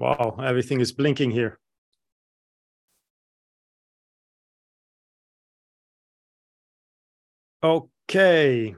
Wow, 0.00 0.36
everything 0.42 0.80
is 0.80 0.92
blinking 0.92 1.30
here. 1.30 1.58
Okay. 7.62 8.74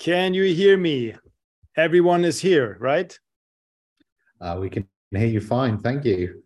Can 0.00 0.34
you 0.34 0.52
hear 0.52 0.76
me? 0.76 1.14
Everyone 1.76 2.24
is 2.24 2.40
here, 2.40 2.76
right? 2.80 3.16
Uh, 4.40 4.58
we 4.60 4.68
can 4.68 4.88
hear 5.12 5.28
you 5.28 5.40
fine. 5.40 5.78
Thank 5.78 6.04
you. 6.04 6.42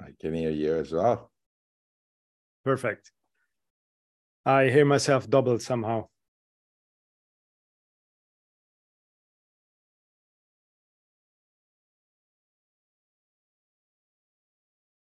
I 0.00 0.10
can 0.20 0.34
hear 0.34 0.50
you 0.50 0.76
as 0.76 0.92
well. 0.92 1.32
Perfect. 2.64 3.10
I 4.46 4.68
hear 4.68 4.84
myself 4.84 5.28
doubled 5.28 5.62
somehow. 5.62 6.06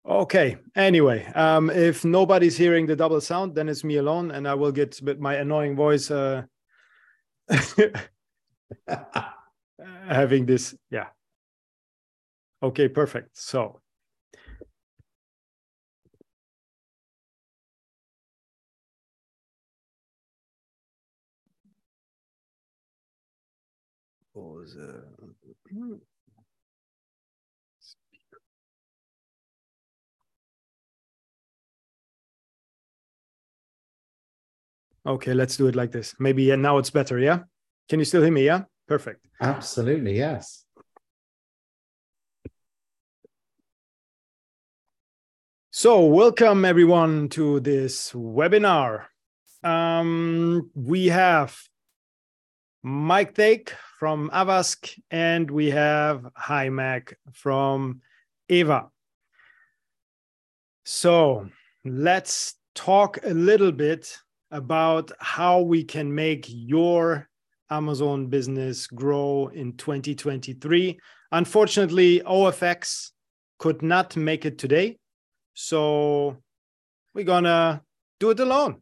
Okay. 0.10 0.58
Anyway, 0.76 1.24
um, 1.36 1.70
if 1.70 2.04
nobody's 2.04 2.58
hearing 2.58 2.88
the 2.88 2.96
double 2.96 3.22
sound, 3.22 3.54
then 3.54 3.70
it's 3.70 3.84
me 3.84 3.98
alone, 3.98 4.32
and 4.32 4.48
I 4.48 4.56
will 4.56 4.72
get 4.72 5.00
with 5.04 5.20
my 5.20 5.36
annoying 5.36 5.76
voice 5.76 6.10
uh, 6.10 6.44
having 10.10 10.48
this. 10.48 10.76
Yeah. 10.90 11.08
Okay. 12.64 12.88
Perfect. 12.90 13.38
So. 13.38 13.80
Pause, 24.34 24.78
Okay, 35.06 35.34
let's 35.34 35.58
do 35.58 35.68
it 35.68 35.76
like 35.76 35.92
this. 35.92 36.16
Maybe 36.20 36.44
yeah, 36.44 36.56
now 36.56 36.78
it's 36.78 36.90
better. 36.90 37.18
Yeah. 37.20 37.40
Can 37.88 38.00
you 38.00 38.06
still 38.06 38.22
hear 38.22 38.32
me? 38.32 38.46
Yeah. 38.46 38.64
Perfect. 38.88 39.26
Absolutely. 39.40 40.18
Yes. 40.18 40.66
So, 45.72 46.06
welcome 46.06 46.66
everyone 46.66 47.30
to 47.30 47.60
this 47.60 48.12
webinar. 48.12 49.06
Um, 49.64 50.72
we 50.74 51.08
have 51.08 51.56
Mike 52.84 53.36
Take 53.36 53.74
from 54.00 54.30
Avask 54.34 55.00
and 55.12 55.50
we 55.50 55.70
have 55.70 56.26
Hi 56.36 56.70
Mac 56.70 57.18
from 57.32 58.02
Eva. 58.50 58.90
So, 60.84 61.48
let's 61.86 62.56
talk 62.74 63.20
a 63.24 63.34
little 63.34 63.72
bit 63.72 64.18
about 64.52 65.12
how 65.20 65.62
we 65.62 65.84
can 65.84 66.14
make 66.14 66.46
your 66.48 67.28
Amazon 67.70 68.28
business 68.28 68.88
grow 68.88 69.48
in 69.54 69.74
2023. 69.78 71.00
Unfortunately, 71.32 72.22
OFX 72.22 73.12
could 73.60 73.82
not 73.82 74.16
make 74.16 74.46
it 74.46 74.58
today. 74.58 74.98
So 75.54 76.38
we're 77.14 77.26
going 77.26 77.44
to 77.44 77.82
do 78.20 78.32
it 78.32 78.40
alone. 78.40 78.82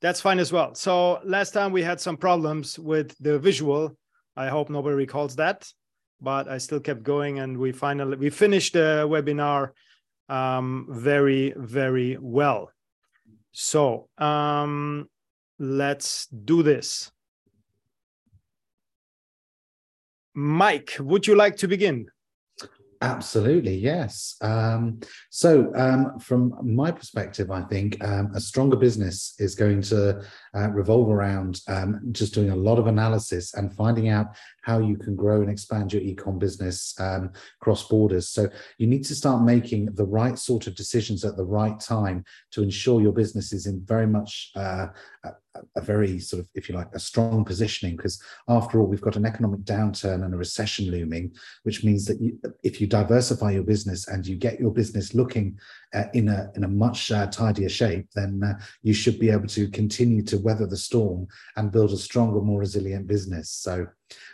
That's 0.00 0.20
fine 0.20 0.38
as 0.38 0.52
well. 0.52 0.74
So 0.74 1.20
last 1.24 1.52
time 1.52 1.72
we 1.72 1.82
had 1.82 2.00
some 2.00 2.16
problems 2.16 2.78
with 2.78 3.14
the 3.20 3.38
visual. 3.38 3.96
I 4.36 4.48
hope 4.48 4.68
nobody 4.68 4.96
recalls 4.96 5.36
that, 5.36 5.66
but 6.20 6.48
I 6.48 6.58
still 6.58 6.80
kept 6.80 7.02
going 7.02 7.38
and 7.38 7.56
we 7.56 7.72
finally 7.72 8.16
we 8.16 8.30
finished 8.30 8.72
the 8.72 9.06
webinar 9.08 9.70
um, 10.28 10.86
very, 10.90 11.54
very 11.56 12.18
well. 12.20 12.70
So 13.54 14.08
um, 14.18 15.08
let's 15.60 16.26
do 16.26 16.64
this. 16.64 17.10
Mike, 20.34 20.96
would 20.98 21.28
you 21.28 21.36
like 21.36 21.56
to 21.58 21.68
begin? 21.68 22.08
Absolutely, 23.00 23.76
yes. 23.76 24.36
Um, 24.40 24.98
so, 25.30 25.72
um, 25.76 26.18
from 26.18 26.54
my 26.62 26.90
perspective, 26.90 27.50
I 27.50 27.62
think 27.62 28.02
um, 28.02 28.32
a 28.34 28.40
stronger 28.40 28.76
business 28.76 29.34
is 29.38 29.54
going 29.54 29.82
to 29.82 30.24
uh, 30.54 30.70
revolve 30.70 31.08
around 31.08 31.60
um, 31.68 32.00
just 32.12 32.34
doing 32.34 32.50
a 32.50 32.56
lot 32.56 32.78
of 32.78 32.86
analysis 32.86 33.54
and 33.54 33.74
finding 33.74 34.08
out 34.08 34.26
how 34.62 34.78
you 34.78 34.96
can 34.96 35.14
grow 35.14 35.42
and 35.42 35.50
expand 35.50 35.92
your 35.92 36.02
ecom 36.02 36.38
business 36.38 36.94
um, 37.00 37.30
cross 37.60 37.86
borders. 37.88 38.28
So, 38.28 38.48
you 38.78 38.86
need 38.86 39.04
to 39.04 39.14
start 39.14 39.42
making 39.42 39.86
the 39.94 40.06
right 40.06 40.38
sort 40.38 40.66
of 40.66 40.74
decisions 40.74 41.24
at 41.24 41.36
the 41.36 41.44
right 41.44 41.78
time 41.80 42.24
to 42.52 42.62
ensure 42.62 43.00
your 43.00 43.12
business 43.12 43.52
is 43.52 43.66
in 43.66 43.84
very 43.84 44.06
much 44.06 44.50
uh, 44.56 44.86
a, 45.24 45.30
a 45.76 45.80
very 45.80 46.18
sort 46.18 46.40
of, 46.40 46.48
if 46.54 46.68
you 46.68 46.74
like, 46.74 46.88
a 46.94 46.98
strong 46.98 47.44
positioning. 47.44 47.96
Because 47.96 48.20
after 48.48 48.78
all, 48.78 48.86
we've 48.86 49.00
got 49.00 49.16
an 49.16 49.26
economic 49.26 49.60
downturn 49.60 50.24
and 50.24 50.34
a 50.34 50.36
recession 50.36 50.90
looming, 50.90 51.32
which 51.62 51.84
means 51.84 52.04
that 52.06 52.20
you, 52.20 52.38
if 52.62 52.80
you 52.80 52.86
diversify 52.86 53.50
your 53.52 53.62
business 53.62 54.08
and 54.08 54.26
you 54.26 54.36
get 54.36 54.60
your 54.60 54.72
business 54.72 55.14
looking 55.14 55.58
uh, 55.94 56.04
in 56.12 56.28
a 56.28 56.50
in 56.56 56.64
a 56.64 56.68
much 56.68 57.10
uh, 57.12 57.26
tidier 57.26 57.68
shape, 57.68 58.08
then 58.14 58.42
uh, 58.44 58.58
you 58.82 58.92
should 58.92 59.18
be 59.18 59.30
able 59.30 59.46
to 59.48 59.68
continue 59.68 60.22
to 60.22 60.38
weather 60.38 60.66
the 60.66 60.76
storm 60.76 61.26
and 61.56 61.72
build 61.72 61.92
a 61.92 61.96
stronger, 61.96 62.40
more 62.40 62.60
resilient 62.60 63.06
business. 63.06 63.50
So, 63.50 63.86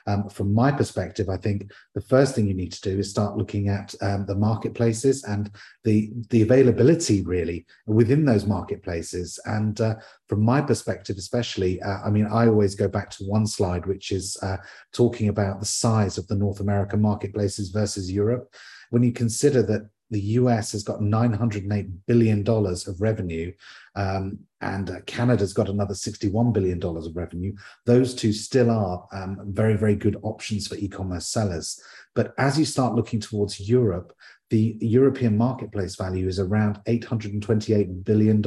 um, 0.07 0.29
from 0.29 0.55
my 0.55 0.73
perspective, 0.73 1.29
I 1.29 1.37
think 1.37 1.71
the 1.95 2.01
first 2.01 2.35
thing 2.35 2.47
you 2.47 2.55
need 2.55 2.73
to 2.73 2.81
do 2.81 2.99
is 2.99 3.11
start 3.11 3.37
looking 3.37 3.69
at 3.69 3.95
um, 4.01 4.27
the 4.27 4.35
marketplaces 4.35 5.25
and 5.25 5.51
the 5.85 6.11
the 6.31 6.43
availability 6.43 7.23
really 7.23 7.67
within 7.87 8.25
those 8.25 8.47
marketplaces. 8.47 9.39
And 9.45 9.81
uh, 9.81 9.97
from 10.29 10.43
my 10.43 10.61
perspective, 10.61 11.17
especially, 11.19 11.81
uh, 11.83 11.99
I 12.05 12.11
mean, 12.11 12.27
I 12.27 12.47
always 12.47 12.75
go 12.75 12.89
back 12.89 13.11
to 13.11 13.25
one 13.25 13.47
slide, 13.47 13.87
which 13.87 14.13
is 14.13 14.37
uh, 14.43 14.57
talking 14.93 15.29
about 15.29 15.61
the 15.61 15.67
size 15.67 16.19
of 16.19 16.27
the 16.27 16.37
North 16.37 16.61
American 16.61 17.03
marketplaces 17.03 17.69
versus 17.71 18.11
Europe. 18.11 18.55
When 18.91 19.03
you 19.03 19.13
consider 19.13 19.63
that 19.65 19.89
the 20.11 20.21
US 20.21 20.73
has 20.73 20.83
got 20.83 21.01
$908 21.01 21.91
billion 22.07 22.47
of 22.49 23.01
revenue, 23.01 23.53
um, 23.95 24.39
and 24.61 24.91
uh, 24.91 25.01
Canada's 25.07 25.53
got 25.53 25.69
another 25.69 25.95
$61 25.95 26.53
billion 26.53 26.83
of 26.85 27.17
revenue. 27.17 27.55
Those 27.87 28.15
two 28.15 28.33
still 28.33 28.71
are 28.71 29.07
um, 29.13 29.39
very, 29.47 29.77
very 29.77 29.95
good 29.95 30.17
options 30.23 30.67
for 30.67 30.75
e 30.77 30.89
commerce 30.89 31.29
sellers. 31.29 31.81
But 32.15 32.35
as 32.39 32.59
you 32.59 32.65
start 32.65 32.95
looking 32.95 33.21
towards 33.21 33.61
Europe, 33.61 34.13
the 34.51 34.77
European 34.81 35.39
marketplace 35.39 35.95
value 35.95 36.27
is 36.27 36.41
around 36.41 36.81
$828 36.87 38.05
billion, 38.05 38.43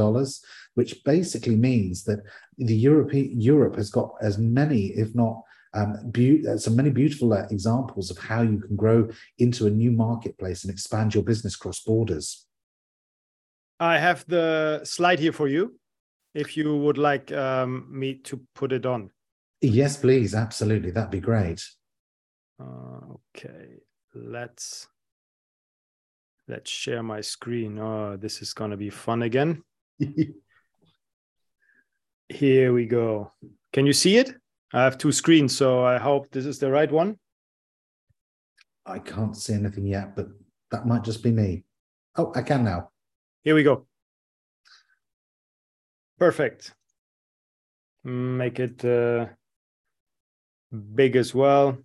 which 0.75 1.03
basically 1.05 1.55
means 1.55 2.03
that 2.03 2.19
the 2.57 2.75
Europe, 2.75 3.11
Europe 3.13 3.77
has 3.77 3.89
got 3.89 4.13
as 4.21 4.37
many, 4.37 4.87
if 4.87 5.15
not 5.15 5.41
um, 5.73 6.09
be- 6.11 6.45
some 6.57 6.75
many 6.75 6.89
beautiful 6.89 7.33
uh, 7.33 7.45
examples 7.49 8.11
of 8.11 8.17
how 8.17 8.41
you 8.41 8.59
can 8.59 8.75
grow 8.75 9.09
into 9.39 9.65
a 9.67 9.69
new 9.69 9.91
marketplace 9.91 10.63
and 10.63 10.71
expand 10.71 11.13
your 11.13 11.23
business 11.23 11.55
cross 11.55 11.81
borders. 11.81 12.45
I 13.79 13.97
have 13.97 14.23
the 14.27 14.81
slide 14.83 15.19
here 15.19 15.33
for 15.33 15.47
you 15.47 15.75
if 16.33 16.55
you 16.55 16.75
would 16.77 16.97
like 16.97 17.31
um, 17.31 17.87
me 17.89 18.15
to 18.15 18.41
put 18.55 18.71
it 18.71 18.85
on. 18.85 19.09
Yes, 19.61 19.97
please. 19.97 20.35
Absolutely. 20.35 20.91
That'd 20.91 21.11
be 21.11 21.19
great. 21.19 21.65
Uh, 22.59 23.15
okay. 23.35 23.79
Let's 24.13 24.87
let's 26.47 26.69
share 26.69 27.01
my 27.01 27.21
screen. 27.21 27.79
Oh, 27.79 28.17
this 28.17 28.41
is 28.41 28.53
going 28.53 28.71
to 28.71 28.77
be 28.77 28.89
fun 28.89 29.23
again. 29.23 29.63
here 32.29 32.73
we 32.73 32.85
go. 32.85 33.31
Can 33.71 33.85
you 33.85 33.93
see 33.93 34.17
it? 34.17 34.35
I 34.73 34.83
have 34.83 34.97
two 34.97 35.11
screens, 35.11 35.55
so 35.55 35.85
I 35.85 35.99
hope 35.99 36.31
this 36.31 36.47
is 36.47 36.57
the 36.57 36.71
right 36.71 36.91
one. 36.91 37.19
I 38.85 38.97
can't 38.97 39.37
see 39.37 39.53
anything 39.53 39.85
yet, 39.85 40.15
but 40.15 40.27
that 40.71 40.87
might 40.87 41.03
just 41.03 41.21
be 41.21 41.31
me. 41.31 41.63
Oh, 42.17 42.31
I 42.35 42.41
can 42.41 42.63
now. 42.63 42.89
Here 43.43 43.53
we 43.53 43.61
go. 43.61 43.85
Perfect. 46.17 46.73
Make 48.03 48.59
it 48.59 48.83
uh, 48.83 49.27
big 50.95 51.15
as 51.15 51.35
well. 51.35 51.77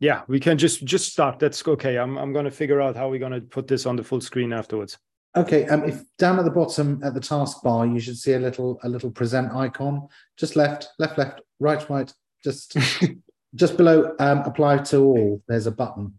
Yeah, 0.00 0.22
we 0.28 0.38
can 0.38 0.56
just 0.56 0.84
just 0.84 1.10
start. 1.10 1.40
That's 1.40 1.66
okay. 1.66 1.98
I'm 1.98 2.16
I'm 2.16 2.32
going 2.32 2.44
to 2.44 2.50
figure 2.52 2.80
out 2.80 2.94
how 2.94 3.08
we're 3.08 3.18
going 3.18 3.32
to 3.32 3.40
put 3.40 3.66
this 3.66 3.84
on 3.84 3.96
the 3.96 4.04
full 4.04 4.20
screen 4.20 4.52
afterwards. 4.52 4.96
Okay, 5.38 5.66
um, 5.66 5.84
if 5.84 6.02
down 6.18 6.38
at 6.38 6.44
the 6.44 6.50
bottom 6.50 7.00
at 7.04 7.14
the 7.14 7.20
taskbar, 7.20 7.92
you 7.92 8.00
should 8.00 8.18
see 8.18 8.32
a 8.32 8.40
little 8.40 8.80
a 8.82 8.88
little 8.88 9.10
present 9.10 9.52
icon. 9.54 10.08
Just 10.36 10.56
left, 10.56 10.88
left, 10.98 11.16
left, 11.16 11.42
right, 11.60 11.88
right. 11.88 12.12
Just 12.42 12.76
just 13.54 13.76
below 13.76 14.16
um, 14.18 14.38
apply 14.40 14.78
to 14.78 14.98
all. 14.98 15.42
There's 15.46 15.66
a 15.66 15.70
button. 15.70 16.14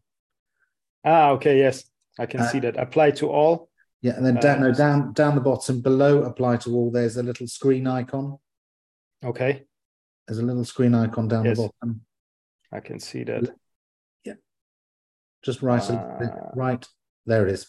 Ah, 1.04 1.32
okay, 1.32 1.58
yes. 1.58 1.84
I 2.18 2.28
can 2.28 2.42
uh, 2.42 2.48
see 2.48 2.60
that. 2.60 2.78
Apply 2.78 3.12
to 3.12 3.30
all. 3.30 3.70
Yeah, 4.02 4.16
and 4.16 4.26
then 4.26 4.36
down, 4.36 4.62
no, 4.62 4.74
down 4.74 5.12
down 5.12 5.36
the 5.36 5.42
bottom 5.42 5.82
below 5.82 6.24
apply 6.24 6.58
to 6.58 6.74
all. 6.74 6.90
There's 6.90 7.18
a 7.18 7.24
little 7.24 7.48
screen 7.48 7.88
icon. 7.88 8.38
Okay. 9.24 9.64
There's 10.28 10.40
a 10.40 10.44
little 10.44 10.64
screen 10.64 10.96
icon 10.96 11.28
down 11.28 11.44
yes. 11.44 11.58
the 11.58 11.70
bottom. 11.82 12.02
I 12.72 12.80
can 12.80 13.00
see 13.00 13.24
that. 13.24 13.50
Yeah. 14.24 14.36
Just 15.44 15.62
right, 15.62 15.82
uh, 15.90 16.52
right 16.56 16.88
there 17.26 17.48
it 17.48 17.54
is. 17.54 17.68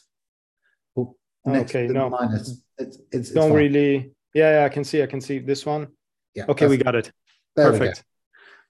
Oh, 1.46 1.54
okay, 1.54 1.86
no, 1.86 2.10
minus. 2.10 2.62
It's, 2.78 2.96
it's, 2.96 2.98
it's 3.12 3.30
don't 3.30 3.52
really. 3.52 4.12
Yeah, 4.34 4.60
yeah, 4.60 4.64
I 4.64 4.68
can 4.68 4.84
see. 4.84 5.02
I 5.02 5.06
can 5.06 5.20
see 5.20 5.38
this 5.38 5.66
one. 5.66 5.88
Yeah. 6.34 6.44
Okay, 6.48 6.66
we 6.66 6.76
got 6.76 6.94
it. 6.94 7.10
Perfect. 7.56 8.04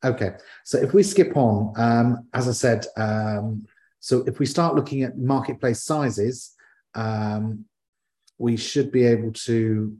Okay, 0.02 0.32
so 0.64 0.78
if 0.78 0.94
we 0.94 1.02
skip 1.02 1.36
on, 1.36 1.74
um, 1.76 2.28
as 2.32 2.48
I 2.48 2.52
said, 2.52 2.86
um, 2.96 3.66
so 3.98 4.24
if 4.26 4.38
we 4.38 4.46
start 4.46 4.74
looking 4.74 5.02
at 5.02 5.18
marketplace 5.18 5.82
sizes, 5.82 6.54
um, 6.94 7.66
we 8.38 8.56
should 8.56 8.90
be 8.90 9.04
able 9.04 9.32
to 9.32 9.96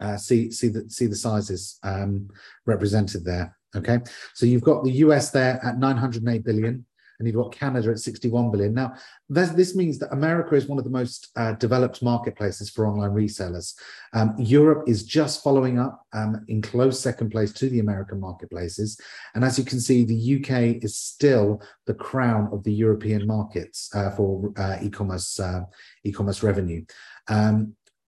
uh, 0.00 0.18
see 0.18 0.50
see 0.50 0.68
the 0.68 0.88
see 0.90 1.06
the 1.06 1.16
sizes 1.16 1.78
um, 1.82 2.28
represented 2.66 3.24
there. 3.24 3.56
Okay, 3.74 4.00
so 4.34 4.44
you've 4.44 4.62
got 4.62 4.84
the 4.84 4.92
US 4.92 5.30
there 5.30 5.58
at 5.64 5.78
908 5.78 6.44
billion 6.44 6.84
and 7.18 7.26
you've 7.26 7.36
got 7.36 7.52
Canada 7.52 7.90
at 7.90 7.98
61 7.98 8.50
billion. 8.50 8.74
Now, 8.74 8.94
this 9.28 9.74
means 9.74 9.98
that 9.98 10.12
America 10.12 10.54
is 10.54 10.66
one 10.66 10.78
of 10.78 10.84
the 10.84 10.90
most 10.90 11.30
uh, 11.36 11.52
developed 11.52 12.02
marketplaces 12.02 12.70
for 12.70 12.86
online 12.86 13.10
resellers. 13.10 13.74
Um, 14.12 14.34
Europe 14.38 14.88
is 14.88 15.04
just 15.04 15.42
following 15.42 15.78
up 15.78 16.04
um, 16.12 16.44
in 16.48 16.62
close 16.62 17.00
second 17.00 17.30
place 17.30 17.52
to 17.54 17.68
the 17.68 17.80
American 17.80 18.20
marketplaces. 18.20 19.00
And 19.34 19.44
as 19.44 19.58
you 19.58 19.64
can 19.64 19.80
see, 19.80 20.04
the 20.04 20.36
UK 20.36 20.82
is 20.82 20.96
still 20.96 21.62
the 21.86 21.94
crown 21.94 22.48
of 22.52 22.62
the 22.64 22.72
European 22.72 23.26
markets 23.26 23.90
uh, 23.94 24.10
for 24.10 24.52
uh, 24.56 24.78
e-commerce 24.82 25.40
uh, 25.40 25.62
e-commerce 26.04 26.42
revenue. 26.42 26.84
Um, 27.28 27.74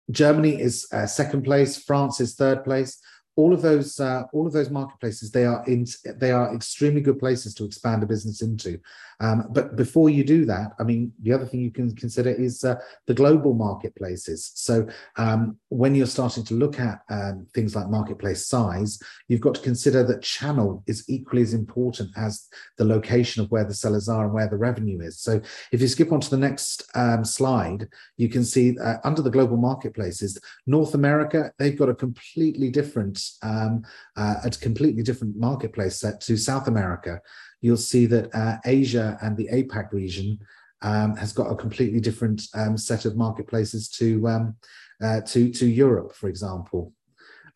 Germany 0.09 0.59
is 0.59 0.87
uh, 0.91 1.05
second 1.05 1.43
place. 1.43 1.77
France 1.77 2.19
is 2.19 2.35
third 2.35 2.63
place 2.63 2.99
all 3.35 3.53
of 3.53 3.61
those 3.61 3.99
uh, 3.99 4.23
all 4.33 4.45
of 4.45 4.53
those 4.53 4.69
marketplaces 4.69 5.31
they 5.31 5.45
are 5.45 5.63
in 5.67 5.85
they 6.17 6.31
are 6.31 6.53
extremely 6.53 7.01
good 7.01 7.19
places 7.19 7.53
to 7.53 7.65
expand 7.65 8.03
a 8.03 8.05
business 8.05 8.41
into 8.41 8.79
um, 9.21 9.45
but 9.51 9.75
before 9.75 10.09
you 10.09 10.23
do 10.23 10.45
that 10.45 10.71
i 10.79 10.83
mean 10.83 11.11
the 11.21 11.31
other 11.31 11.45
thing 11.45 11.61
you 11.61 11.71
can 11.71 11.95
consider 11.95 12.29
is 12.29 12.63
uh, 12.63 12.75
the 13.07 13.13
global 13.13 13.53
marketplaces 13.53 14.51
so 14.55 14.85
um, 15.17 15.57
when 15.69 15.95
you're 15.95 16.05
starting 16.05 16.43
to 16.43 16.53
look 16.53 16.79
at 16.79 17.01
um, 17.09 17.47
things 17.53 17.75
like 17.75 17.89
marketplace 17.89 18.45
size 18.45 18.99
you've 19.27 19.41
got 19.41 19.55
to 19.55 19.61
consider 19.61 20.03
that 20.03 20.21
channel 20.21 20.83
is 20.87 21.05
equally 21.07 21.41
as 21.41 21.53
important 21.53 22.09
as 22.17 22.47
the 22.77 22.85
location 22.85 23.41
of 23.41 23.49
where 23.51 23.65
the 23.65 23.73
sellers 23.73 24.09
are 24.09 24.25
and 24.25 24.33
where 24.33 24.49
the 24.49 24.57
revenue 24.57 24.99
is 25.01 25.19
so 25.19 25.39
if 25.71 25.79
you 25.79 25.87
skip 25.87 26.11
on 26.11 26.19
to 26.19 26.29
the 26.29 26.37
next 26.37 26.83
um, 26.95 27.23
slide 27.23 27.87
you 28.17 28.27
can 28.27 28.43
see 28.43 28.77
uh, 28.79 28.97
under 29.03 29.21
the 29.21 29.31
global 29.31 29.57
marketplaces 29.57 30.37
north 30.67 30.93
america 30.93 31.51
they've 31.57 31.77
got 31.77 31.89
a 31.89 31.95
completely 31.95 32.69
different 32.69 33.21
um, 33.43 33.83
uh, 34.17 34.35
a 34.43 34.49
completely 34.49 35.03
different 35.03 35.35
marketplace 35.37 35.99
set 35.99 36.21
to 36.21 36.37
South 36.37 36.67
America. 36.67 37.21
You'll 37.61 37.77
see 37.77 38.05
that 38.07 38.33
uh, 38.33 38.57
Asia 38.65 39.17
and 39.21 39.37
the 39.37 39.47
APAC 39.47 39.91
region 39.91 40.39
um, 40.81 41.15
has 41.15 41.31
got 41.31 41.51
a 41.51 41.55
completely 41.55 41.99
different 41.99 42.43
um, 42.55 42.77
set 42.77 43.05
of 43.05 43.15
marketplaces 43.15 43.87
to 43.89 44.27
um, 44.27 44.55
uh, 45.01 45.21
to 45.21 45.51
to 45.53 45.65
Europe, 45.65 46.13
for 46.13 46.27
example. 46.27 46.93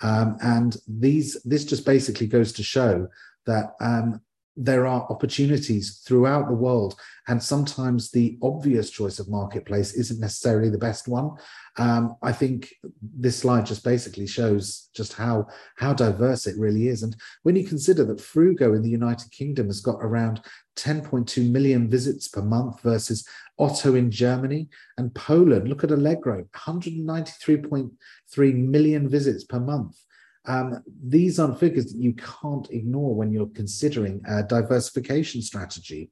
Um, 0.02 0.38
and 0.42 0.78
these 0.88 1.42
this 1.44 1.66
just 1.66 1.86
basically 1.86 2.28
goes 2.28 2.52
to 2.54 2.64
show 2.64 3.08
that 3.46 3.76
um, 3.82 4.22
there 4.58 4.88
are 4.88 5.06
opportunities 5.10 6.02
throughout 6.06 6.48
the 6.48 6.54
world 6.54 6.96
and 7.28 7.42
sometimes 7.42 8.12
the 8.12 8.38
obvious 8.42 8.90
choice 8.90 9.20
of 9.20 9.30
marketplace 9.30 9.94
isn't 9.94 10.20
necessarily 10.20 10.70
the 10.70 10.78
best 10.78 11.08
one. 11.08 11.32
Um, 11.78 12.16
i 12.24 12.32
think 12.32 12.74
this 13.02 13.40
slide 13.40 13.66
just 13.66 13.84
basically 13.84 14.28
shows 14.28 14.90
just 14.96 15.12
how 15.14 15.48
how 15.76 15.94
diverse 15.94 16.48
it 16.48 16.58
really 16.58 16.88
is. 16.88 17.04
And 17.04 17.18
when 17.44 17.58
you 17.58 17.66
consider 17.66 18.06
that 18.06 18.20
fruugo 18.20 18.76
in 18.76 18.82
the 18.82 18.90
united 18.90 19.30
kingdom 19.32 19.68
has 19.68 19.82
got 19.82 20.00
around 20.02 20.42
10.2 20.76 21.52
million 21.52 21.90
visits 21.90 22.28
per 22.28 22.42
month 22.42 22.82
versus 22.82 23.26
otto 23.58 23.96
in 23.96 24.12
germany 24.12 24.68
and 24.98 25.16
poland 25.16 25.70
look 25.70 25.86
at 25.86 25.92
allegro 25.92 26.44
193.3 26.54 28.56
million 28.56 29.08
visits 29.08 29.46
per 29.46 29.60
month 29.60 30.05
um, 30.48 30.84
these 31.04 31.40
are 31.40 31.54
figures 31.56 31.92
that 31.92 32.00
you 32.00 32.14
can't 32.14 32.70
ignore 32.72 33.16
when 33.16 33.32
you're 33.32 33.48
considering 33.48 34.22
a 34.28 34.44
diversification 34.44 35.42
strategy. 35.42 36.12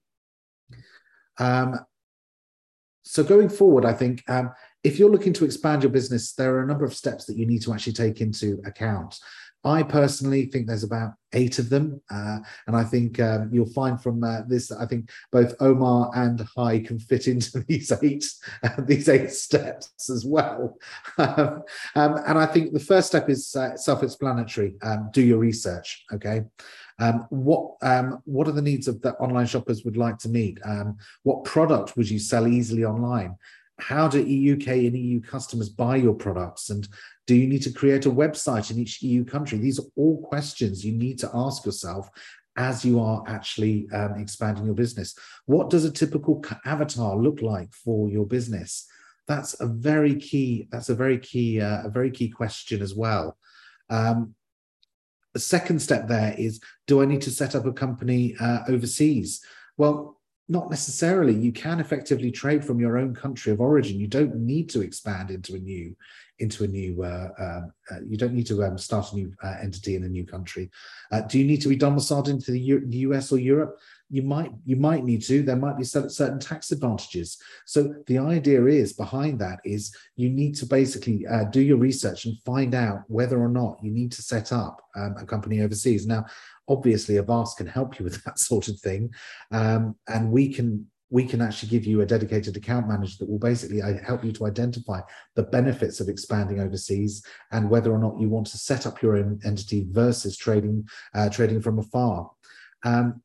Um, 1.40 1.80
so 3.04 3.24
going 3.24 3.50
forward, 3.50 3.86
I 3.86 3.94
think 3.94 4.24
um, 4.30 4.52
if 4.84 4.98
you're 4.98 5.10
looking 5.10 5.34
to 5.34 5.46
expand 5.46 5.84
your 5.84 5.92
business, 5.92 6.34
there 6.34 6.56
are 6.56 6.64
a 6.64 6.68
number 6.68 6.86
of 6.86 6.94
steps 6.94 7.26
that 7.26 7.38
you 7.38 7.46
need 7.46 7.62
to 7.64 7.74
actually 7.74 7.94
take 7.94 8.22
into 8.22 8.62
account. 8.66 9.20
I 9.64 9.84
personally 9.84 10.48
think 10.48 10.68
there's 10.68 10.84
about 10.84 11.14
eight 11.32 11.58
of 11.58 11.70
them, 11.70 12.02
uh, 12.12 12.40
and 12.68 12.76
I 12.76 12.84
think 12.84 13.20
um, 13.20 13.50
you'll 13.52 13.66
find 13.66 14.02
from 14.02 14.24
uh, 14.24 14.42
this 14.48 14.68
that 14.68 14.80
I 14.80 14.86
think 14.86 15.10
both 15.32 15.56
Omar 15.62 16.12
and 16.16 16.46
Hai 16.56 16.80
can 16.80 17.00
fit 17.00 17.28
into 17.28 17.60
these 17.68 17.92
eight 18.02 18.26
uh, 18.64 18.70
these 18.80 19.08
eight 19.08 19.32
steps 19.32 20.10
as 20.10 20.26
well. 20.26 20.78
um, 21.18 21.64
and 21.96 22.38
I 22.38 22.46
think 22.46 22.74
the 22.74 22.80
first 22.80 23.08
step 23.08 23.30
is 23.30 23.56
uh, 23.56 23.78
self-explanatory. 23.78 24.76
Um, 24.82 25.10
do 25.14 25.22
your 25.22 25.40
research. 25.40 26.04
Okay, 26.14 26.44
um, 27.00 27.26
what 27.30 27.76
um, 27.82 28.22
what 28.26 28.48
are 28.48 28.54
the 28.54 28.62
needs 28.62 28.88
of 28.88 29.02
the 29.02 29.14
online 29.16 29.48
shoppers 29.48 29.84
would 29.86 29.98
like 29.98 30.18
to 30.20 30.30
meet? 30.30 30.60
Um, 30.66 30.98
what 31.24 31.44
product 31.46 31.96
would 31.96 32.10
you 32.10 32.20
sell 32.20 32.48
easily 32.48 32.84
online? 32.84 33.38
How 33.84 34.08
do 34.08 34.20
UK 34.20 34.68
and 34.68 34.98
EU 34.98 35.20
customers 35.20 35.68
buy 35.68 35.98
your 35.98 36.14
products? 36.14 36.70
And 36.70 36.88
do 37.28 37.36
you 37.36 37.48
need 37.48 37.64
to 37.64 37.72
create 37.72 38.06
a 38.06 38.12
website 38.12 38.72
in 38.72 38.80
each 38.80 39.02
EU 39.02 39.26
country? 39.26 39.58
These 39.58 39.80
are 39.80 39.90
all 39.98 40.22
questions 40.22 40.86
you 40.86 40.94
need 40.94 41.20
to 41.20 41.30
ask 41.34 41.66
yourself 41.66 42.10
as 42.56 42.86
you 42.86 43.00
are 43.00 43.24
actually 43.28 43.88
um, 43.92 44.14
expanding 44.18 44.66
your 44.66 44.76
business. 44.76 45.16
What 45.48 45.70
does 45.70 45.84
a 45.84 45.92
typical 45.92 46.44
avatar 46.66 47.18
look 47.18 47.42
like 47.42 47.74
for 47.74 48.10
your 48.10 48.26
business? 48.26 48.86
That's 49.28 49.60
a 49.60 49.68
very 49.68 50.16
key. 50.16 50.68
That's 50.72 50.90
a 50.90 50.96
very 50.96 51.18
key. 51.18 51.60
Uh, 51.60 51.86
a 51.86 51.90
very 51.90 52.12
key 52.12 52.30
question 52.30 52.82
as 52.82 52.96
well. 52.96 53.38
Um, 53.90 54.36
the 55.34 55.40
second 55.40 55.82
step 55.82 56.08
there 56.08 56.36
is: 56.38 56.62
Do 56.88 57.02
I 57.02 57.06
need 57.06 57.22
to 57.24 57.32
set 57.32 57.56
up 57.56 57.66
a 57.66 57.74
company 57.74 58.36
uh, 58.40 58.60
overseas? 58.68 59.42
Well, 59.78 60.20
not 60.50 60.70
necessarily. 60.70 61.34
You 61.34 61.52
can 61.52 61.80
effectively 61.80 62.32
trade 62.32 62.66
from 62.66 62.80
your 62.80 62.98
own 62.98 63.14
country 63.16 63.52
of 63.52 63.62
origin. 63.62 64.00
You 64.00 64.08
don't 64.08 64.36
need 64.36 64.70
to 64.70 64.82
expand 64.82 65.32
into 65.32 65.56
a 65.56 65.60
new 65.60 65.96
into 66.40 66.64
a 66.64 66.68
new. 66.68 67.04
Uh, 67.04 67.30
um, 67.40 67.74
uh, 67.92 68.00
you 68.08 68.18
don't 68.18 68.34
need 68.34 68.48
to 68.48 68.64
um, 68.64 68.78
start 68.78 69.12
a 69.12 69.16
new 69.16 69.34
uh, 69.44 69.56
entity 69.62 69.96
in 69.96 70.04
a 70.04 70.10
new 70.10 70.26
country. 70.26 70.70
Do 71.28 71.38
you 71.40 71.46
need 71.46 71.62
to 71.62 71.70
be 71.70 71.76
domiciled 71.76 72.30
into 72.30 72.52
the, 72.52 72.60
U- 72.60 72.86
the 72.88 72.98
US 72.98 73.32
or 73.32 73.40
Europe? 73.40 73.80
You 74.10 74.24
might 74.24 74.52
you 74.66 74.76
might 74.76 75.04
need 75.04 75.24
to. 75.24 75.42
There 75.42 75.56
might 75.56 75.78
be 75.78 75.84
certain 75.84 76.40
tax 76.40 76.72
advantages. 76.72 77.38
So 77.66 77.96
the 78.08 78.20
idea 78.20 78.64
is 78.66 78.94
behind 78.94 79.40
that 79.40 79.60
is 79.64 79.96
you 80.16 80.30
need 80.30 80.56
to 80.56 80.66
basically 80.66 81.26
uh, 81.26 81.46
do 81.46 81.62
your 81.62 81.78
research 81.78 82.26
and 82.26 82.40
find 82.44 82.76
out 82.76 83.00
whether 83.08 83.40
or 83.40 83.50
not 83.50 83.80
you 83.82 83.92
need 83.92 84.12
to 84.14 84.22
set 84.22 84.52
up 84.52 84.82
um, 84.96 85.16
a 85.20 85.26
company 85.26 85.62
overseas. 85.62 86.06
Now, 86.06 86.26
obviously, 86.68 87.16
Avask 87.16 87.58
can 87.58 87.68
help 87.68 87.98
you 88.00 88.06
with 88.06 88.24
that 88.26 88.38
sort 88.40 88.68
of 88.68 88.80
thing, 88.80 89.12
um, 89.52 89.96
and 90.08 90.32
we 90.32 90.54
can 90.54 90.88
we 91.14 91.24
can 91.24 91.42
actually 91.42 91.70
give 91.70 91.86
you 91.86 92.02
a 92.02 92.06
dedicated 92.08 92.58
account 92.58 92.88
manager 92.88 93.18
that 93.20 93.30
will 93.30 93.38
basically 93.38 93.84
uh, 93.84 93.94
help 94.04 94.26
you 94.26 94.32
to 94.32 94.48
identify 94.48 95.00
the 95.36 95.44
benefits 95.44 96.00
of 96.00 96.10
expanding 96.10 96.60
overseas 96.60 97.24
and 97.52 97.70
whether 97.70 97.92
or 97.92 98.00
not 98.00 98.20
you 98.20 98.28
want 98.28 98.48
to 98.48 98.58
set 98.58 98.88
up 98.88 99.00
your 99.00 99.16
own 99.16 99.40
entity 99.46 99.86
versus 99.92 100.36
trading 100.36 100.84
uh, 101.14 101.30
trading 101.30 101.62
from 101.62 101.78
afar. 101.78 102.32
Um, 102.84 103.22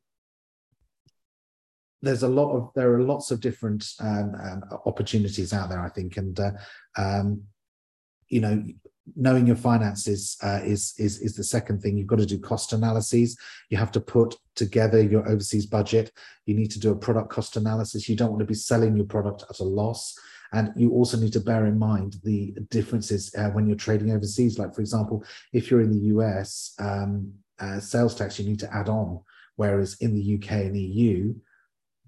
there's 2.03 2.21
a 2.21 2.27
lot 2.27 2.55
of 2.55 2.69
there 2.75 2.93
are 2.93 3.01
lots 3.01 3.31
of 3.31 3.39
different 3.39 3.83
um, 3.99 4.35
um, 4.39 4.63
opportunities 4.85 5.51
out 5.51 5.69
there, 5.69 5.83
I 5.83 5.89
think, 5.89 6.15
and 6.17 6.39
uh, 6.39 6.51
um, 6.95 7.41
you 8.27 8.41
know 8.41 8.63
knowing 9.15 9.47
your 9.47 9.55
finances 9.55 10.37
uh, 10.43 10.59
is 10.63 10.93
is 10.97 11.19
is 11.19 11.35
the 11.35 11.43
second 11.43 11.81
thing. 11.81 11.97
You've 11.97 12.07
got 12.07 12.19
to 12.19 12.25
do 12.25 12.39
cost 12.39 12.73
analyses. 12.73 13.37
You 13.69 13.77
have 13.77 13.91
to 13.93 14.01
put 14.01 14.35
together 14.55 15.01
your 15.01 15.27
overseas 15.27 15.65
budget. 15.65 16.11
You 16.45 16.55
need 16.55 16.71
to 16.71 16.79
do 16.79 16.91
a 16.91 16.95
product 16.95 17.29
cost 17.29 17.57
analysis. 17.57 18.09
You 18.09 18.15
don't 18.15 18.29
want 18.29 18.39
to 18.39 18.45
be 18.45 18.53
selling 18.53 18.95
your 18.95 19.05
product 19.05 19.43
at 19.49 19.59
a 19.59 19.63
loss. 19.63 20.17
And 20.51 20.71
you 20.75 20.91
also 20.91 21.17
need 21.17 21.33
to 21.33 21.39
bear 21.39 21.67
in 21.67 21.77
mind 21.77 22.15
the 22.23 22.55
differences 22.69 23.33
uh, 23.37 23.49
when 23.49 23.67
you're 23.67 23.77
trading 23.77 24.11
overseas. 24.11 24.57
Like, 24.57 24.73
for 24.73 24.81
example, 24.81 25.23
if 25.53 25.69
you're 25.69 25.81
in 25.81 25.91
the 25.91 26.07
US, 26.15 26.73
um, 26.79 27.33
uh, 27.59 27.79
sales 27.79 28.15
tax 28.15 28.39
you 28.39 28.45
need 28.45 28.59
to 28.59 28.73
add 28.73 28.89
on, 28.89 29.21
whereas 29.57 29.97
in 29.99 30.15
the 30.15 30.35
UK 30.35 30.51
and 30.51 30.77
EU, 30.77 31.35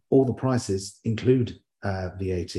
all 0.09 0.25
the 0.25 0.33
prices 0.33 0.99
include 1.03 1.59
uh, 1.83 2.09
VAT. 2.19 2.55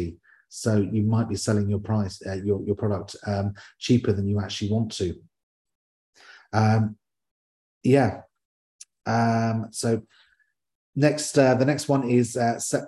So 0.54 0.76
you 0.76 1.02
might 1.02 1.30
be 1.30 1.34
selling 1.34 1.70
your 1.70 1.78
price, 1.78 2.20
uh, 2.26 2.34
your 2.34 2.62
your 2.62 2.74
product 2.74 3.16
um, 3.26 3.54
cheaper 3.78 4.12
than 4.12 4.28
you 4.28 4.38
actually 4.38 4.70
want 4.70 4.92
to. 4.92 5.14
Um, 6.52 6.96
yeah. 7.82 8.20
Um, 9.06 9.68
so 9.70 10.02
next, 10.94 11.38
uh, 11.38 11.54
the 11.54 11.64
next 11.64 11.88
one 11.88 12.06
is 12.06 12.36
uh, 12.36 12.58
set 12.58 12.84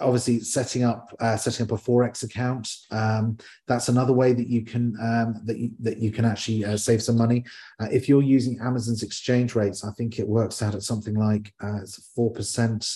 obviously 0.00 0.40
setting 0.40 0.82
up 0.82 1.14
uh, 1.20 1.36
setting 1.36 1.64
up 1.64 1.70
a 1.70 1.80
forex 1.80 2.24
account 2.24 2.68
um, 2.90 3.38
that's 3.66 3.88
another 3.88 4.12
way 4.12 4.32
that 4.32 4.48
you 4.48 4.62
can 4.62 4.94
um, 5.00 5.40
that 5.44 5.58
you, 5.58 5.70
that 5.80 5.98
you 5.98 6.10
can 6.10 6.24
actually 6.24 6.64
uh, 6.64 6.76
save 6.76 7.02
some 7.02 7.16
money 7.16 7.42
uh, 7.80 7.88
if 7.90 8.06
you're 8.06 8.20
using 8.20 8.58
amazon's 8.60 9.02
exchange 9.02 9.54
rates 9.54 9.84
i 9.84 9.90
think 9.92 10.18
it 10.18 10.28
works 10.28 10.60
out 10.60 10.74
at 10.74 10.82
something 10.82 11.14
like 11.14 11.50
uh, 11.64 11.78
it's 11.80 12.10
four 12.14 12.30
percent 12.30 12.86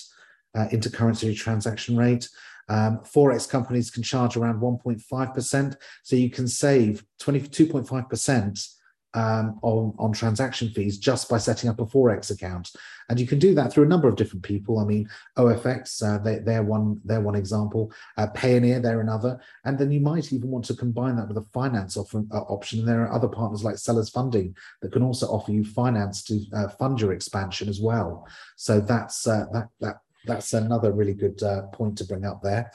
uh, 0.55 0.67
intercurrency 0.73 1.35
transaction 1.35 1.97
rate 1.97 2.29
um, 2.71 3.01
forex 3.01 3.49
companies 3.49 3.91
can 3.91 4.03
charge 4.03 4.37
around 4.37 4.61
1.5% 4.61 5.77
so 6.03 6.17
you 6.17 6.31
can 6.31 6.49
save 6.49 7.05
22.5% 7.21 8.69
um, 9.15 9.59
on, 9.63 9.95
on 9.99 10.13
transaction 10.13 10.71
fees 10.71 10.99
just 10.99 11.29
by 11.29 11.39
setting 11.39 11.69
up 11.69 11.81
a 11.81 11.85
Forex 11.87 12.31
account. 12.31 12.71
And 13.09 13.19
you 13.19 13.27
can 13.27 13.41
do 13.41 13.55
that 13.57 13.73
through 13.73 13.85
a 13.85 13.89
number 13.89 14.07
of 14.07 14.15
different 14.15 14.45
people. 14.45 14.79
I 14.79 14.85
mean, 14.85 15.09
OFX, 15.37 16.03
uh, 16.03 16.23
they, 16.23 16.39
they're 16.39 16.63
one 16.63 17.01
they're 17.05 17.21
one 17.21 17.35
example. 17.35 17.93
Uh, 18.17 18.29
Payoneer, 18.29 18.81
they're 18.81 19.01
another. 19.01 19.41
And 19.65 19.77
then 19.77 19.91
you 19.91 19.99
might 19.99 20.33
even 20.33 20.49
want 20.49 20.65
to 20.67 20.75
combine 20.75 21.17
that 21.17 21.27
with 21.27 21.39
a 21.39 21.47
finance 21.53 21.97
offer, 21.97 22.23
uh, 22.33 22.43
option. 22.43 22.79
And 22.79 22.89
there 22.89 23.03
are 23.03 23.13
other 23.13 23.27
partners 23.27 23.65
like 23.65 23.79
Sellers 23.79 24.11
Funding 24.11 24.55
that 24.81 24.93
can 24.93 25.03
also 25.03 25.27
offer 25.27 25.51
you 25.51 25.65
finance 25.65 26.23
to 26.25 26.41
uh, 26.55 26.69
fund 26.69 27.01
your 27.01 27.13
expansion 27.13 27.69
as 27.69 27.81
well. 27.81 28.29
So 28.57 28.81
that's 28.81 29.27
uh, 29.27 29.47
that 29.53 29.71
that 29.81 29.97
that's 30.27 30.53
another 30.53 30.93
really 30.93 31.15
good 31.15 31.43
uh, 31.43 31.63
point 31.69 31.99
to 31.99 32.05
bring 32.05 32.25
up 32.25 32.43
there. 32.43 32.73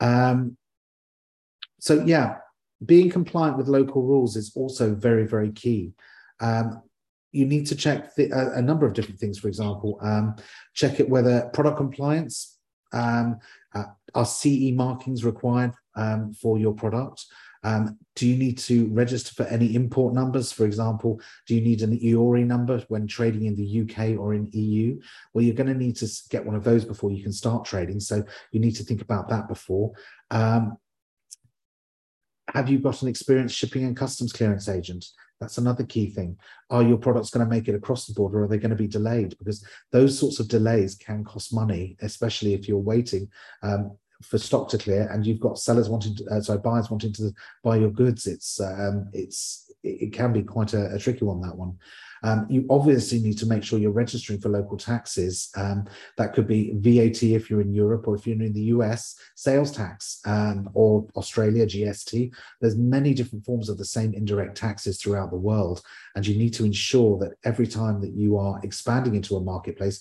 Um, 0.00 0.56
so 1.78 2.04
yeah, 2.04 2.36
being 2.84 3.10
compliant 3.10 3.56
with 3.56 3.68
local 3.68 4.02
rules 4.02 4.36
is 4.36 4.52
also 4.54 4.94
very, 4.94 5.26
very 5.26 5.50
key. 5.52 5.92
Um, 6.40 6.82
you 7.32 7.46
need 7.46 7.66
to 7.66 7.76
check 7.76 8.10
a, 8.18 8.52
a, 8.54 8.62
number 8.62 8.86
of 8.86 8.92
different 8.92 9.20
things. 9.20 9.38
For 9.38 9.48
example, 9.48 9.98
um, 10.02 10.34
check 10.74 10.98
it 10.98 11.08
whether 11.08 11.48
product 11.52 11.76
compliance 11.76 12.58
um, 12.92 13.38
uh, 13.74 13.84
are 14.14 14.26
CE 14.26 14.72
markings 14.72 15.24
required 15.24 15.72
um, 15.94 16.32
for 16.32 16.58
your 16.58 16.74
product. 16.74 17.26
Um, 17.62 17.98
do 18.16 18.26
you 18.26 18.36
need 18.36 18.58
to 18.58 18.88
register 18.88 19.34
for 19.34 19.48
any 19.50 19.74
import 19.74 20.14
numbers? 20.14 20.52
For 20.52 20.64
example, 20.64 21.20
do 21.46 21.54
you 21.54 21.60
need 21.60 21.82
an 21.82 21.98
EORI 21.98 22.46
number 22.46 22.84
when 22.88 23.06
trading 23.06 23.44
in 23.44 23.56
the 23.56 23.82
UK 23.82 24.18
or 24.18 24.34
in 24.34 24.48
EU? 24.52 25.00
Well, 25.32 25.44
you're 25.44 25.54
going 25.54 25.72
to 25.72 25.74
need 25.74 25.96
to 25.96 26.08
get 26.30 26.44
one 26.44 26.56
of 26.56 26.64
those 26.64 26.84
before 26.84 27.10
you 27.10 27.22
can 27.22 27.32
start 27.32 27.64
trading. 27.64 28.00
So 28.00 28.24
you 28.52 28.60
need 28.60 28.76
to 28.76 28.84
think 28.84 29.02
about 29.02 29.28
that 29.28 29.48
before. 29.48 29.92
Um, 30.30 30.76
have 32.54 32.68
you 32.68 32.78
got 32.78 33.02
an 33.02 33.08
experienced 33.08 33.56
shipping 33.56 33.84
and 33.84 33.96
customs 33.96 34.32
clearance 34.32 34.68
agent? 34.68 35.06
That's 35.40 35.58
another 35.58 35.84
key 35.84 36.10
thing. 36.10 36.36
Are 36.68 36.82
your 36.82 36.98
products 36.98 37.30
going 37.30 37.46
to 37.46 37.50
make 37.50 37.68
it 37.68 37.74
across 37.74 38.06
the 38.06 38.12
border 38.12 38.40
or 38.40 38.44
are 38.44 38.48
they 38.48 38.58
going 38.58 38.70
to 38.70 38.76
be 38.76 38.88
delayed? 38.88 39.36
Because 39.38 39.64
those 39.90 40.18
sorts 40.18 40.38
of 40.38 40.48
delays 40.48 40.96
can 40.96 41.24
cost 41.24 41.54
money, 41.54 41.96
especially 42.02 42.52
if 42.52 42.68
you're 42.68 42.78
waiting 42.78 43.28
um, 43.62 43.96
for 44.22 44.38
stock 44.38 44.68
to 44.68 44.78
clear 44.78 45.08
and 45.12 45.26
you've 45.26 45.40
got 45.40 45.58
sellers 45.58 45.88
wanting 45.88 46.14
to, 46.16 46.24
uh, 46.26 46.40
sorry, 46.40 46.58
buyers 46.58 46.90
wanting 46.90 47.12
to 47.14 47.32
buy 47.62 47.76
your 47.76 47.90
goods. 47.90 48.26
It's, 48.26 48.60
um, 48.60 49.08
it's, 49.12 49.72
it 49.82 50.12
can 50.12 50.32
be 50.32 50.42
quite 50.42 50.74
a, 50.74 50.94
a 50.94 50.98
tricky 50.98 51.24
one, 51.24 51.40
that 51.40 51.56
one. 51.56 51.76
Um, 52.22 52.46
you 52.48 52.66
obviously 52.70 53.20
need 53.20 53.38
to 53.38 53.46
make 53.46 53.62
sure 53.62 53.78
you're 53.78 53.90
registering 53.90 54.40
for 54.40 54.48
local 54.48 54.76
taxes. 54.76 55.50
Um, 55.56 55.86
that 56.16 56.34
could 56.34 56.46
be 56.46 56.72
VAT 56.76 57.22
if 57.22 57.50
you're 57.50 57.60
in 57.60 57.72
Europe 57.72 58.06
or 58.06 58.14
if 58.14 58.26
you're 58.26 58.40
in 58.40 58.52
the 58.52 58.70
US, 58.74 59.16
sales 59.34 59.72
tax 59.72 60.20
um, 60.26 60.68
or 60.74 61.06
Australia, 61.16 61.66
GST. 61.66 62.32
There's 62.60 62.76
many 62.76 63.14
different 63.14 63.44
forms 63.44 63.68
of 63.68 63.78
the 63.78 63.84
same 63.84 64.12
indirect 64.14 64.56
taxes 64.56 65.00
throughout 65.00 65.30
the 65.30 65.36
world. 65.36 65.82
And 66.16 66.26
you 66.26 66.36
need 66.36 66.54
to 66.54 66.64
ensure 66.64 67.18
that 67.18 67.32
every 67.44 67.66
time 67.66 68.00
that 68.00 68.12
you 68.12 68.36
are 68.36 68.60
expanding 68.62 69.14
into 69.14 69.36
a 69.36 69.40
marketplace, 69.40 70.00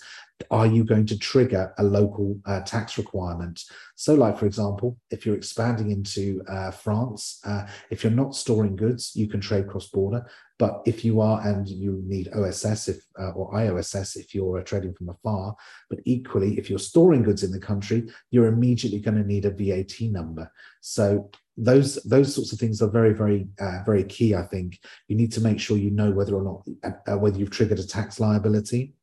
are 0.51 0.67
you 0.67 0.83
going 0.83 1.05
to 1.05 1.17
trigger 1.17 1.73
a 1.77 1.83
local 1.83 2.39
uh, 2.45 2.61
tax 2.61 2.97
requirement? 2.97 3.63
So, 3.95 4.13
like 4.13 4.37
for 4.37 4.45
example, 4.45 4.97
if 5.11 5.25
you're 5.25 5.35
expanding 5.35 5.91
into 5.91 6.41
uh, 6.47 6.71
France, 6.71 7.39
uh, 7.45 7.67
if 7.89 8.03
you're 8.03 8.11
not 8.11 8.35
storing 8.35 8.75
goods, 8.75 9.11
you 9.15 9.27
can 9.27 9.41
trade 9.41 9.67
cross 9.67 9.87
border. 9.87 10.25
But 10.59 10.81
if 10.85 11.05
you 11.05 11.21
are, 11.21 11.41
and 11.47 11.67
you 11.67 12.03
need 12.05 12.29
OSS 12.35 12.89
if, 12.89 13.05
uh, 13.17 13.31
or 13.31 13.53
IOSS 13.53 14.17
if 14.17 14.35
you're 14.35 14.61
trading 14.61 14.93
from 14.93 15.09
afar, 15.09 15.55
but 15.89 15.99
equally, 16.03 16.59
if 16.59 16.69
you're 16.69 16.79
storing 16.79 17.23
goods 17.23 17.43
in 17.43 17.51
the 17.51 17.59
country, 17.59 18.09
you're 18.29 18.47
immediately 18.47 18.99
going 18.99 19.17
to 19.17 19.27
need 19.27 19.45
a 19.45 19.51
VAT 19.51 20.01
number. 20.01 20.51
So 20.81 21.31
those 21.55 21.95
those 22.03 22.35
sorts 22.35 22.53
of 22.53 22.59
things 22.59 22.81
are 22.81 22.89
very 22.89 23.13
very 23.13 23.47
uh, 23.59 23.79
very 23.85 24.03
key. 24.03 24.35
I 24.35 24.43
think 24.43 24.79
you 25.07 25.15
need 25.15 25.31
to 25.33 25.41
make 25.41 25.59
sure 25.59 25.77
you 25.77 25.91
know 25.91 26.11
whether 26.11 26.35
or 26.35 26.43
not 26.43 26.93
uh, 27.07 27.17
whether 27.17 27.39
you've 27.39 27.51
triggered 27.51 27.79
a 27.79 27.87
tax 27.87 28.19
liability 28.19 28.93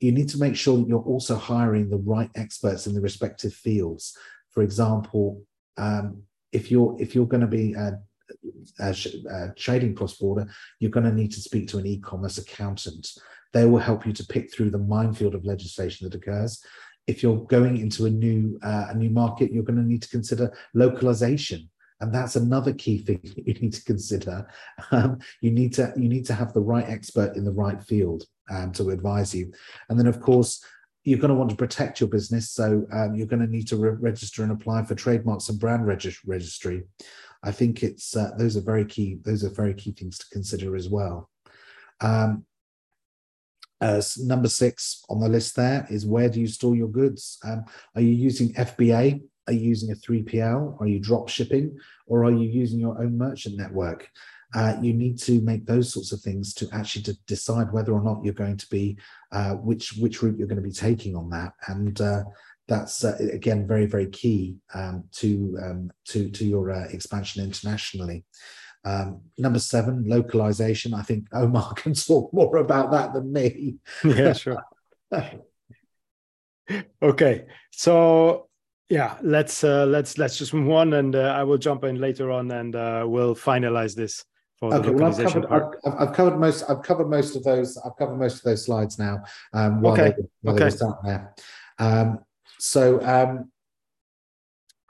you 0.00 0.12
need 0.12 0.28
to 0.28 0.38
make 0.38 0.56
sure 0.56 0.76
that 0.76 0.88
you're 0.88 1.02
also 1.02 1.36
hiring 1.36 1.88
the 1.88 1.96
right 1.96 2.30
experts 2.34 2.86
in 2.86 2.94
the 2.94 3.00
respective 3.00 3.54
fields. 3.54 4.16
For 4.50 4.62
example, 4.62 5.42
um, 5.76 6.22
if 6.52 6.70
you're 6.70 6.96
if 7.00 7.14
you're 7.14 7.26
going 7.26 7.40
to 7.40 7.46
be 7.46 7.74
uh, 7.74 7.92
uh, 8.80 8.94
uh, 9.30 9.48
trading 9.56 9.94
cross 9.94 10.16
border, 10.16 10.46
you're 10.80 10.90
going 10.90 11.06
to 11.06 11.14
need 11.14 11.32
to 11.32 11.40
speak 11.40 11.68
to 11.68 11.78
an 11.78 11.86
e-commerce 11.86 12.38
accountant. 12.38 13.08
They 13.52 13.66
will 13.66 13.78
help 13.78 14.06
you 14.06 14.12
to 14.12 14.26
pick 14.26 14.52
through 14.52 14.70
the 14.70 14.78
minefield 14.78 15.34
of 15.34 15.44
legislation 15.44 16.08
that 16.08 16.16
occurs. 16.16 16.62
If 17.06 17.22
you're 17.22 17.44
going 17.44 17.76
into 17.76 18.06
a 18.06 18.10
new 18.10 18.58
uh, 18.62 18.86
a 18.90 18.94
new 18.94 19.10
market, 19.10 19.52
you're 19.52 19.62
going 19.62 19.82
to 19.82 19.86
need 19.88 20.02
to 20.02 20.08
consider 20.08 20.52
localization 20.72 21.68
and 22.00 22.14
that's 22.14 22.36
another 22.36 22.72
key 22.72 22.98
thing 22.98 23.20
you 23.46 23.54
need 23.54 23.72
to 23.72 23.84
consider 23.84 24.46
um, 24.90 25.18
you 25.40 25.50
need 25.50 25.72
to 25.72 25.92
you 25.96 26.08
need 26.08 26.26
to 26.26 26.34
have 26.34 26.52
the 26.52 26.60
right 26.60 26.88
expert 26.88 27.36
in 27.36 27.44
the 27.44 27.52
right 27.52 27.82
field 27.82 28.24
um, 28.50 28.72
to 28.72 28.90
advise 28.90 29.34
you 29.34 29.52
and 29.88 29.98
then 29.98 30.06
of 30.06 30.20
course 30.20 30.64
you're 31.04 31.18
going 31.18 31.30
to 31.30 31.34
want 31.34 31.50
to 31.50 31.56
protect 31.56 32.00
your 32.00 32.08
business 32.08 32.50
so 32.50 32.86
um, 32.92 33.14
you're 33.14 33.26
going 33.26 33.44
to 33.44 33.50
need 33.50 33.68
to 33.68 33.76
re- 33.76 33.96
register 34.00 34.42
and 34.42 34.52
apply 34.52 34.82
for 34.84 34.94
trademarks 34.94 35.48
and 35.48 35.60
brand 35.60 35.86
reg- 35.86 36.16
registry 36.26 36.82
i 37.44 37.52
think 37.52 37.82
it's 37.82 38.16
uh, 38.16 38.30
those 38.38 38.56
are 38.56 38.62
very 38.62 38.84
key 38.84 39.18
those 39.22 39.44
are 39.44 39.50
very 39.50 39.74
key 39.74 39.92
things 39.92 40.18
to 40.18 40.26
consider 40.32 40.74
as 40.76 40.88
well 40.88 41.30
um, 42.00 42.44
as 43.80 44.18
number 44.18 44.48
six 44.48 45.04
on 45.08 45.20
the 45.20 45.28
list 45.28 45.54
there 45.56 45.86
is 45.90 46.06
where 46.06 46.28
do 46.28 46.40
you 46.40 46.46
store 46.46 46.74
your 46.74 46.88
goods 46.88 47.38
um, 47.44 47.64
are 47.94 48.02
you 48.02 48.12
using 48.12 48.52
fba 48.54 49.20
are 49.46 49.52
you 49.52 49.60
using 49.60 49.90
a 49.90 49.94
3PL? 49.94 50.80
Are 50.80 50.86
you 50.86 50.98
drop 50.98 51.28
shipping? 51.28 51.78
Or 52.06 52.24
are 52.24 52.30
you 52.30 52.48
using 52.48 52.80
your 52.80 53.00
own 53.00 53.18
merchant 53.18 53.56
network? 53.56 54.08
Uh, 54.54 54.76
you 54.80 54.92
need 54.92 55.18
to 55.18 55.40
make 55.40 55.66
those 55.66 55.92
sorts 55.92 56.12
of 56.12 56.20
things 56.20 56.54
to 56.54 56.68
actually 56.72 57.02
to 57.02 57.18
decide 57.26 57.72
whether 57.72 57.92
or 57.92 58.02
not 58.02 58.24
you're 58.24 58.32
going 58.32 58.56
to 58.56 58.68
be 58.68 58.96
uh, 59.32 59.54
which 59.54 59.94
which 59.98 60.22
route 60.22 60.38
you're 60.38 60.46
going 60.46 60.62
to 60.62 60.62
be 60.62 60.70
taking 60.70 61.16
on 61.16 61.28
that 61.28 61.54
and 61.66 62.00
uh, 62.00 62.22
that's 62.68 63.04
uh, 63.04 63.16
again 63.32 63.66
very 63.66 63.86
very 63.86 64.06
key 64.06 64.56
um, 64.74 65.04
to 65.12 65.58
um, 65.62 65.90
to 66.06 66.30
to 66.30 66.44
your 66.44 66.70
uh, 66.70 66.86
expansion 66.90 67.44
internationally. 67.44 68.24
Um, 68.86 69.22
number 69.38 69.58
seven 69.58 70.04
localization. 70.06 70.92
I 70.92 71.02
think 71.02 71.26
omar 71.32 71.72
can 71.76 71.94
talk 71.94 72.32
more 72.32 72.56
about 72.56 72.90
that 72.92 73.12
than 73.14 73.32
me. 73.32 73.76
Yeah 74.04 74.32
sure. 74.32 74.62
Okay 77.02 77.44
so 77.70 78.48
yeah 78.88 79.16
let's 79.22 79.64
uh, 79.64 79.86
let's 79.86 80.18
let's 80.18 80.38
just 80.38 80.54
move 80.54 80.70
on 80.70 80.92
and 80.94 81.16
uh, 81.16 81.34
i 81.36 81.42
will 81.42 81.58
jump 81.58 81.84
in 81.84 82.00
later 82.00 82.30
on 82.30 82.50
and 82.50 82.76
uh, 82.76 83.04
we'll 83.06 83.34
finalize 83.34 83.94
this 83.94 84.24
for 84.58 84.72
okay, 84.72 84.90
well, 84.90 85.06
I've 85.06 85.16
covered, 85.16 85.46
I've, 85.46 85.94
I've, 85.98 86.12
covered 86.12 86.38
most 86.38 86.64
i've 86.68 86.82
covered 86.82 87.08
most 87.08 87.36
of 87.36 87.42
those 87.42 87.76
i've 87.78 87.96
covered 87.98 88.18
most 88.18 88.36
of 88.36 88.42
those 88.42 88.64
slides 88.64 88.98
now 88.98 89.22
um 89.52 89.80
while 89.80 89.94
okay. 89.94 90.14
they, 90.16 90.22
while 90.42 90.54
okay. 90.54 90.68
they 90.68 90.86
there. 91.04 91.34
Um 91.78 92.20
so 92.64 93.00
um 93.04 93.50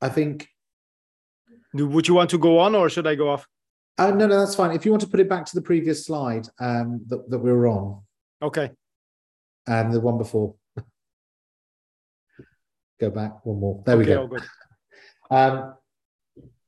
i 0.00 0.09
think 0.09 0.49
would 1.75 2.07
you 2.07 2.14
want 2.14 2.31
to 2.31 2.38
go 2.38 2.59
on 2.59 2.75
or 2.75 2.88
should 2.88 3.07
i 3.07 3.14
go 3.14 3.31
off? 3.31 3.49
Uh, 3.99 4.11
no 4.11 4.26
no 4.26 4.38
that's 4.38 4.54
fine. 4.57 4.73
If 4.73 4.85
you 4.85 4.90
want 4.90 5.02
to 5.02 5.09
put 5.09 5.21
it 5.21 5.28
back 5.28 5.45
to 5.47 5.54
the 5.54 5.62
previous 5.62 6.07
slide 6.07 6.49
um 6.61 7.00
that, 7.09 7.31
that 7.31 7.38
we 7.38 7.52
were 7.52 7.69
on. 7.69 8.02
Okay. 8.43 8.71
And 9.66 9.87
um, 9.87 9.93
the 9.93 10.00
one 10.00 10.19
before. 10.19 10.54
Go 13.00 13.11
back 13.11 13.45
one 13.45 13.61
more. 13.61 13.83
There 13.87 13.97
okay, 13.97 14.16
we 14.16 14.28
go. 14.28 14.38
Um, 15.31 15.75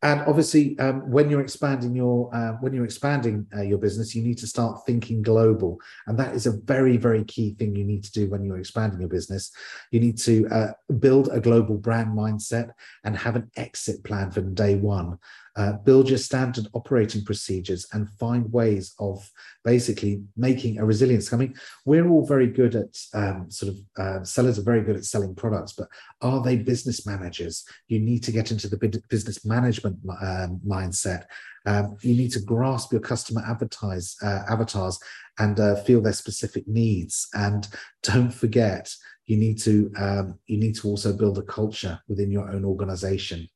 and 0.06 0.20
obviously, 0.28 0.78
um, 0.78 1.10
when 1.10 1.28
you're 1.28 1.40
expanding 1.40 1.92
your 1.92 2.32
uh, 2.32 2.52
when 2.60 2.72
you're 2.72 2.84
expanding 2.84 3.44
uh, 3.56 3.62
your 3.62 3.78
business, 3.78 4.14
you 4.14 4.22
need 4.22 4.38
to 4.38 4.46
start 4.46 4.86
thinking 4.86 5.20
global, 5.20 5.80
and 6.06 6.16
that 6.16 6.32
is 6.32 6.46
a 6.46 6.52
very 6.52 6.96
very 6.96 7.24
key 7.24 7.54
thing 7.54 7.74
you 7.74 7.84
need 7.84 8.04
to 8.04 8.12
do 8.12 8.30
when 8.30 8.44
you're 8.44 8.58
expanding 8.58 9.00
your 9.00 9.08
business. 9.08 9.50
You 9.90 9.98
need 9.98 10.16
to 10.18 10.46
uh, 10.46 10.72
build 11.00 11.28
a 11.32 11.40
global 11.40 11.76
brand 11.76 12.16
mindset 12.16 12.70
and 13.02 13.16
have 13.16 13.34
an 13.34 13.50
exit 13.56 14.04
plan 14.04 14.30
from 14.30 14.54
day 14.54 14.76
one. 14.76 15.18
Uh, 15.56 15.72
build 15.72 16.08
your 16.08 16.18
standard 16.18 16.66
operating 16.74 17.24
procedures 17.24 17.86
and 17.92 18.10
find 18.18 18.52
ways 18.52 18.94
of 18.98 19.30
basically 19.64 20.22
making 20.36 20.78
a 20.78 20.84
resilience. 20.84 21.32
I 21.32 21.38
mean, 21.38 21.54
we're 21.86 22.08
all 22.08 22.26
very 22.26 22.46
good 22.46 22.74
at 22.74 22.98
um, 23.14 23.50
sort 23.50 23.72
of 23.72 23.78
uh, 23.96 24.24
sellers 24.24 24.58
are 24.58 24.62
very 24.62 24.82
good 24.82 24.96
at 24.96 25.04
selling 25.04 25.34
products, 25.34 25.72
but 25.72 25.88
are 26.20 26.42
they 26.42 26.56
business 26.56 27.06
managers? 27.06 27.64
You 27.88 28.00
need 28.00 28.22
to 28.24 28.32
get 28.32 28.50
into 28.50 28.68
the 28.68 29.00
business 29.08 29.44
management 29.46 29.98
um, 30.20 30.60
mindset. 30.66 31.24
Um, 31.64 31.96
you 32.02 32.14
need 32.14 32.32
to 32.32 32.40
grasp 32.40 32.92
your 32.92 33.00
customer 33.00 33.42
advertise, 33.46 34.16
uh, 34.22 34.42
avatars 34.48 34.98
and 35.38 35.58
uh, 35.58 35.76
feel 35.76 36.00
their 36.00 36.12
specific 36.12 36.68
needs. 36.68 37.28
And 37.34 37.66
don't 38.02 38.30
forget 38.30 38.94
you 39.26 39.36
need 39.36 39.58
to 39.58 39.90
um, 39.96 40.38
you 40.46 40.56
need 40.56 40.76
to 40.76 40.88
also 40.88 41.12
build 41.12 41.38
a 41.38 41.42
culture 41.42 42.00
within 42.08 42.30
your 42.30 42.50
own 42.50 42.64
organization. 42.64 43.48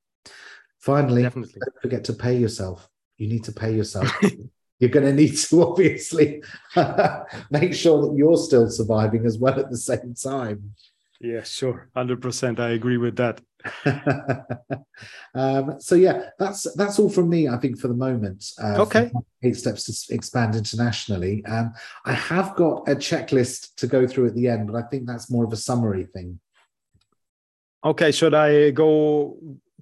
Finally, 0.80 1.22
Definitely. 1.22 1.60
don't 1.60 1.80
forget 1.82 2.04
to 2.04 2.12
pay 2.12 2.36
yourself. 2.36 2.88
You 3.18 3.28
need 3.28 3.44
to 3.44 3.52
pay 3.52 3.74
yourself. 3.74 4.10
you're 4.78 4.90
going 4.90 5.06
to 5.06 5.12
need 5.12 5.36
to 5.36 5.62
obviously 5.68 6.42
make 7.50 7.74
sure 7.74 8.00
that 8.02 8.14
you're 8.16 8.36
still 8.38 8.68
surviving 8.70 9.26
as 9.26 9.38
well 9.38 9.58
at 9.60 9.70
the 9.70 9.76
same 9.76 10.14
time. 10.14 10.74
Yeah, 11.20 11.42
sure, 11.42 11.90
hundred 11.94 12.22
percent. 12.22 12.58
I 12.58 12.70
agree 12.70 12.96
with 12.96 13.16
that. 13.16 13.42
um, 15.34 15.78
so 15.78 15.94
yeah, 15.94 16.30
that's 16.38 16.72
that's 16.74 16.98
all 16.98 17.10
from 17.10 17.28
me. 17.28 17.46
I 17.46 17.58
think 17.58 17.78
for 17.78 17.88
the 17.88 17.94
moment. 17.94 18.42
Uh, 18.58 18.80
Okay. 18.82 19.10
Eight 19.42 19.56
steps 19.56 19.84
to 19.84 20.14
expand 20.14 20.56
internationally. 20.56 21.44
Um, 21.44 21.74
I 22.06 22.14
have 22.14 22.56
got 22.56 22.88
a 22.88 22.94
checklist 22.96 23.74
to 23.76 23.86
go 23.86 24.06
through 24.06 24.28
at 24.28 24.34
the 24.34 24.48
end, 24.48 24.66
but 24.72 24.76
I 24.82 24.88
think 24.88 25.06
that's 25.06 25.30
more 25.30 25.44
of 25.44 25.52
a 25.52 25.56
summary 25.56 26.04
thing. 26.04 26.40
Okay, 27.84 28.12
should 28.12 28.32
I 28.34 28.70
go 28.70 29.36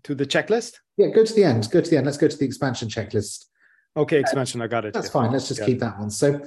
to 0.04 0.14
the 0.16 0.26
checklist? 0.26 0.78
Yeah, 0.98 1.06
go 1.08 1.24
to 1.24 1.32
the 1.32 1.44
end. 1.44 1.70
Go 1.70 1.80
to 1.80 1.88
the 1.88 1.96
end. 1.96 2.04
Let's 2.06 2.18
go 2.18 2.26
to 2.28 2.36
the 2.36 2.44
expansion 2.44 2.88
checklist. 2.88 3.46
Okay, 3.96 4.18
expansion. 4.18 4.60
I 4.60 4.66
got 4.66 4.84
it. 4.84 4.92
That's 4.92 5.06
Yeah. 5.06 5.12
fine. 5.12 5.32
Let's 5.32 5.48
just 5.48 5.60
Yeah. 5.60 5.66
keep 5.66 5.78
that 5.78 5.98
one. 5.98 6.10
So 6.10 6.40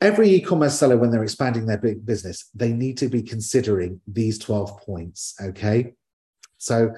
every 0.00 0.30
e-commerce 0.30 0.78
seller, 0.78 0.96
when 0.96 1.10
they're 1.10 1.22
expanding 1.22 1.66
their 1.66 1.78
big 1.78 2.04
business, 2.04 2.48
they 2.54 2.72
need 2.72 2.96
to 2.98 3.08
be 3.08 3.22
considering 3.22 4.00
these 4.06 4.38
12 4.38 4.80
points. 4.80 5.34
Okay. 5.40 5.94
So 6.56 6.94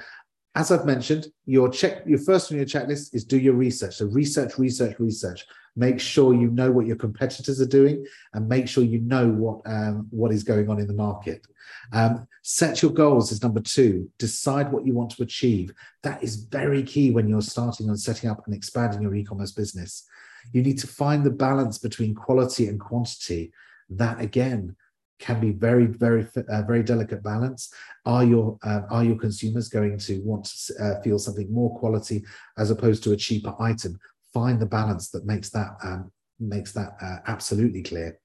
as 0.55 0.71
I've 0.71 0.85
mentioned, 0.85 1.29
your 1.47 1.69
check 1.71 2.03
your 2.07 2.19
first 2.19 2.51
on 2.51 2.59
your 2.59 2.67
checklist 2.67 3.15
is 3.15 3.25
do 3.25 3.39
your 3.39 3.55
research. 3.55 3.97
So 3.97 4.07
research, 4.07 4.59
research, 4.59 4.99
research. 4.99 5.47
Make 5.75 5.99
sure 5.99 6.35
you 6.35 6.49
know 6.51 6.71
what 6.71 6.87
your 6.87 6.97
competitors 6.97 7.59
are 7.59 7.67
doing 7.67 8.05
and 8.35 8.47
make 8.47 8.69
sure 8.69 8.85
you 8.85 8.99
know 8.99 9.29
what 9.29 9.63
um, 9.65 10.07
what 10.11 10.31
is 10.31 10.45
going 10.45 10.69
on 10.69 10.79
in 10.79 10.87
the 10.87 10.93
market. 10.95 11.47
Um, 11.93 12.27
set 12.43 12.83
your 12.83 12.91
goals 12.91 13.33
is 13.33 13.43
number 13.43 13.61
two. 13.61 14.11
Decide 14.19 14.71
what 14.71 14.85
you 14.87 14.93
want 14.93 15.11
to 15.13 15.23
achieve. 15.23 15.73
That 16.03 16.23
is 16.23 16.37
very 16.37 16.83
key 16.83 17.11
when 17.11 17.29
you're 17.29 17.41
starting 17.41 17.89
on 17.89 17.97
setting 17.97 18.29
up 18.29 18.43
and 18.45 18.55
expanding 18.55 19.01
your 19.01 19.15
e-commerce 19.15 19.53
business. 19.53 20.05
You 20.53 20.63
need 20.63 20.79
to 20.81 20.87
find 20.87 21.25
the 21.25 21.31
balance 21.31 21.79
between 21.79 22.15
quality 22.15 22.69
and 22.69 22.79
quantity. 22.79 23.53
That 23.89 24.21
again 24.21 24.77
can 25.23 25.41
be 25.41 25.53
very, 25.53 25.87
very, 25.87 26.27
uh, 26.51 26.63
very 26.63 26.83
delicate 26.83 27.23
balance. 27.23 27.73
Are 28.05 28.25
your 28.25 28.59
uh, 28.65 28.83
are 28.91 29.05
your 29.05 29.17
consumers 29.17 29.69
going 29.69 29.97
to 29.99 30.21
want 30.21 30.45
to 30.47 30.85
uh, 30.85 31.01
feel 31.03 31.19
something 31.19 31.51
more 31.51 31.79
quality 31.79 32.25
as 32.59 32.71
opposed 32.71 33.05
to 33.05 33.13
a 33.13 33.17
cheaper 33.17 33.55
item? 33.61 33.99
Find 34.35 34.59
the 34.59 34.67
balance 34.67 35.11
that 35.11 35.25
makes 35.25 35.51
that 35.51 35.71
um, 35.85 36.11
makes 36.41 36.73
that 36.73 36.97
uh, 37.01 37.19
absolutely 37.27 37.83
clear. 37.83 38.19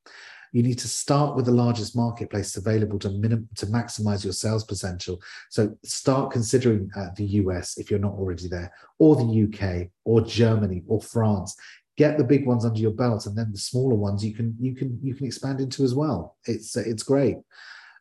You 0.54 0.64
need 0.64 0.80
to 0.80 0.88
start 0.88 1.36
with 1.36 1.46
the 1.46 1.52
largest 1.52 1.96
marketplace 1.96 2.58
available 2.58 2.98
to 3.00 3.12
minim- 3.12 3.50
to 3.58 3.68
maximize 3.68 4.24
your 4.24 4.34
sales 4.34 4.64
potential. 4.64 5.22
So 5.52 5.78
start 5.84 6.32
considering 6.32 6.90
uh, 6.96 7.10
the 7.16 7.26
US 7.42 7.78
if 7.78 7.92
you're 7.92 8.08
not 8.08 8.14
already 8.14 8.48
there, 8.48 8.72
or 8.98 9.16
the 9.16 9.30
UK, 9.46 9.90
or 10.04 10.22
Germany, 10.22 10.82
or 10.88 11.00
France 11.00 11.56
get 11.98 12.18
the 12.18 12.24
big 12.24 12.46
ones 12.46 12.64
under 12.64 12.80
your 12.80 12.92
belt 12.92 13.26
and 13.26 13.36
then 13.36 13.52
the 13.52 13.58
smaller 13.58 13.96
ones 13.96 14.24
you 14.24 14.34
can 14.34 14.56
you 14.60 14.76
can 14.76 15.00
you 15.02 15.16
can 15.16 15.26
expand 15.26 15.60
into 15.60 15.84
as 15.84 15.96
well. 15.96 16.38
It's 16.46 16.78
it's 16.78 17.04
great. 17.04 17.38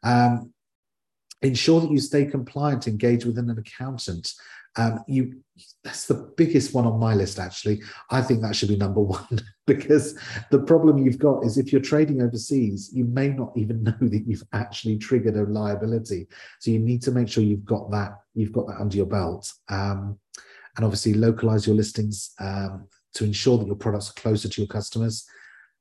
Um, 0.03 0.53
ensure 1.43 1.81
that 1.81 1.91
you 1.91 1.99
stay 1.99 2.26
compliant 2.26 2.87
engage 2.87 3.25
with 3.25 3.38
an 3.38 3.50
accountant. 3.50 4.33
Um, 4.76 5.03
you 5.09 5.41
that's 5.83 6.05
the 6.07 6.31
biggest 6.37 6.75
one 6.75 6.85
on 6.85 7.00
my 7.00 7.15
list 7.15 7.38
actually. 7.38 7.81
I 8.11 8.21
think 8.21 8.43
that 8.43 8.55
should 8.55 8.69
be 8.69 8.76
number 8.76 9.00
one 9.19 9.41
because 9.67 10.19
the 10.50 10.61
problem 10.61 10.99
you've 10.99 11.19
got 11.19 11.45
is 11.45 11.57
if 11.57 11.73
you're 11.73 11.81
trading 11.81 12.21
overseas 12.21 12.91
you 12.93 13.07
may 13.07 13.29
not 13.29 13.53
even 13.57 13.83
know 13.83 13.97
that 14.00 14.25
you've 14.26 14.45
actually 14.53 14.99
triggered 14.99 15.37
a 15.37 15.45
liability. 15.45 16.26
So 16.61 16.71
you 16.71 16.79
need 16.79 17.00
to 17.03 17.12
make 17.12 17.29
sure 17.29 17.43
you've 17.43 17.65
got 17.65 17.91
that 17.93 18.19
you've 18.35 18.53
got 18.53 18.67
that 18.67 18.79
under 18.79 18.97
your 18.97 19.07
belt. 19.07 19.50
Um, 19.71 20.19
and 20.76 20.85
obviously 20.85 21.15
localize 21.15 21.67
your 21.67 21.75
listings 21.75 22.35
um, 22.38 22.87
to 23.17 23.25
ensure 23.25 23.59
that 23.59 23.67
your 23.67 23.76
products 23.76 24.11
are 24.11 24.21
closer 24.21 24.49
to 24.49 24.61
your 24.61 24.69
customers. 24.69 25.26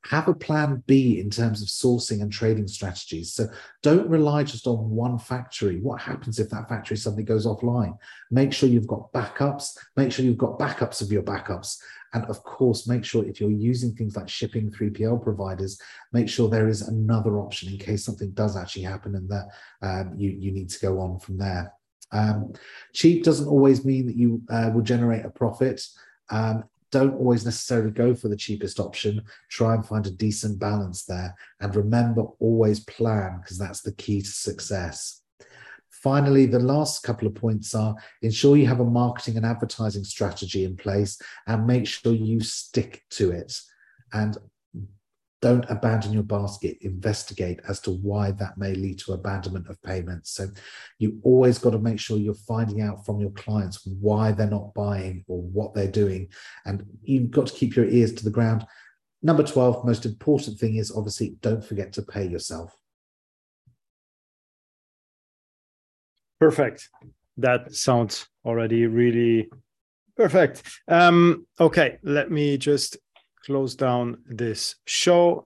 Have 0.05 0.27
a 0.27 0.35
plan 0.35 0.83
B 0.85 1.19
in 1.19 1.31
terms 1.31 1.61
of 1.61 1.67
sourcing 1.67 2.21
and 2.21 2.31
trading 2.31 2.67
strategies. 2.67 3.33
So 3.33 3.47
don't 3.81 4.07
rely 4.07 4.43
just 4.43 4.67
on 4.67 4.89
one 4.91 5.17
factory. 5.17 5.81
What 5.81 5.99
happens 5.99 6.37
if 6.37 6.49
that 6.51 6.69
factory 6.69 6.95
suddenly 6.95 7.23
goes 7.23 7.47
offline? 7.47 7.97
Make 8.29 8.53
sure 8.53 8.69
you've 8.69 8.87
got 8.87 9.11
backups, 9.13 9.75
make 9.97 10.11
sure 10.11 10.23
you've 10.23 10.37
got 10.37 10.59
backups 10.59 11.01
of 11.01 11.11
your 11.11 11.23
backups. 11.23 11.77
And 12.13 12.23
of 12.25 12.43
course, 12.43 12.87
make 12.87 13.03
sure 13.03 13.25
if 13.25 13.41
you're 13.41 13.51
using 13.51 13.93
things 13.93 14.15
like 14.15 14.29
shipping 14.29 14.71
3PL 14.71 15.21
providers, 15.23 15.81
make 16.13 16.29
sure 16.29 16.49
there 16.49 16.69
is 16.69 16.83
another 16.83 17.39
option 17.39 17.73
in 17.73 17.77
case 17.77 18.05
something 18.05 18.31
does 18.31 18.55
actually 18.55 18.83
happen 18.83 19.15
and 19.15 19.29
that 19.29 19.47
um, 19.81 20.13
you, 20.15 20.29
you 20.29 20.51
need 20.51 20.69
to 20.69 20.79
go 20.79 20.99
on 20.99 21.19
from 21.19 21.37
there. 21.37 21.73
Um, 22.11 22.53
cheap 22.93 23.23
doesn't 23.23 23.47
always 23.47 23.83
mean 23.83 24.05
that 24.05 24.15
you 24.15 24.41
uh, 24.49 24.69
will 24.73 24.81
generate 24.81 25.25
a 25.25 25.29
profit. 25.29 25.85
Um, 26.29 26.63
don't 26.95 27.15
always 27.15 27.43
necessarily 27.43 27.91
go 27.91 28.15
for 28.15 28.29
the 28.29 28.37
cheapest 28.37 28.79
option. 28.79 29.21
Try 29.49 29.75
and 29.75 29.85
find 29.85 30.07
a 30.07 30.11
decent 30.11 30.59
balance 30.59 31.03
there. 31.03 31.35
And 31.59 31.75
remember, 31.75 32.21
always 32.39 32.79
plan 32.79 33.39
because 33.41 33.57
that's 33.57 33.81
the 33.81 33.91
key 33.91 34.21
to 34.21 34.27
success. 34.27 35.21
Finally, 35.89 36.45
the 36.45 36.59
last 36.59 37.03
couple 37.03 37.27
of 37.27 37.35
points 37.35 37.75
are 37.75 37.95
ensure 38.21 38.55
you 38.55 38.65
have 38.65 38.79
a 38.79 38.85
marketing 38.85 39.35
and 39.35 39.45
advertising 39.45 40.05
strategy 40.05 40.63
in 40.63 40.77
place 40.77 41.19
and 41.47 41.67
make 41.67 41.85
sure 41.85 42.13
you 42.13 42.39
stick 42.39 43.03
to 43.09 43.31
it. 43.31 43.59
And 44.13 44.37
don't 45.45 45.69
abandon 45.69 46.11
your 46.11 46.23
basket. 46.23 46.75
Investigate 46.81 47.59
as 47.69 47.79
to 47.81 47.91
why 47.91 48.31
that 48.31 48.57
may 48.57 48.73
lead 48.73 48.97
to 48.97 49.13
abandonment 49.13 49.67
of 49.67 49.79
payments. 49.83 50.31
So 50.31 50.47
you 50.97 51.19
always 51.21 51.59
got 51.59 51.69
to 51.69 51.77
make 51.77 51.99
sure 51.99 52.17
you're 52.17 52.33
finding 52.33 52.81
out 52.81 53.05
from 53.05 53.19
your 53.19 53.29
clients 53.29 53.85
why 53.85 54.31
they're 54.31 54.49
not 54.49 54.73
buying 54.73 55.23
or 55.27 55.43
what 55.43 55.75
they're 55.75 55.87
doing. 55.87 56.29
And 56.65 56.83
you've 57.03 57.29
got 57.29 57.45
to 57.45 57.53
keep 57.53 57.75
your 57.75 57.85
ears 57.85 58.11
to 58.13 58.23
the 58.23 58.31
ground. 58.31 58.65
Number 59.21 59.43
12 59.43 59.85
most 59.85 60.07
important 60.07 60.57
thing 60.57 60.77
is 60.77 60.91
obviously 60.91 61.35
don't 61.41 61.63
forget 61.63 61.93
to 61.93 62.01
pay 62.01 62.25
yourself. 62.25 62.75
Perfect. 66.39 66.89
That 67.37 67.75
sounds 67.75 68.25
already 68.43 68.87
really 68.87 69.51
perfect. 70.17 70.63
Um, 70.87 71.45
okay, 71.59 71.99
let 72.01 72.31
me 72.31 72.57
just 72.57 72.97
close 73.45 73.75
down 73.75 74.17
this 74.25 74.75
show. 74.85 75.45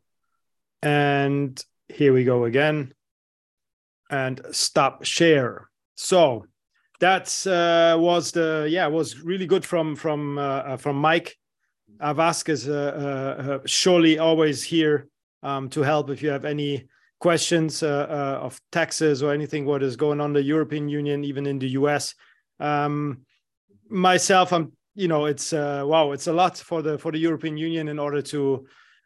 And 0.81 1.61
here 1.87 2.13
we 2.13 2.23
go 2.23 2.45
again. 2.45 2.93
And 4.09 4.41
stop 4.51 5.03
share. 5.03 5.69
So 5.95 6.45
that 6.99 7.27
uh, 7.45 7.99
was 7.99 8.31
the 8.31 8.67
yeah 8.69 8.87
was 8.87 9.19
really 9.21 9.45
good 9.45 9.65
from 9.65 9.95
from 9.95 10.37
uh, 10.37 10.77
from 10.77 10.95
Mike. 10.95 11.35
Avask 12.01 12.49
is 12.49 12.67
uh, 12.67 12.71
uh, 12.73 13.59
surely 13.65 14.19
always 14.19 14.63
here 14.63 15.07
um, 15.43 15.69
to 15.69 15.81
help 15.81 16.09
if 16.09 16.23
you 16.23 16.29
have 16.29 16.45
any 16.45 16.87
questions 17.19 17.83
uh, 17.83 18.07
uh, 18.09 18.45
of 18.45 18.59
taxes 18.71 19.21
or 19.21 19.33
anything 19.33 19.65
what 19.65 19.83
is 19.83 19.95
going 19.95 20.21
on 20.21 20.33
the 20.33 20.41
European 20.41 20.87
Union, 20.87 21.23
even 21.23 21.45
in 21.45 21.59
the 21.59 21.69
US. 21.69 22.15
Um, 22.59 23.25
myself, 23.89 24.53
I'm 24.53 24.71
you 24.95 25.07
know 25.07 25.25
it's 25.25 25.53
uh, 25.53 25.83
wow, 25.85 26.11
it's 26.11 26.27
a 26.27 26.33
lot 26.33 26.57
for 26.57 26.81
the 26.81 26.97
for 26.97 27.11
the 27.11 27.19
European 27.19 27.57
Union 27.57 27.87
in 27.87 27.99
order 27.99 28.21
to 28.21 28.65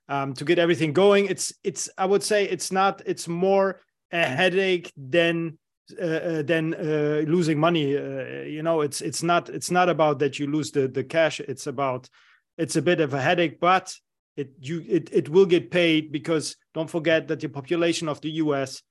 um, 0.09 0.33
to 0.33 0.45
get 0.45 0.59
everything 0.59 0.93
going. 0.93 1.25
It's 1.27 1.53
it's 1.63 1.89
I 1.97 2.05
would 2.05 2.23
say 2.23 2.45
it's 2.45 2.71
not 2.71 3.01
it's 3.05 3.27
more 3.27 3.79
a 4.11 4.23
headache 4.23 4.91
than 4.95 5.57
uh, 5.99 6.05
uh, 6.05 6.41
than 6.43 6.73
uh, 6.73 7.23
losing 7.27 7.59
money. 7.59 7.97
Uh, 7.97 8.43
you 8.43 8.63
know, 8.63 8.81
it's 8.81 9.01
it's 9.01 9.23
not 9.23 9.49
it's 9.49 9.71
not 9.71 9.89
about 9.89 10.19
that 10.19 10.39
you 10.39 10.47
lose 10.47 10.71
the 10.71 10.87
the 10.87 11.03
cash. 11.03 11.39
It's 11.39 11.67
about 11.67 12.09
it's 12.57 12.75
a 12.75 12.81
bit 12.81 12.99
of 13.01 13.13
a 13.13 13.21
headache, 13.21 13.59
but 13.59 13.93
it 14.35 14.51
you 14.59 14.83
it, 14.87 15.09
it 15.11 15.29
will 15.29 15.45
get 15.45 15.71
paid 15.71 16.11
because 16.11 16.55
don't 16.73 16.89
forget 16.89 17.27
that 17.27 17.39
the 17.39 17.49
population 17.49 18.07
of 18.07 18.21
the 18.21 18.31
US 18.31 18.81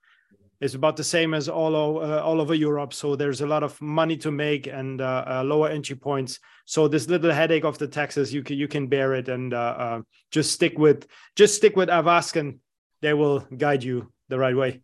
is 0.63 0.77
about 0.77 0.97
the 0.97 1.05
same 1.05 1.35
as 1.35 1.49
all 1.49 1.75
uh, 1.75 2.21
all 2.21 2.41
over 2.41 2.55
Europe. 2.55 2.95
So 2.95 3.17
there's 3.17 3.41
a 3.41 3.47
lot 3.47 3.65
of 3.65 3.81
money 3.83 4.17
to 4.19 4.31
make 4.31 4.69
and 4.69 5.01
uh, 5.01 5.25
uh, 5.27 5.43
lower 5.45 5.69
entry 5.69 5.97
points. 5.97 6.39
So 6.67 6.87
this 6.87 7.09
little 7.09 7.33
headache 7.33 7.65
of 7.65 7.79
the 7.79 7.89
taxes, 7.89 8.33
you 8.33 8.43
can 8.45 8.57
you 8.57 8.69
can 8.69 8.87
bear 8.87 9.15
it 9.15 9.29
and 9.29 9.53
uh, 9.53 9.75
uh, 9.87 10.01
just 10.31 10.53
stick 10.53 10.79
with 10.79 11.07
just 11.35 11.57
stick 11.57 11.77
with 11.77 11.89
Avask 11.89 12.37
and 12.37 12.61
they 13.01 13.13
will 13.13 13.41
guide 13.57 13.83
you 13.83 14.13
the 14.29 14.39
right 14.39 14.57
way. 14.57 14.81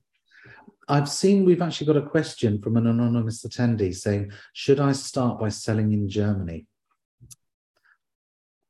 I've 0.88 1.08
seen 1.08 1.44
we've 1.44 1.62
actually 1.62 1.86
got 1.86 1.96
a 1.96 2.08
question 2.08 2.60
from 2.60 2.76
an 2.76 2.86
anonymous 2.86 3.44
attendee 3.44 3.94
saying, 3.94 4.32
Should 4.54 4.80
I 4.80 4.92
start 4.92 5.38
by 5.38 5.50
selling 5.50 5.92
in 5.92 6.08
Germany? 6.08 6.66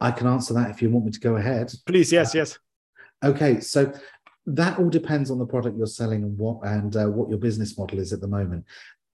I 0.00 0.10
can 0.10 0.26
answer 0.26 0.52
that 0.54 0.70
if 0.70 0.82
you 0.82 0.90
want 0.90 1.06
me 1.06 1.12
to 1.12 1.20
go 1.20 1.36
ahead. 1.36 1.72
Please, 1.86 2.12
yes, 2.12 2.34
yes. 2.34 2.58
Okay, 3.24 3.58
so 3.58 3.92
that 4.54 4.78
all 4.78 4.88
depends 4.88 5.30
on 5.30 5.38
the 5.38 5.46
product 5.46 5.76
you're 5.76 5.86
selling 5.86 6.22
and 6.22 6.36
what 6.38 6.58
and 6.64 6.96
uh, 6.96 7.06
what 7.06 7.28
your 7.28 7.38
business 7.38 7.76
model 7.78 7.98
is 7.98 8.12
at 8.12 8.20
the 8.20 8.28
moment. 8.28 8.64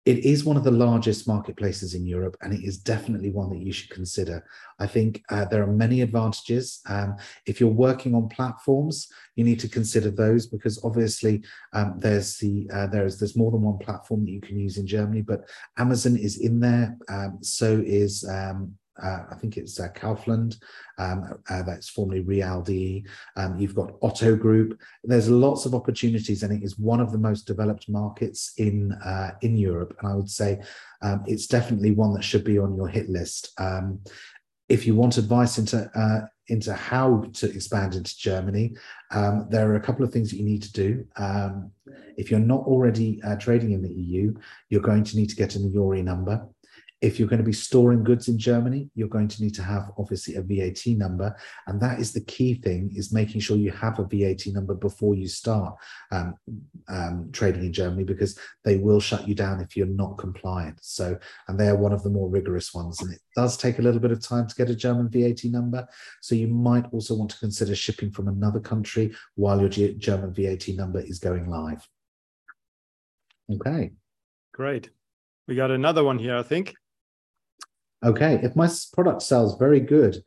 it 0.09 0.25
is 0.25 0.43
one 0.43 0.57
of 0.57 0.63
the 0.63 0.71
largest 0.71 1.27
marketplaces 1.27 1.93
in 1.93 2.03
Europe, 2.03 2.35
and 2.41 2.51
it 2.51 2.63
is 2.63 2.79
definitely 2.79 3.29
one 3.29 3.49
that 3.51 3.59
you 3.59 3.71
should 3.71 3.91
consider. 3.91 4.43
I 4.79 4.87
think 4.87 5.21
uh, 5.29 5.45
there 5.45 5.61
are 5.61 5.67
many 5.67 6.01
advantages. 6.01 6.81
Um, 6.87 7.17
if 7.45 7.59
you're 7.59 7.69
working 7.69 8.15
on 8.15 8.27
platforms, 8.29 9.07
you 9.35 9.43
need 9.43 9.59
to 9.59 9.69
consider 9.69 10.09
those 10.09 10.47
because 10.47 10.83
obviously 10.83 11.43
um, 11.73 11.95
there's 11.99 12.37
the 12.37 12.67
uh, 12.73 12.87
there's 12.87 13.19
there's 13.19 13.35
more 13.35 13.51
than 13.51 13.61
one 13.61 13.77
platform 13.77 14.25
that 14.25 14.31
you 14.31 14.41
can 14.41 14.57
use 14.57 14.77
in 14.77 14.87
Germany, 14.87 15.21
but 15.21 15.41
Amazon 15.77 16.17
is 16.17 16.39
in 16.39 16.59
there. 16.59 16.97
Um, 17.07 17.37
so 17.41 17.83
is 17.85 18.27
um, 18.27 18.78
uh, 19.01 19.25
I 19.31 19.35
think 19.35 19.57
it's 19.57 19.79
uh, 19.79 19.89
Kaufland, 19.89 20.57
um, 20.97 21.41
uh, 21.49 21.63
that's 21.63 21.89
formerly 21.89 22.21
Real.de. 22.21 23.05
Um, 23.35 23.57
you've 23.57 23.75
got 23.75 23.95
Otto 24.01 24.35
Group. 24.35 24.79
There's 25.03 25.29
lots 25.29 25.65
of 25.65 25.73
opportunities, 25.73 26.43
and 26.43 26.53
it 26.53 26.63
is 26.63 26.77
one 26.77 26.99
of 26.99 27.11
the 27.11 27.17
most 27.17 27.47
developed 27.47 27.89
markets 27.89 28.53
in 28.57 28.91
uh, 28.93 29.31
in 29.41 29.57
Europe. 29.57 29.95
And 29.99 30.11
I 30.11 30.15
would 30.15 30.29
say 30.29 30.61
um, 31.01 31.23
it's 31.25 31.47
definitely 31.47 31.91
one 31.91 32.13
that 32.13 32.23
should 32.23 32.43
be 32.43 32.59
on 32.59 32.75
your 32.75 32.87
hit 32.87 33.09
list. 33.09 33.51
Um, 33.57 33.99
if 34.67 34.85
you 34.85 34.95
want 34.95 35.17
advice 35.17 35.57
into 35.57 35.89
uh, 35.95 36.27
into 36.47 36.73
how 36.73 37.23
to 37.33 37.49
expand 37.51 37.95
into 37.95 38.17
Germany, 38.17 38.75
um, 39.11 39.47
there 39.49 39.69
are 39.71 39.75
a 39.75 39.81
couple 39.81 40.03
of 40.03 40.11
things 40.11 40.29
that 40.31 40.37
you 40.37 40.45
need 40.45 40.63
to 40.63 40.71
do. 40.71 41.05
Um, 41.15 41.71
if 42.17 42.29
you're 42.29 42.39
not 42.39 42.61
already 42.61 43.21
uh, 43.23 43.35
trading 43.35 43.71
in 43.71 43.81
the 43.81 43.93
EU, 43.93 44.33
you're 44.69 44.81
going 44.81 45.03
to 45.03 45.15
need 45.15 45.29
to 45.29 45.35
get 45.35 45.55
an 45.55 45.71
EORI 45.71 46.03
number. 46.03 46.47
If 47.01 47.17
you're 47.17 47.29
going 47.29 47.41
to 47.41 47.45
be 47.45 47.53
storing 47.53 48.03
goods 48.03 48.27
in 48.27 48.37
Germany, 48.37 48.89
you're 48.93 49.07
going 49.07 49.29
to 49.29 49.41
need 49.41 49.55
to 49.55 49.63
have 49.63 49.91
obviously 49.97 50.35
a 50.35 50.41
VAT 50.41 50.85
number. 50.97 51.33
And 51.65 51.79
that 51.81 51.99
is 51.99 52.11
the 52.11 52.21
key 52.21 52.55
thing 52.55 52.91
is 52.93 53.13
making 53.13 53.39
sure 53.39 53.55
you 53.55 53.71
have 53.71 53.99
a 53.99 54.03
VAT 54.03 54.47
number 54.47 54.73
before 54.73 55.15
you 55.15 55.27
start 55.27 55.75
um, 56.11 56.35
um, 56.89 57.29
trading 57.31 57.63
in 57.63 57.71
Germany 57.71 58.03
because 58.03 58.37
they 58.65 58.77
will 58.77 58.99
shut 58.99 59.27
you 59.27 59.33
down 59.33 59.61
if 59.61 59.77
you're 59.77 59.87
not 59.87 60.17
compliant. 60.17 60.79
So, 60.81 61.17
and 61.47 61.57
they 61.57 61.69
are 61.69 61.77
one 61.77 61.93
of 61.93 62.03
the 62.03 62.09
more 62.09 62.29
rigorous 62.29 62.73
ones. 62.73 63.01
And 63.01 63.13
it 63.13 63.21
does 63.33 63.55
take 63.55 63.79
a 63.79 63.81
little 63.81 64.01
bit 64.01 64.11
of 64.11 64.21
time 64.21 64.47
to 64.47 64.55
get 64.55 64.69
a 64.69 64.75
German 64.75 65.09
VAT 65.09 65.45
number. 65.45 65.87
So 66.21 66.35
you 66.35 66.47
might 66.47 66.85
also 66.91 67.15
want 67.15 67.31
to 67.31 67.39
consider 67.39 67.75
shipping 67.75 68.11
from 68.11 68.27
another 68.27 68.59
country 68.59 69.15
while 69.35 69.61
your 69.61 69.69
German 69.69 70.33
VAT 70.33 70.67
number 70.69 70.99
is 70.99 71.19
going 71.19 71.49
live. 71.49 71.87
Okay. 73.49 73.91
Great. 74.53 74.89
We 75.47 75.55
got 75.55 75.71
another 75.71 76.03
one 76.03 76.19
here, 76.19 76.35
I 76.35 76.43
think 76.43 76.75
okay, 78.03 78.39
if 78.43 78.55
my 78.55 78.69
product 78.93 79.21
sells 79.21 79.57
very 79.57 79.79
good 79.79 80.23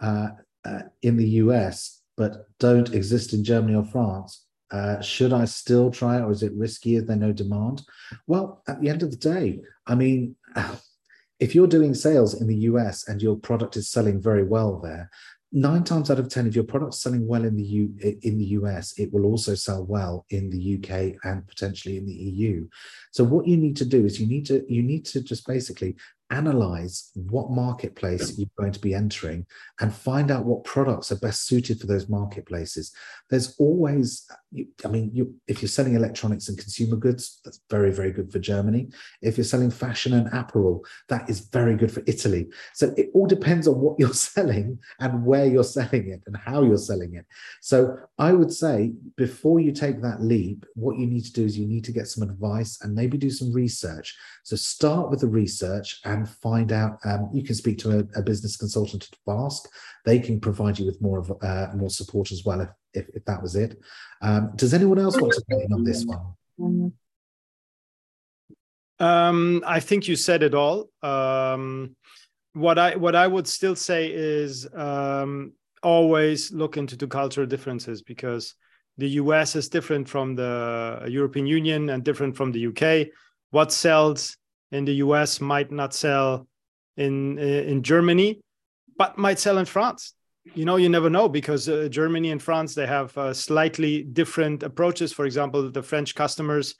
uh, 0.00 0.28
uh, 0.64 0.82
in 1.02 1.16
the 1.16 1.28
US, 1.28 2.00
but 2.16 2.46
don't 2.58 2.92
exist 2.94 3.32
in 3.32 3.44
Germany 3.44 3.74
or 3.74 3.84
France, 3.84 4.46
uh, 4.70 5.00
should 5.00 5.32
I 5.32 5.46
still 5.46 5.90
try 5.90 6.18
it 6.18 6.22
or 6.22 6.30
is 6.30 6.42
it 6.42 6.52
risky 6.54 6.96
if 6.96 7.06
there's 7.06 7.18
no 7.18 7.32
demand? 7.32 7.82
Well, 8.26 8.62
at 8.68 8.80
the 8.80 8.88
end 8.88 9.02
of 9.02 9.10
the 9.10 9.16
day, 9.16 9.60
I 9.86 9.94
mean, 9.94 10.36
if 11.40 11.54
you're 11.54 11.66
doing 11.66 11.94
sales 11.94 12.40
in 12.40 12.46
the 12.46 12.56
US 12.56 13.08
and 13.08 13.20
your 13.22 13.36
product 13.36 13.76
is 13.76 13.90
selling 13.90 14.20
very 14.20 14.44
well 14.44 14.78
there, 14.78 15.10
nine 15.52 15.84
times 15.84 16.10
out 16.10 16.18
of 16.18 16.28
ten, 16.28 16.46
if 16.46 16.54
your 16.54 16.64
product's 16.64 17.02
selling 17.02 17.26
well 17.26 17.44
in 17.44 17.56
the 17.56 17.64
U 17.64 17.94
in 18.22 18.38
the 18.38 18.44
US, 18.44 18.98
it 18.98 19.12
will 19.12 19.24
also 19.24 19.54
sell 19.54 19.84
well 19.84 20.24
in 20.30 20.50
the 20.50 20.76
UK 20.76 21.16
and 21.24 21.46
potentially 21.46 21.96
in 21.96 22.06
the 22.06 22.12
EU. 22.12 22.68
So 23.12 23.24
what 23.24 23.46
you 23.46 23.56
need 23.56 23.76
to 23.78 23.84
do 23.84 24.04
is 24.04 24.20
you 24.20 24.26
need 24.26 24.46
to 24.46 24.64
you 24.72 24.82
need 24.82 25.04
to 25.06 25.20
just 25.20 25.46
basically 25.46 25.96
analyze 26.30 27.10
what 27.14 27.50
marketplace 27.50 28.38
you're 28.38 28.48
going 28.58 28.72
to 28.72 28.80
be 28.80 28.94
entering 28.94 29.46
and 29.80 29.92
find 29.92 30.30
out 30.30 30.44
what 30.44 30.64
products 30.64 31.10
are 31.10 31.18
best 31.18 31.46
suited 31.46 31.80
for 31.80 31.86
those 31.86 32.08
marketplaces. 32.08 32.92
There's 33.28 33.56
always 33.58 34.26
i 34.84 34.88
mean 34.88 35.10
you, 35.12 35.34
if 35.46 35.62
you're 35.62 35.68
selling 35.68 35.94
electronics 35.94 36.48
and 36.48 36.58
consumer 36.58 36.96
goods 36.96 37.40
that's 37.44 37.60
very 37.70 37.92
very 37.92 38.10
good 38.10 38.30
for 38.32 38.38
germany 38.38 38.88
if 39.22 39.36
you're 39.36 39.44
selling 39.44 39.70
fashion 39.70 40.14
and 40.14 40.28
apparel 40.32 40.84
that 41.08 41.28
is 41.30 41.40
very 41.40 41.76
good 41.76 41.90
for 41.90 42.02
italy 42.06 42.48
so 42.74 42.92
it 42.96 43.10
all 43.14 43.26
depends 43.26 43.68
on 43.68 43.80
what 43.80 43.96
you're 43.98 44.12
selling 44.12 44.78
and 44.98 45.24
where 45.24 45.46
you're 45.46 45.64
selling 45.64 46.08
it 46.08 46.22
and 46.26 46.36
how 46.36 46.62
you're 46.62 46.76
selling 46.76 47.14
it 47.14 47.26
so 47.60 47.96
i 48.18 48.32
would 48.32 48.52
say 48.52 48.92
before 49.16 49.60
you 49.60 49.72
take 49.72 50.02
that 50.02 50.20
leap 50.20 50.66
what 50.74 50.98
you 50.98 51.06
need 51.06 51.24
to 51.24 51.32
do 51.32 51.44
is 51.44 51.58
you 51.58 51.66
need 51.66 51.84
to 51.84 51.92
get 51.92 52.08
some 52.08 52.28
advice 52.28 52.78
and 52.82 52.94
maybe 52.94 53.16
do 53.16 53.30
some 53.30 53.52
research 53.52 54.16
so 54.42 54.56
start 54.56 55.10
with 55.10 55.20
the 55.20 55.28
research 55.28 56.00
and 56.04 56.28
find 56.28 56.72
out. 56.72 56.98
Um, 57.04 57.30
you 57.32 57.42
can 57.42 57.54
speak 57.54 57.78
to 57.78 57.98
a, 57.98 58.18
a, 58.18 58.22
business 58.22 58.56
consultant 58.56 59.08
at 59.10 59.18
Vask. 59.26 59.66
They 60.04 60.18
can 60.18 60.40
provide 60.40 60.78
you 60.78 60.86
with 60.86 61.00
more 61.00 61.18
of 61.18 61.32
uh, 61.42 61.68
more 61.76 61.90
support 61.90 62.32
as 62.32 62.42
well 62.44 62.60
if, 62.60 62.68
if, 62.94 63.08
if 63.14 63.24
that 63.24 63.42
was 63.42 63.56
it. 63.56 63.78
Um, 64.22 64.52
does 64.56 64.74
anyone 64.74 64.98
else 64.98 65.20
want 65.20 65.32
to 65.32 65.42
weigh 65.48 65.64
in 65.64 65.72
on 65.72 65.84
this 65.84 66.04
one? 66.04 66.92
Um, 68.98 69.62
I 69.66 69.80
think 69.80 70.08
you 70.08 70.16
said 70.16 70.42
it 70.42 70.54
all. 70.54 70.90
Um, 71.02 71.96
what 72.52 72.78
I 72.78 72.96
what 72.96 73.14
I 73.14 73.26
would 73.26 73.46
still 73.46 73.76
say 73.76 74.10
is 74.12 74.68
um, 74.74 75.52
always 75.82 76.52
look 76.52 76.76
into 76.76 76.96
the 76.96 77.06
cultural 77.06 77.46
differences 77.46 78.02
because 78.02 78.54
the 78.98 79.08
US 79.10 79.56
is 79.56 79.68
different 79.68 80.08
from 80.08 80.34
the 80.34 81.06
European 81.08 81.46
Union 81.46 81.88
and 81.90 82.04
different 82.04 82.36
from 82.36 82.52
the 82.52 82.66
UK. 82.66 83.08
What 83.50 83.72
sells 83.72 84.36
in 84.72 84.84
the 84.84 84.94
US 84.94 85.40
might 85.40 85.70
not 85.70 85.94
sell 85.94 86.46
in 86.96 87.38
in 87.38 87.82
Germany, 87.82 88.40
but 88.98 89.16
might 89.16 89.38
sell 89.38 89.58
in 89.58 89.64
France. 89.64 90.12
You 90.54 90.64
know, 90.64 90.76
you 90.76 90.88
never 90.88 91.08
know 91.08 91.28
because 91.28 91.68
uh, 91.68 91.88
Germany 91.90 92.30
and 92.30 92.42
France 92.42 92.74
they 92.74 92.86
have 92.86 93.16
uh, 93.16 93.32
slightly 93.32 94.02
different 94.02 94.62
approaches. 94.62 95.12
For 95.12 95.24
example, 95.24 95.70
the 95.70 95.82
French 95.82 96.14
customers 96.14 96.74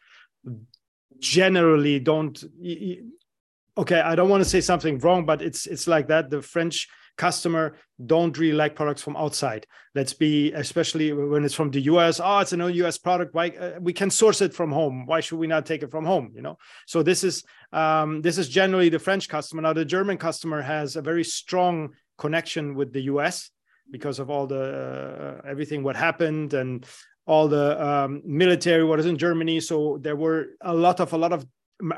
generally 1.21 2.01
don't. 2.01 2.43
Okay, 3.79 4.01
I 4.01 4.15
don't 4.15 4.29
want 4.29 4.43
to 4.43 4.49
say 4.49 4.61
something 4.61 4.99
wrong, 4.99 5.25
but 5.25 5.41
it's 5.41 5.67
it's 5.67 5.87
like 5.87 6.09
that. 6.09 6.31
The 6.31 6.43
French 6.43 6.89
customer 7.17 7.77
don't 8.07 8.39
really 8.39 8.57
like 8.57 8.75
products 8.75 9.03
from 9.03 9.17
outside. 9.17 9.67
Let's 9.95 10.15
be, 10.15 10.53
especially 10.53 11.13
when 11.13 11.45
it's 11.45 11.55
from 11.55 11.71
the 11.71 11.83
US. 11.83 12.21
Oh, 12.23 12.39
it's 12.39 12.53
an 12.53 12.61
US 12.61 12.99
product. 12.99 13.35
Why 13.35 13.51
uh, 13.51 13.79
we 13.81 13.93
can 13.93 14.11
source 14.11 14.41
it 14.41 14.55
from 14.55 14.73
home? 14.73 15.07
Why 15.07 15.21
should 15.21 15.39
we 15.39 15.47
not 15.47 15.67
take 15.67 15.83
it 15.83 15.91
from 15.91 16.05
home? 16.05 16.33
You 16.35 16.43
know. 16.43 16.57
So 16.87 17.03
this 17.03 17.23
is 17.23 17.45
um, 17.73 18.21
this 18.23 18.37
is 18.39 18.49
generally 18.49 18.89
the 18.89 18.99
French 18.99 19.29
customer. 19.29 19.63
Now 19.63 19.75
the 19.75 19.85
German 19.85 20.17
customer 20.17 20.61
has 20.63 20.97
a 20.97 21.03
very 21.03 21.25
strong 21.25 21.91
connection 22.19 22.75
with 22.75 22.93
the 22.93 23.03
US 23.03 23.51
because 23.91 24.19
of 24.19 24.31
all 24.31 24.47
the 24.47 25.41
uh, 25.45 25.49
everything 25.49 25.83
what 25.83 25.97
happened 25.97 26.55
and 26.55 26.87
all 27.27 27.49
the 27.49 27.67
um, 27.85 28.23
military 28.25 28.85
what 28.85 29.01
is 29.01 29.07
in 29.07 29.19
Germany. 29.19 29.61
So 29.61 29.99
there 30.01 30.17
were 30.17 30.49
a 30.61 30.75
lot 30.75 31.01
of 31.01 31.13
a 31.13 31.19
lot 31.19 31.33
of 31.33 31.47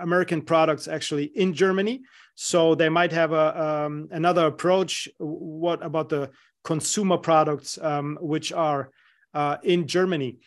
American 0.00 0.42
products 0.42 0.88
actually 0.88 1.24
in 1.24 1.55
Germany. 1.55 2.02
So 2.35 2.74
they 2.74 2.88
might 2.88 3.12
have 3.12 3.33
a 3.33 3.62
um, 3.62 4.09
another 4.11 4.46
approach. 4.46 5.09
What 5.18 5.85
about 5.85 6.09
the 6.09 6.31
consumer 6.64 7.18
products 7.18 7.78
um, 7.81 8.18
which 8.20 8.52
are 8.52 8.90
uh, 9.35 9.57
in 9.62 9.87
Germany? 9.87 10.38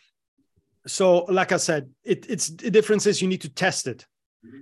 So, 0.87 1.25
like 1.25 1.51
I 1.51 1.57
said, 1.57 1.89
it, 2.03 2.29
it's 2.29 2.49
the 2.49 2.69
difference 2.69 3.07
is 3.07 3.21
you 3.21 3.27
need 3.27 3.41
to 3.41 3.49
test 3.49 3.87
it. 3.87 4.05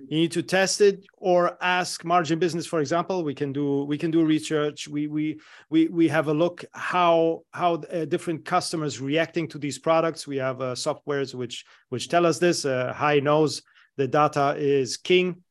You 0.08 0.18
need 0.18 0.32
to 0.32 0.42
test 0.42 0.80
it 0.80 1.06
or 1.16 1.56
ask 1.62 2.04
margin 2.04 2.38
business, 2.38 2.66
for 2.66 2.80
example. 2.80 3.24
We 3.24 3.34
can 3.34 3.52
do 3.52 3.84
we 3.84 3.96
can 3.96 4.10
do 4.10 4.24
research. 4.24 4.86
We 4.86 5.06
we 5.06 5.40
we 5.70 5.88
we 5.88 6.08
have 6.08 6.28
a 6.28 6.34
look 6.34 6.64
how 6.72 7.42
how 7.52 7.74
uh, 7.74 8.04
different 8.04 8.44
customers 8.44 9.00
reacting 9.00 9.48
to 9.48 9.58
these 9.58 9.78
products. 9.78 10.26
We 10.26 10.36
have 10.36 10.60
uh, 10.60 10.74
softwares 10.74 11.34
which 11.34 11.64
which 11.88 12.08
tell 12.08 12.26
us 12.26 12.38
this. 12.38 12.64
Uh, 12.64 12.92
Hai 12.92 13.20
knows 13.20 13.62
the 13.96 14.06
data 14.06 14.54
is 14.58 14.96
king. 14.96 15.42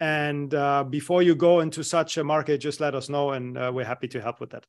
And 0.00 0.54
uh, 0.54 0.84
before 0.84 1.22
you 1.22 1.34
go 1.34 1.60
into 1.60 1.82
such 1.82 2.18
a 2.18 2.24
market, 2.24 2.58
just 2.58 2.80
let 2.80 2.94
us 2.94 3.08
know, 3.08 3.32
and 3.32 3.58
uh, 3.58 3.72
we're 3.74 3.84
happy 3.84 4.06
to 4.08 4.20
help 4.20 4.40
with 4.40 4.50
that. 4.50 4.64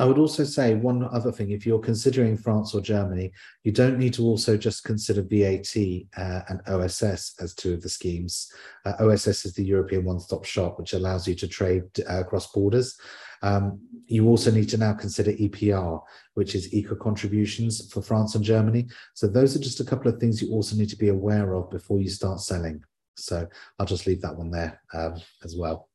I 0.00 0.04
would 0.04 0.18
also 0.18 0.44
say 0.44 0.76
one 0.76 1.04
other 1.04 1.32
thing 1.32 1.50
if 1.50 1.66
you're 1.66 1.80
considering 1.80 2.36
France 2.36 2.72
or 2.72 2.80
Germany, 2.80 3.32
you 3.64 3.72
don't 3.72 3.98
need 3.98 4.14
to 4.14 4.22
also 4.22 4.56
just 4.56 4.84
consider 4.84 5.22
VAT 5.22 5.76
uh, 6.16 6.42
and 6.48 6.60
OSS 6.68 7.34
as 7.40 7.54
two 7.54 7.74
of 7.74 7.82
the 7.82 7.88
schemes. 7.88 8.52
Uh, 8.84 8.92
OSS 9.00 9.46
is 9.46 9.54
the 9.54 9.64
European 9.64 10.04
one 10.04 10.20
stop 10.20 10.44
shop, 10.44 10.78
which 10.78 10.92
allows 10.92 11.26
you 11.26 11.34
to 11.34 11.48
trade 11.48 11.82
uh, 12.08 12.20
across 12.20 12.52
borders. 12.52 12.96
Um, 13.42 13.80
you 14.06 14.28
also 14.28 14.52
need 14.52 14.68
to 14.70 14.78
now 14.78 14.94
consider 14.94 15.32
EPR, 15.32 16.00
which 16.34 16.54
is 16.54 16.72
eco 16.72 16.94
contributions 16.94 17.92
for 17.92 18.00
France 18.00 18.36
and 18.36 18.44
Germany. 18.44 18.88
So, 19.14 19.26
those 19.26 19.56
are 19.56 19.60
just 19.60 19.80
a 19.80 19.84
couple 19.84 20.12
of 20.12 20.18
things 20.18 20.40
you 20.40 20.50
also 20.50 20.76
need 20.76 20.88
to 20.90 20.96
be 20.96 21.08
aware 21.08 21.54
of 21.54 21.70
before 21.70 22.00
you 22.00 22.08
start 22.08 22.40
selling. 22.40 22.82
So, 23.16 23.46
I'll 23.78 23.86
just 23.86 24.06
leave 24.06 24.22
that 24.22 24.36
one 24.36 24.50
there 24.50 24.80
um, 24.92 25.14
as 25.44 25.56
well. 25.56 25.88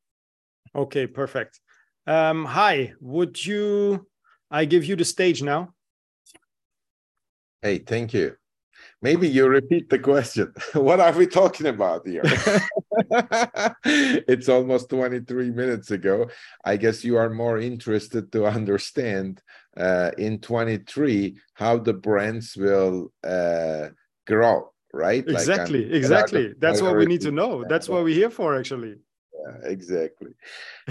Okay, 0.76 1.06
perfect. 1.06 1.60
Um, 2.06 2.46
Hai, 2.46 2.94
would 3.00 3.44
you? 3.46 4.08
I 4.52 4.66
give 4.66 4.86
you 4.86 4.96
the 4.96 5.06
stage 5.06 5.42
now. 5.42 5.74
Hey, 7.62 7.80
thank 7.80 8.14
you. 8.14 8.36
Maybe 9.02 9.28
you 9.28 9.48
repeat 9.48 9.90
the 9.90 10.00
question. 10.00 10.54
what 10.74 11.00
are 11.00 11.12
we 11.12 11.28
talking 11.28 11.68
about 11.68 12.08
here? 12.08 12.22
it's 13.84 14.48
almost 14.50 14.90
23 14.90 15.52
minutes 15.52 15.92
ago. 15.92 16.30
I 16.64 16.78
guess 16.78 17.04
you 17.04 17.18
are 17.18 17.30
more 17.30 17.60
interested 17.60 18.32
to 18.32 18.46
understand 18.46 19.42
uh, 19.76 20.12
in 20.18 20.40
23 20.40 21.38
how 21.54 21.78
the 21.80 21.94
brands 21.94 22.56
will 22.56 23.12
uh, 23.24 23.90
grow, 24.28 24.72
right? 24.94 25.24
Exactly, 25.28 25.86
like, 25.86 25.94
exactly. 25.96 26.54
That's 26.58 26.82
what 26.82 26.96
we 26.96 27.06
need 27.06 27.22
to 27.22 27.32
know. 27.32 27.66
That's 27.68 27.90
what 27.90 28.04
we're 28.04 28.16
here 28.16 28.30
for, 28.30 28.58
actually. 28.58 28.96
Yeah, 29.44 29.58
exactly. 29.70 30.32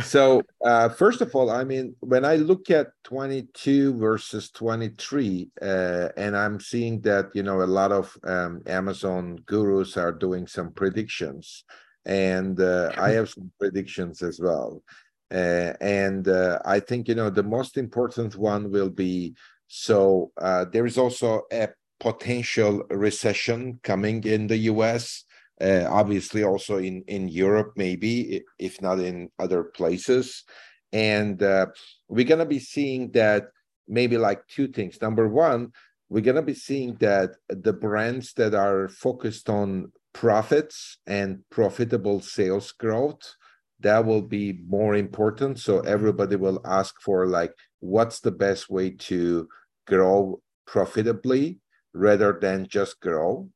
so, 0.03 0.43
uh, 0.65 0.89
first 0.89 1.21
of 1.21 1.35
all, 1.35 1.51
I 1.51 1.65
mean, 1.65 1.95
when 2.01 2.25
I 2.25 2.37
look 2.37 2.71
at 2.71 2.89
22 3.05 3.97
versus 3.99 4.51
23, 4.51 5.51
uh, 5.61 6.09
and 6.17 6.37
I'm 6.37 6.61
seeing 6.61 7.01
that, 7.03 7.31
you 7.35 7.43
know, 7.43 7.63
a 7.63 7.65
lot 7.65 7.93
of 7.93 8.17
um, 8.25 8.63
Amazon 8.67 9.37
gurus 9.47 9.97
are 9.97 10.13
doing 10.13 10.47
some 10.47 10.73
predictions, 10.73 11.65
and 12.05 12.61
uh, 12.61 12.93
I 12.97 13.11
have 13.19 13.31
some 13.31 13.51
predictions 13.59 14.23
as 14.23 14.41
well. 14.41 14.83
Uh, 15.31 15.73
and 15.81 16.29
uh, 16.29 16.59
I 16.65 16.79
think, 16.81 17.09
you 17.09 17.15
know, 17.15 17.31
the 17.31 17.43
most 17.43 17.79
important 17.79 18.37
one 18.37 18.71
will 18.71 18.91
be 18.91 19.35
so 19.75 20.31
uh, 20.37 20.67
there 20.71 20.85
is 20.85 20.99
also 20.99 21.45
a 21.51 21.71
potential 21.99 22.85
recession 22.91 23.81
coming 23.83 24.23
in 24.25 24.47
the 24.47 24.59
US 24.73 25.25
uh, 25.61 25.87
obviously 25.89 26.45
also 26.45 26.79
in 26.79 27.03
in 27.07 27.29
Europe 27.29 27.73
maybe 27.77 28.43
if 28.59 28.81
not 28.81 28.99
in 28.99 29.31
other 29.39 29.65
places. 29.65 30.45
And 30.93 31.43
uh, 31.43 31.67
we're 32.09 32.27
going 32.27 32.39
to 32.41 32.47
be 32.47 32.59
seeing 32.59 33.13
that 33.13 33.45
maybe 33.89 34.19
like 34.19 34.47
two 34.47 34.69
things. 34.69 35.01
Number 35.01 35.29
one 35.29 35.73
we're 36.09 36.21
going 36.21 36.37
to 36.37 36.43
be 36.43 36.55
seeing 36.55 36.95
that 36.97 37.31
the 37.49 37.73
brands 37.73 38.35
that 38.35 38.55
are 38.55 38.89
focused 38.89 39.49
on 39.49 39.91
profits 40.13 40.99
and 41.07 41.39
profitable 41.49 42.21
sales 42.21 42.73
growth 42.73 43.35
that 43.83 44.05
will 44.05 44.23
be 44.23 44.61
more 44.69 44.95
important. 44.95 45.59
So 45.59 45.81
everybody 45.81 46.37
will 46.37 46.61
ask 46.65 46.95
for 47.01 47.27
like 47.27 47.53
what's 47.81 48.21
the 48.21 48.31
best 48.31 48.71
way 48.71 48.91
to 48.91 49.49
grow 49.87 50.41
profitably 50.67 51.59
rather 51.93 52.39
than 52.41 52.69
just 52.69 53.01
grow 53.01 53.49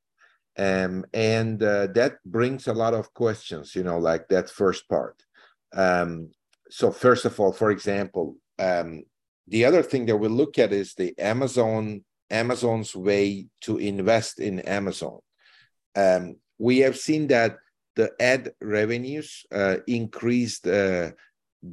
um, 0.59 1.05
and 1.13 1.63
uh, 1.63 1.87
that 1.89 2.19
brings 2.25 2.67
a 2.67 2.73
lot 2.73 2.95
of 2.95 3.13
questions 3.15 3.75
you 3.75 3.83
know 3.83 3.99
like 3.99 4.29
that 4.29 4.51
first 4.51 4.89
part. 4.89 5.23
Um, 5.75 6.31
so 6.71 6.91
first 6.91 7.25
of 7.25 7.39
all 7.39 7.53
for 7.53 7.71
example 7.71 8.37
um, 8.59 9.05
the 9.49 9.65
other 9.65 9.83
thing 9.83 10.07
that 10.07 10.17
we 10.17 10.29
look 10.29 10.59
at 10.59 10.73
is 10.73 10.95
the 10.95 11.15
amazon 11.19 12.05
amazon's 12.31 12.95
way 12.95 13.47
to 13.61 13.79
invest 13.79 14.41
in 14.41 14.61
amazon. 14.61 15.19
Um, 15.95 16.37
we 16.59 16.79
have 16.79 16.97
seen 16.97 17.29
that 17.29 17.57
the 17.95 18.13
ad 18.21 18.53
revenues 18.61 19.45
uh, 19.53 19.77
increased 19.87 20.67
uh, 20.67 21.11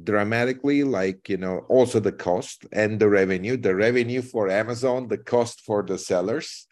dramatically 0.02 0.82
like 0.82 1.28
you 1.28 1.36
know 1.36 1.58
also 1.68 2.00
the 2.00 2.12
cost 2.12 2.66
and 2.72 2.98
the 2.98 3.08
revenue. 3.08 3.56
The 3.56 3.74
revenue 3.74 4.22
for 4.22 4.48
amazon 4.48 5.08
the 5.08 5.18
cost 5.18 5.62
for 5.64 5.82
the 5.82 5.98
sellers 5.98 6.66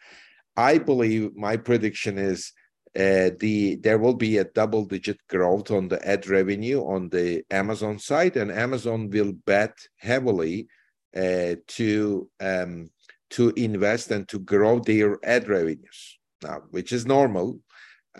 I 0.55 0.77
believe 0.77 1.35
my 1.35 1.57
prediction 1.57 2.17
is 2.17 2.51
uh, 2.95 3.31
the 3.39 3.75
there 3.81 3.97
will 3.97 4.13
be 4.13 4.37
a 4.37 4.43
double 4.43 4.85
digit 4.85 5.17
growth 5.27 5.71
on 5.71 5.87
the 5.87 6.05
ad 6.07 6.27
revenue 6.27 6.81
on 6.85 7.09
the 7.09 7.43
Amazon 7.49 7.97
side, 7.97 8.37
and 8.37 8.51
Amazon 8.51 9.09
will 9.09 9.33
bet 9.33 9.75
heavily 9.97 10.67
uh, 11.15 11.55
to 11.67 12.29
um, 12.39 12.89
to 13.31 13.49
invest 13.55 14.11
and 14.11 14.27
to 14.29 14.39
grow 14.39 14.79
their 14.79 15.17
ad 15.23 15.47
revenues 15.49 16.19
now, 16.43 16.61
which 16.69 16.93
is 16.93 17.05
normal, 17.07 17.59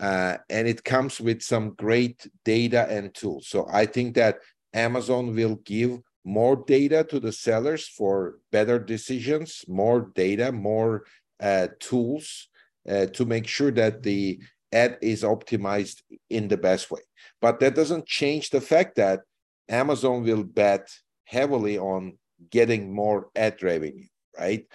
uh, 0.00 0.38
and 0.50 0.66
it 0.66 0.82
comes 0.82 1.20
with 1.20 1.40
some 1.40 1.74
great 1.74 2.26
data 2.44 2.88
and 2.90 3.14
tools. 3.14 3.46
So 3.46 3.68
I 3.70 3.86
think 3.86 4.16
that 4.16 4.38
Amazon 4.72 5.36
will 5.36 5.56
give 5.56 6.00
more 6.24 6.56
data 6.56 7.04
to 7.04 7.20
the 7.20 7.32
sellers 7.32 7.86
for 7.86 8.38
better 8.50 8.78
decisions, 8.78 9.64
more 9.68 10.10
data, 10.16 10.50
more 10.50 11.04
tools 11.80 12.48
uh, 12.88 13.06
to 13.06 13.24
make 13.24 13.46
sure 13.46 13.70
that 13.70 14.02
the 14.02 14.40
ad 14.72 14.98
is 15.00 15.22
optimized 15.22 16.02
in 16.28 16.48
the 16.48 16.56
best 16.56 16.90
way. 16.90 17.00
But 17.40 17.60
that 17.60 17.74
doesn't 17.74 18.06
change 18.06 18.50
the 18.50 18.60
fact 18.60 18.96
that 18.96 19.20
Amazon 19.68 20.24
will 20.24 20.44
bet 20.44 20.88
heavily 21.24 21.78
on 21.78 22.18
getting 22.50 22.92
more 22.92 23.28
ad 23.36 23.62
revenue, 23.62 24.08
right? 24.38 24.66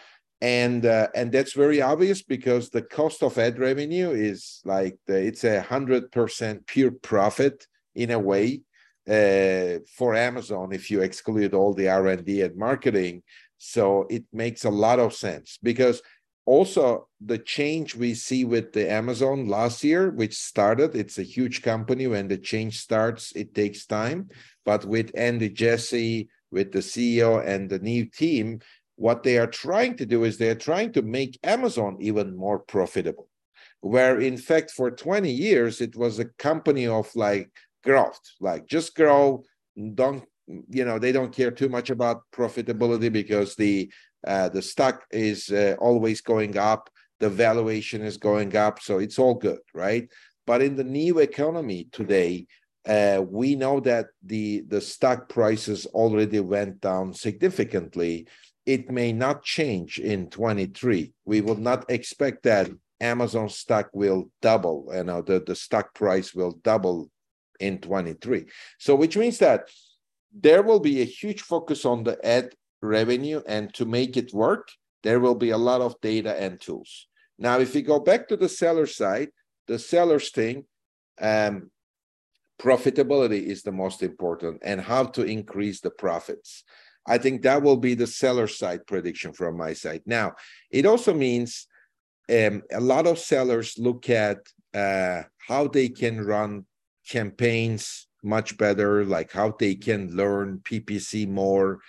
And 0.42 0.86
uh, 0.86 1.08
and 1.14 1.32
that's 1.32 1.54
very 1.54 1.82
obvious 1.82 2.22
because 2.22 2.70
the 2.70 2.82
cost 2.82 3.24
of 3.24 3.38
ad 3.38 3.60
revenue 3.60 4.12
is 4.12 4.62
like 4.64 4.98
the, 5.06 5.18
it's 5.30 5.44
a 5.44 5.62
hundred 5.62 6.12
percent 6.12 6.66
pure 6.66 6.92
profit 6.92 7.68
in 7.94 8.12
a 8.12 8.20
way 8.20 8.62
uh, 9.08 9.80
for 9.98 10.16
Amazon 10.16 10.72
if 10.72 10.90
you 10.90 11.02
exclude 11.02 11.54
all 11.54 11.74
the 11.74 11.90
R 11.90 12.08
and 12.08 12.26
D 12.26 12.42
and 12.42 12.56
marketing. 12.56 13.24
So 13.58 14.08
it 14.10 14.24
makes 14.32 14.64
a 14.64 14.70
lot 14.70 15.00
of 15.00 15.14
sense 15.14 15.60
because 15.62 16.02
also 16.46 17.08
the 17.22 17.38
change 17.38 17.96
we 17.96 18.14
see 18.14 18.46
with 18.46 18.74
the 18.74 18.90
amazon 18.90 19.48
last 19.48 19.84
year 19.84 20.10
which 20.10 20.36
started 20.36 20.96
it's 20.96 21.20
a 21.20 21.24
huge 21.24 21.62
company. 21.62 22.08
When 22.08 22.28
the 22.28 22.38
change 22.38 22.80
starts 22.80 23.32
it 23.36 23.54
takes 23.54 23.86
time. 23.86 24.30
But 24.66 24.86
with 24.86 25.12
andy 25.16 25.50
jassy 25.50 26.30
with 26.52 26.72
the 26.72 26.80
ceo 26.80 27.46
and 27.46 27.70
the 27.70 27.80
new 27.80 28.06
team 28.06 28.60
what 28.96 29.24
they 29.24 29.38
are 29.38 29.48
trying 29.48 29.96
to 29.98 30.06
do 30.06 30.24
is 30.24 30.38
they're 30.38 30.56
trying 30.56 30.92
to 30.94 31.02
make 31.02 31.40
amazon 31.44 31.98
even 32.00 32.36
more 32.36 32.60
profitable. 32.60 33.30
Where 33.82 34.20
in 34.20 34.38
fact 34.38 34.72
for 34.72 34.92
20 34.92 35.32
years 35.32 35.82
it 35.82 35.96
was 35.96 36.20
a 36.20 36.26
company 36.26 36.88
of 36.88 37.10
like 37.16 37.50
growth 37.84 38.20
like 38.40 38.66
just 38.68 38.96
grow. 38.96 39.44
Don't 39.94 40.24
you 40.70 40.84
know 40.84 40.98
they 40.98 41.12
don't 41.12 41.36
care 41.36 41.52
too 41.52 41.70
much 41.70 41.90
about 41.90 42.24
profitability 42.34 43.12
because 43.12 43.56
the 43.56 43.92
uh, 44.28 44.50
the 44.50 44.62
stock 44.62 45.06
is 45.12 45.50
uh, 45.50 45.76
always 45.80 46.22
going 46.22 46.58
up, 46.58 46.90
the 47.20 47.30
valuation 47.30 48.02
is 48.02 48.18
going 48.18 48.56
up, 48.56 48.82
so 48.82 49.00
it's 49.00 49.20
all 49.20 49.36
good, 49.36 49.60
right? 49.74 50.08
But 50.46 50.62
in 50.62 50.76
the 50.76 50.84
new 50.84 51.20
economy 51.20 51.88
today, 51.92 52.48
uh, 52.88 53.22
we 53.28 53.56
know 53.56 53.80
that 53.82 54.08
the 54.26 54.62
the 54.68 54.82
stock 54.82 55.30
prices 55.30 55.86
already 55.88 56.40
went 56.40 56.82
down 56.82 57.14
significantly. 57.14 58.28
It 58.66 58.90
may 58.90 59.12
not 59.12 59.44
change 59.44 60.00
in 60.00 60.30
23. 60.30 61.14
We 61.26 61.42
will 61.42 61.58
not 61.58 61.90
expect 61.90 62.44
that 62.44 62.70
Amazon 63.02 63.50
stock 63.50 63.90
will 63.94 64.30
double. 64.42 64.90
You 64.94 65.04
know, 65.04 65.22
the, 65.22 65.40
the 65.40 65.56
stock 65.56 65.94
price 65.94 66.34
will 66.34 66.54
double 66.64 67.10
in 67.60 67.80
23. 67.80 68.46
So, 68.78 68.96
which 68.96 69.18
means 69.18 69.40
that 69.40 69.70
there 70.34 70.64
will 70.64 70.80
be 70.80 71.02
a 71.02 71.06
huge 71.06 71.42
focus 71.42 71.86
on 71.86 72.04
the 72.04 72.24
ad 72.26 72.54
revenue. 72.82 73.42
And 73.48 73.74
to 73.76 73.86
make 73.86 74.18
it 74.18 74.34
work, 74.34 74.70
there 75.04 75.20
will 75.20 75.36
be 75.36 75.52
a 75.52 75.58
lot 75.58 75.82
of 75.82 76.00
data 76.02 76.40
and 76.42 76.60
tools. 76.60 77.08
Now, 77.38 77.60
if 77.60 77.74
we 77.74 77.82
go 77.82 78.00
back 78.00 78.28
to 78.28 78.38
the 78.38 78.50
seller 78.50 78.86
side, 78.86 79.30
the 79.68 79.80
sellers 79.80 80.32
thing, 80.32 80.66
um, 81.22 81.72
profitability 82.60 83.44
is 83.44 83.64
the 83.64 83.72
most 83.72 84.04
important 84.04 84.62
and 84.64 84.82
how 84.82 85.06
to 85.06 85.24
increase 85.24 85.80
the 85.80 85.92
profits. 85.92 86.64
I 87.08 87.18
think 87.18 87.42
that 87.42 87.64
will 87.64 87.78
be 87.78 87.96
the 87.96 88.08
seller 88.08 88.48
side 88.48 88.86
prediction 88.86 89.32
from 89.34 89.58
my 89.58 89.74
side. 89.74 90.02
Now, 90.06 90.34
it 90.70 90.86
also 90.86 91.14
means 91.14 91.68
um, 92.30 92.62
a 92.72 92.82
lot 92.82 93.08
of 93.08 93.18
sellers 93.18 93.76
look 93.78 94.10
at 94.10 94.38
uh, 94.74 95.24
how 95.48 95.68
they 95.68 95.90
can 95.90 96.24
run 96.24 96.66
campaigns 97.08 98.08
much 98.24 98.58
better, 98.58 99.06
like 99.06 99.32
how 99.32 99.56
they 99.58 99.76
can 99.76 100.16
learn 100.16 100.60
PPC 100.64 101.28
more, 101.28 101.80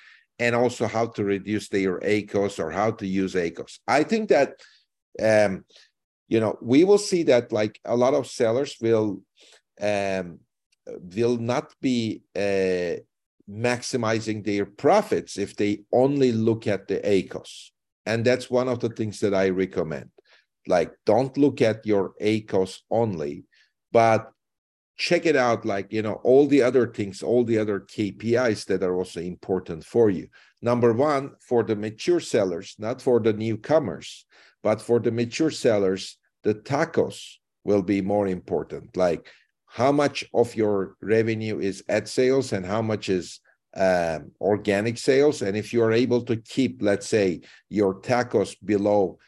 and 0.41 0.57
also 0.57 0.89
how 0.89 1.07
to 1.07 1.23
reduce 1.23 1.69
their 1.69 2.01
ACOS 2.01 2.59
or 2.59 2.71
how 2.71 2.91
to 2.91 3.07
use 3.07 3.35
ACOS. 3.35 3.79
I 3.87 4.03
think 4.03 4.31
that 4.31 4.55
um, 5.23 5.65
you 6.29 6.41
know 6.41 6.59
we 6.61 6.83
will 6.85 6.99
see 6.99 7.23
that 7.25 7.53
like 7.53 7.79
a 7.85 7.95
lot 7.95 8.15
of 8.15 8.27
sellers 8.27 8.77
will 8.81 9.23
um, 9.81 10.41
will 11.15 11.37
not 11.37 11.73
be 11.81 12.23
uh, 12.35 12.97
maximizing 13.49 14.45
their 14.45 14.67
profits 14.67 15.37
if 15.37 15.55
they 15.57 15.83
only 15.93 16.33
look 16.33 16.67
at 16.67 16.89
the 16.89 17.01
ACOS. 17.01 17.71
And 18.07 18.25
that's 18.25 18.51
one 18.51 18.69
of 18.69 18.81
the 18.81 18.89
things 18.89 19.21
that 19.21 19.35
I 19.35 19.51
recommend. 19.51 20.11
Like, 20.67 20.93
don't 21.05 21.37
look 21.37 21.61
at 21.61 21.87
your 21.87 22.15
ACOS 22.21 22.79
only, 22.91 23.45
but 23.93 24.33
check 25.01 25.25
it 25.25 25.35
out 25.35 25.65
like 25.65 25.91
you 25.91 26.03
know 26.03 26.21
all 26.25 26.47
the 26.47 26.61
other 26.61 26.87
things 26.87 27.23
all 27.23 27.43
the 27.43 27.57
other 27.57 27.81
kpis 27.81 28.67
that 28.67 28.83
are 28.83 28.95
also 28.95 29.21
important 29.21 29.83
for 29.83 30.11
you. 30.11 30.29
Number 30.61 30.93
one 30.93 31.33
for 31.41 31.63
the 31.63 31.75
mature 31.75 32.21
sellers 32.21 32.75
not 32.79 33.01
for 33.01 33.19
the 33.19 33.33
newcomers 33.33 34.27
but 34.63 34.79
for 34.81 35.01
the 35.01 35.11
mature 35.11 35.51
sellers 35.51 36.19
the 36.43 36.55
TACoS 36.55 37.37
will 37.65 37.83
be 37.83 38.03
more 38.03 38.29
important. 38.29 38.95
Like 38.95 39.27
how 39.67 39.91
much 39.91 40.23
of 40.35 40.55
your 40.55 40.97
revenue 41.01 41.59
is 41.61 41.83
ad 41.89 42.07
sales 42.07 42.53
and 42.53 42.67
how 42.67 42.83
much 42.83 43.09
is 43.09 43.41
um, 43.75 44.33
organic 44.39 44.99
sales? 44.99 45.41
And 45.41 45.57
if 45.57 45.73
you 45.73 45.83
are 45.83 45.93
able 45.93 46.23
to 46.25 46.37
keep 46.37 46.83
let's 46.83 47.07
say 47.07 47.41
your 47.71 47.95
TACoS 48.03 48.55
below 48.63 49.19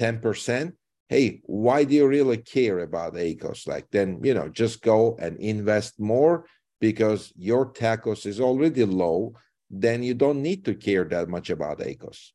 10% 0.00 0.72
hey, 1.08 1.40
why 1.44 1.84
do 1.84 1.94
you 1.94 2.06
really 2.06 2.38
care 2.38 2.80
about 2.80 3.14
ACOS? 3.14 3.66
Like, 3.66 3.90
then, 3.90 4.20
you 4.22 4.34
know, 4.34 4.48
just 4.48 4.82
go 4.82 5.16
and 5.20 5.36
invest 5.38 6.00
more 6.00 6.46
because 6.80 7.32
your 7.36 7.72
TACoS 7.72 8.26
is 8.26 8.40
already 8.40 8.84
low. 8.84 9.34
Then 9.70 10.02
you 10.02 10.14
don't 10.14 10.42
need 10.42 10.64
to 10.64 10.74
care 10.74 11.04
that 11.04 11.28
much 11.28 11.50
about 11.50 11.80
ACOS. 11.80 12.30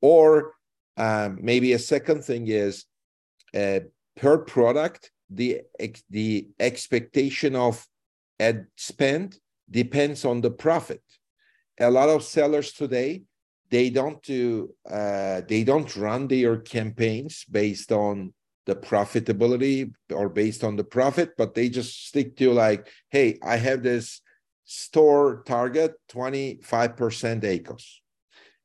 Or 0.00 0.54
um, 0.96 1.38
maybe 1.40 1.72
a 1.72 1.78
second 1.78 2.24
thing 2.24 2.48
is 2.48 2.84
uh, 3.54 3.80
per 4.16 4.38
product, 4.38 5.10
the 5.30 5.60
the 6.10 6.48
expectation 6.58 7.54
of 7.54 7.86
ad 8.40 8.66
spend 8.76 9.38
depends 9.70 10.24
on 10.24 10.40
the 10.40 10.50
profit. 10.50 11.02
A 11.78 11.90
lot 11.90 12.08
of 12.08 12.24
sellers 12.24 12.72
today 12.72 13.22
they 13.70 13.90
don't 13.90 14.22
do 14.22 14.74
uh, 14.90 15.42
they 15.48 15.64
don't 15.64 15.94
run 15.96 16.28
their 16.28 16.56
campaigns 16.58 17.44
based 17.50 17.92
on 17.92 18.32
the 18.66 18.76
profitability 18.76 19.90
or 20.12 20.28
based 20.28 20.62
on 20.62 20.76
the 20.76 20.84
profit, 20.84 21.30
but 21.38 21.54
they 21.54 21.70
just 21.70 22.06
stick 22.08 22.36
to 22.36 22.52
like, 22.52 22.86
hey, 23.08 23.38
I 23.42 23.56
have 23.56 23.82
this 23.82 24.20
store 24.66 25.42
target 25.46 25.94
25% 26.12 26.60
ACOS. 26.60 27.84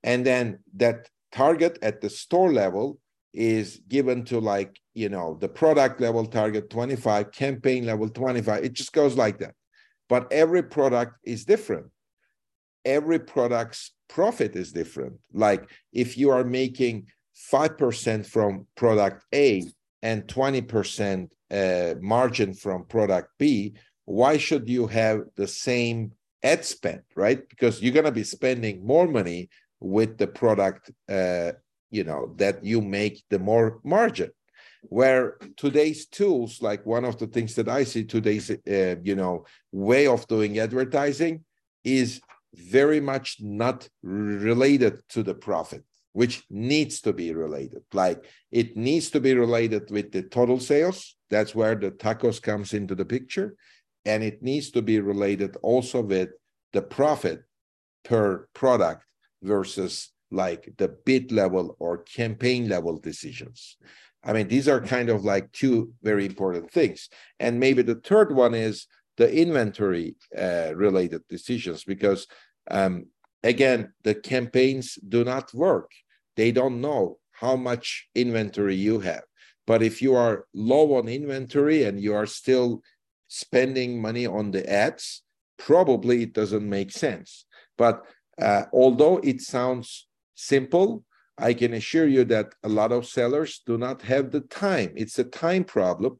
And 0.03 0.25
then 0.25 0.59
that 0.75 1.07
target 1.31 1.79
at 1.81 2.01
the 2.01 2.09
store 2.09 2.51
level 2.51 2.99
is 3.33 3.79
given 3.87 4.25
to 4.25 4.39
like, 4.39 4.77
you 4.93 5.07
know, 5.07 5.37
the 5.39 5.47
product 5.47 6.01
level 6.01 6.25
target 6.25 6.69
25, 6.69 7.31
campaign 7.31 7.85
level 7.85 8.09
25. 8.09 8.61
It 8.61 8.73
just 8.73 8.91
goes 8.91 9.15
like 9.15 9.39
that. 9.39 9.55
But 10.09 10.31
every 10.33 10.63
product 10.63 11.13
is 11.23 11.45
different. 11.45 11.87
Every 12.83 13.19
product's 13.19 13.93
profit 14.13 14.56
is 14.56 14.71
different. 14.71 15.15
Like 15.34 15.69
if 15.91 16.17
you 16.17 16.30
are 16.30 16.43
making 16.43 17.08
5% 17.52 18.26
from 18.26 18.67
product 18.76 19.26
A 19.34 19.63
and 20.04 20.28
20% 20.28 21.32
uh, 21.52 21.95
margin 21.99 22.54
from 22.54 22.86
product 22.86 23.30
B, 23.39 23.73
why 24.06 24.38
should 24.38 24.69
you 24.69 24.86
have 24.88 25.21
the 25.36 25.47
same 25.47 26.12
ad 26.43 26.63
spend, 26.63 27.02
right? 27.15 27.41
Because 27.49 27.82
you're 27.82 27.93
going 27.93 28.06
to 28.06 28.12
be 28.12 28.23
spending 28.23 28.86
more 28.86 29.08
money 29.08 29.49
with 29.80 30.17
the 30.17 30.28
product, 30.28 30.91
uh, 31.10 31.54
you 31.89 32.04
know, 32.04 32.36
that 32.38 32.63
you 32.63 32.82
make 32.82 33.23
the 33.32 33.39
more 33.39 33.80
margin. 33.84 34.30
Where 34.84 35.38
today's 35.58 36.06
tools, 36.06 36.62
like 36.62 36.86
one 36.86 37.06
of 37.06 37.17
the 37.17 37.28
things 37.28 37.56
that 37.56 37.69
I 37.69 37.86
see 37.86 38.04
today's, 38.04 38.52
uh, 38.52 38.95
you 39.02 39.15
know, 39.15 39.45
way 39.71 40.06
of 40.06 40.28
doing 40.28 40.60
advertising 40.60 41.45
is 41.86 42.21
very 42.53 42.99
much 42.99 43.37
not 43.39 43.87
related 44.01 45.01
to 45.09 45.23
the 45.23 45.33
profit 45.33 45.83
which 46.13 46.43
needs 46.49 47.01
to 47.01 47.11
be 47.11 47.33
related. 47.33 47.81
Like 47.91 48.23
it 48.51 48.77
needs 48.77 49.09
to 49.11 49.19
be 49.19 49.33
related 49.33 49.89
with 49.91 50.11
the 50.11 50.23
total 50.23 50.59
sales. 50.59 51.15
That's 51.29 51.53
where 51.53 51.75
the 51.75 51.91
TACoS 51.91 52.41
comes 52.41 52.73
into 52.73 52.95
the 52.95 53.05
picture. 53.05 53.55
And 54.05 54.23
it 54.23 54.41
needs 54.41 54.71
to 54.71 54.81
be 54.81 54.99
related 54.99 55.57
also 55.61 56.01
with 56.01 56.29
the 56.71 56.81
profit 56.81 57.43
per 58.03 58.47
product 58.53 59.05
versus 59.41 60.11
like 60.31 60.73
the 60.77 60.95
bid 61.05 61.31
level 61.31 61.75
or 61.79 61.99
campaign 61.99 62.69
level 62.69 62.97
decisions. 62.99 63.77
I 64.23 64.33
mean, 64.33 64.47
these 64.47 64.67
are 64.67 64.81
kind 64.81 65.09
of 65.09 65.25
like 65.25 65.51
two 65.51 65.93
very 66.01 66.25
important 66.25 66.71
things. 66.71 67.09
And 67.39 67.59
maybe 67.59 67.81
the 67.81 67.95
third 67.95 68.33
one 68.33 68.53
is 68.53 68.87
the 69.17 69.32
inventory 69.32 70.15
uh, 70.38 70.71
related 70.76 71.21
decisions 71.28 71.84
because 71.84 72.28
um, 72.71 73.06
again, 73.43 73.93
the 74.04 74.15
campaigns 74.15 74.95
do 75.08 75.23
not 75.23 75.54
work. 75.54 75.91
They 76.36 76.52
don't 76.52 76.82
know 76.82 77.17
how 77.32 77.56
much 77.56 78.08
inventory 78.15 78.76
you 78.76 78.99
have. 78.99 79.23
But 79.67 79.84
if 79.84 80.02
you 80.02 80.15
are 80.15 80.45
low 80.54 80.95
on 80.95 81.08
inventory 81.08 81.84
and 81.84 81.99
you 81.99 82.13
are 82.15 82.26
still 82.26 82.82
spending 83.28 84.02
money 84.02 84.26
on 84.26 84.52
the 84.52 84.69
ads, 84.69 85.23
probably 85.58 86.23
it 86.23 86.34
doesn't 86.34 86.67
make 86.67 86.91
sense. 86.91 87.45
But 87.78 88.04
uh, 88.41 88.63
although 88.73 89.17
it 89.17 89.41
sounds 89.41 90.08
simple, 90.36 91.04
I 91.38 91.54
can 91.54 91.73
assure 91.73 92.08
you 92.08 92.23
that 92.26 92.54
a 92.63 92.69
lot 92.69 92.91
of 92.91 93.08
sellers 93.08 93.62
do 93.65 93.78
not 93.78 94.02
have 94.04 94.32
the 94.32 94.41
time. 94.41 94.93
It's 94.95 95.17
a 95.17 95.23
time 95.23 95.63
problem 95.63 96.19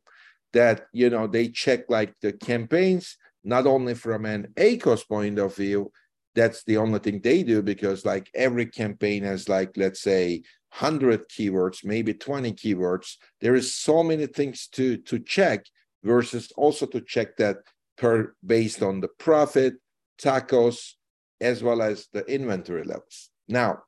that 0.53 0.87
you 0.93 1.09
know 1.09 1.27
they 1.27 1.49
check 1.49 1.89
like 1.89 2.13
the 2.21 2.33
campaigns 2.33 3.17
not 3.43 3.67
only 3.67 3.93
from 3.93 4.25
an 4.25 4.47
ACOS 4.55 5.07
point 5.07 5.37
of 5.37 5.55
view, 5.55 5.91
that's 6.33 6.63
the 6.63 6.77
only 6.77 6.99
thing 6.99 7.19
they 7.19 7.43
do 7.43 7.61
because 7.61 8.05
like 8.05 8.29
every 8.33 8.65
campaign 8.65 9.23
has 9.23 9.49
like 9.49 9.71
let's 9.75 10.01
say 10.01 10.41
100 10.77 11.29
keywords 11.29 11.83
maybe 11.83 12.13
20 12.13 12.53
keywords. 12.53 13.17
There 13.41 13.55
is 13.55 13.75
so 13.75 14.03
many 14.03 14.27
things 14.27 14.67
to 14.73 14.97
to 14.97 15.19
check 15.19 15.65
versus 16.03 16.51
also 16.55 16.85
to 16.87 17.01
check 17.01 17.37
that 17.37 17.57
per 17.97 18.33
based 18.45 18.81
on 18.81 19.01
the 19.01 19.09
profit 19.19 19.75
TACoS 20.21 20.93
as 21.41 21.61
well 21.61 21.81
as 21.81 22.07
the 22.13 22.23
inventory 22.25 22.83
levels. 22.83 23.29
Now 23.47 23.83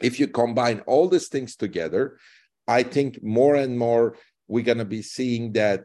if 0.00 0.20
you 0.20 0.28
combine 0.28 0.80
all 0.80 1.08
these 1.08 1.28
things 1.28 1.56
together 1.56 2.18
i 2.66 2.82
think 2.82 3.22
more 3.22 3.54
and 3.56 3.78
more 3.78 4.16
we're 4.48 4.64
going 4.64 4.78
to 4.78 4.84
be 4.84 5.02
seeing 5.02 5.52
that 5.52 5.84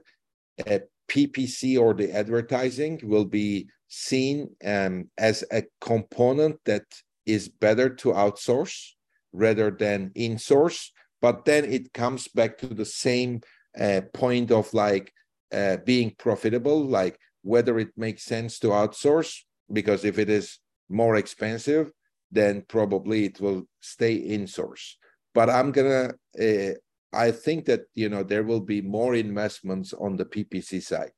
ppc 1.11 1.79
or 1.79 1.93
the 1.93 2.11
advertising 2.11 2.99
will 3.03 3.25
be 3.25 3.67
seen 3.87 4.49
um, 4.65 5.09
as 5.17 5.43
a 5.51 5.63
component 5.81 6.57
that 6.65 6.85
is 7.25 7.47
better 7.47 7.89
to 7.89 8.09
outsource 8.09 8.91
rather 9.31 9.71
than 9.71 10.11
in-source. 10.15 10.91
But 11.21 11.45
then 11.45 11.65
it 11.65 11.93
comes 11.93 12.27
back 12.27 12.57
to 12.59 12.67
the 12.67 12.85
same 12.85 13.41
uh, 13.79 14.01
point 14.13 14.51
of 14.51 14.73
like 14.73 15.13
uh, 15.53 15.77
being 15.85 16.15
profitable, 16.17 16.83
like 16.85 17.19
whether 17.43 17.77
it 17.79 17.89
makes 17.95 18.23
sense 18.23 18.59
to 18.59 18.67
outsource, 18.67 19.39
because 19.71 20.05
if 20.05 20.17
it 20.17 20.29
is 20.29 20.59
more 20.89 21.15
expensive, 21.15 21.91
then 22.31 22.63
probably 22.67 23.25
it 23.25 23.39
will 23.39 23.63
stay 23.79 24.15
in-source. 24.15 24.97
But 25.33 25.49
I'm 25.49 25.71
gonna, 25.71 26.13
uh, 26.39 26.73
I 27.13 27.31
think 27.31 27.65
that 27.65 27.81
you 27.93 28.09
know 28.09 28.23
there 28.23 28.43
will 28.43 28.61
be 28.61 28.81
more 28.81 29.15
investments 29.15 29.93
on 29.93 30.17
the 30.17 30.25
PPC 30.25 30.81
side. 30.81 31.11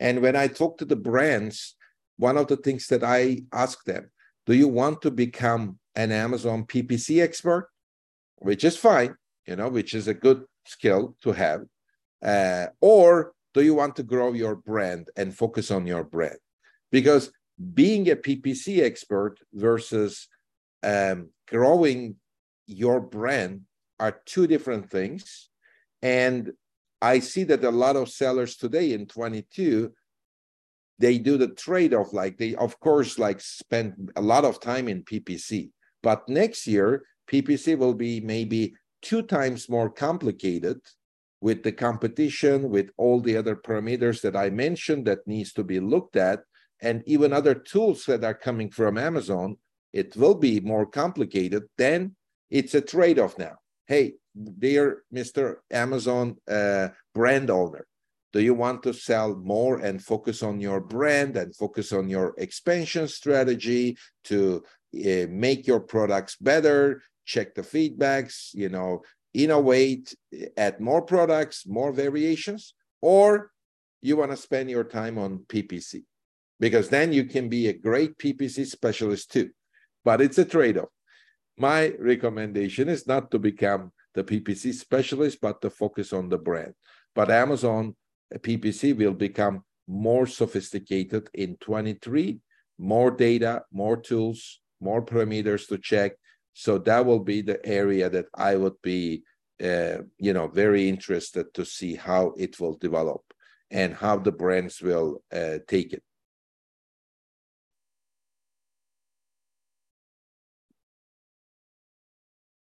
And 0.00 0.20
when 0.20 0.36
I 0.36 0.48
talk 0.48 0.78
to 0.78 0.84
the 0.84 0.96
brands, 0.96 1.76
one 2.16 2.36
of 2.36 2.48
the 2.48 2.56
things 2.56 2.86
that 2.88 3.04
I 3.04 3.42
ask 3.52 3.84
them, 3.84 4.10
do 4.46 4.54
you 4.54 4.68
want 4.68 5.02
to 5.02 5.10
become 5.10 5.78
an 5.94 6.10
Amazon 6.10 6.64
PPC 6.64 7.22
expert? 7.22 7.68
Which 8.38 8.64
is 8.64 8.76
fine, 8.76 9.14
you 9.46 9.56
know, 9.56 9.68
which 9.68 9.94
is 9.94 10.08
a 10.08 10.14
good 10.14 10.44
skill 10.66 11.16
to 11.22 11.32
have. 11.32 11.62
Uh, 12.22 12.66
or 12.80 13.32
do 13.54 13.62
you 13.62 13.74
want 13.74 13.96
to 13.96 14.02
grow 14.02 14.32
your 14.32 14.56
brand 14.56 15.08
and 15.16 15.36
focus 15.36 15.70
on 15.70 15.86
your 15.86 16.04
brand? 16.04 16.38
Because 16.90 17.30
being 17.74 18.10
a 18.10 18.16
PPC 18.16 18.82
expert 18.82 19.38
versus 19.52 20.28
um, 20.82 21.30
growing 21.46 22.16
your 22.66 23.00
brand 23.00 23.62
are 24.02 24.20
two 24.26 24.48
different 24.48 24.90
things. 24.90 25.48
And 26.02 26.52
I 27.00 27.20
see 27.20 27.44
that 27.44 27.64
a 27.64 27.70
lot 27.70 27.96
of 27.96 28.10
sellers 28.10 28.56
today 28.56 28.92
in 28.92 29.06
22 29.06 29.92
they 30.98 31.18
do 31.18 31.36
the 31.36 31.48
trade-off 31.48 32.12
like 32.12 32.38
they 32.38 32.54
of 32.54 32.78
course 32.78 33.18
like 33.18 33.40
spend 33.40 34.12
a 34.14 34.22
lot 34.22 34.44
of 34.44 34.60
time 34.60 34.86
in 34.88 35.02
ppc 35.02 35.70
but 36.02 36.28
next 36.28 36.66
year 36.66 37.02
ppc 37.28 37.76
will 37.76 37.94
be 37.94 38.20
maybe 38.20 38.74
two 39.00 39.22
times 39.22 39.68
more 39.68 39.90
complicated 39.90 40.78
with 41.40 41.64
the 41.64 41.72
competition 41.72 42.68
with 42.70 42.90
all 42.98 43.20
the 43.20 43.36
other 43.36 43.56
parameters 43.56 44.20
that 44.20 44.36
i 44.36 44.48
mentioned 44.50 45.04
that 45.06 45.26
needs 45.26 45.52
to 45.52 45.64
be 45.64 45.80
looked 45.80 46.14
at 46.14 46.40
and 46.82 47.02
even 47.06 47.32
other 47.32 47.54
tools 47.54 48.04
that 48.04 48.22
are 48.22 48.34
coming 48.46 48.70
from 48.70 48.96
amazon 48.96 49.56
it 49.92 50.14
will 50.16 50.36
be 50.36 50.60
more 50.60 50.86
complicated 50.86 51.64
then 51.78 52.14
it's 52.48 52.74
a 52.74 52.80
trade-off 52.80 53.36
now 53.38 53.56
hey 53.86 54.14
dear 54.58 55.02
mr 55.12 55.56
amazon 55.70 56.36
uh, 56.50 56.88
brand 57.14 57.50
owner 57.50 57.86
do 58.32 58.40
you 58.40 58.54
want 58.54 58.82
to 58.82 58.94
sell 58.94 59.36
more 59.36 59.78
and 59.78 60.02
focus 60.02 60.42
on 60.42 60.58
your 60.60 60.80
brand 60.80 61.36
and 61.36 61.54
focus 61.54 61.92
on 61.92 62.08
your 62.08 62.34
expansion 62.38 63.06
strategy 63.06 63.96
to 64.24 64.62
uh, 64.94 65.26
make 65.28 65.66
your 65.66 65.80
products 65.80 66.36
better, 66.36 67.02
check 67.24 67.54
the 67.54 67.62
feedbacks, 67.62 68.54
you 68.54 68.68
know, 68.68 69.02
innovate, 69.34 70.14
add 70.56 70.80
more 70.80 71.02
products, 71.02 71.66
more 71.66 71.92
variations, 71.92 72.74
or 73.00 73.50
you 74.00 74.16
want 74.16 74.30
to 74.30 74.36
spend 74.36 74.70
your 74.70 74.84
time 74.84 75.18
on 75.18 75.44
PPC? 75.48 76.02
Because 76.58 76.88
then 76.88 77.12
you 77.12 77.24
can 77.24 77.48
be 77.48 77.68
a 77.68 77.72
great 77.72 78.16
PPC 78.18 78.66
specialist 78.66 79.30
too. 79.30 79.50
But 80.04 80.20
it's 80.20 80.38
a 80.38 80.44
trade 80.44 80.78
off. 80.78 80.88
My 81.56 81.94
recommendation 81.98 82.88
is 82.88 83.06
not 83.06 83.30
to 83.30 83.38
become 83.38 83.92
the 84.14 84.24
PPC 84.24 84.74
specialist, 84.74 85.38
but 85.40 85.60
to 85.62 85.70
focus 85.70 86.12
on 86.12 86.28
the 86.28 86.38
brand. 86.38 86.74
But 87.14 87.30
Amazon 87.30 87.94
PPC 88.34 88.96
will 88.96 89.14
become 89.14 89.64
more 89.86 90.26
sophisticated 90.26 91.28
in 91.34 91.56
23, 91.56 92.40
more 92.78 93.10
data, 93.10 93.62
more 93.72 93.96
tools, 93.96 94.60
more 94.80 95.04
parameters 95.04 95.66
to 95.68 95.78
check. 95.78 96.12
So 96.54 96.78
that 96.78 97.04
will 97.04 97.20
be 97.20 97.42
the 97.42 97.64
area 97.66 98.08
that 98.10 98.26
I 98.34 98.56
would 98.56 98.80
be, 98.82 99.22
uh, 99.62 99.98
you 100.18 100.32
know, 100.32 100.48
very 100.48 100.88
interested 100.88 101.52
to 101.54 101.64
see 101.64 101.94
how 101.94 102.34
it 102.36 102.58
will 102.60 102.76
develop 102.76 103.22
and 103.70 103.94
how 103.94 104.18
the 104.18 104.32
brands 104.32 104.82
will 104.82 105.22
uh, 105.32 105.58
take 105.66 105.92
it. 105.92 106.02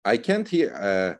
I 0.05 0.16
can't 0.16 0.48
hear. 0.48 0.74
Uh, 0.74 1.14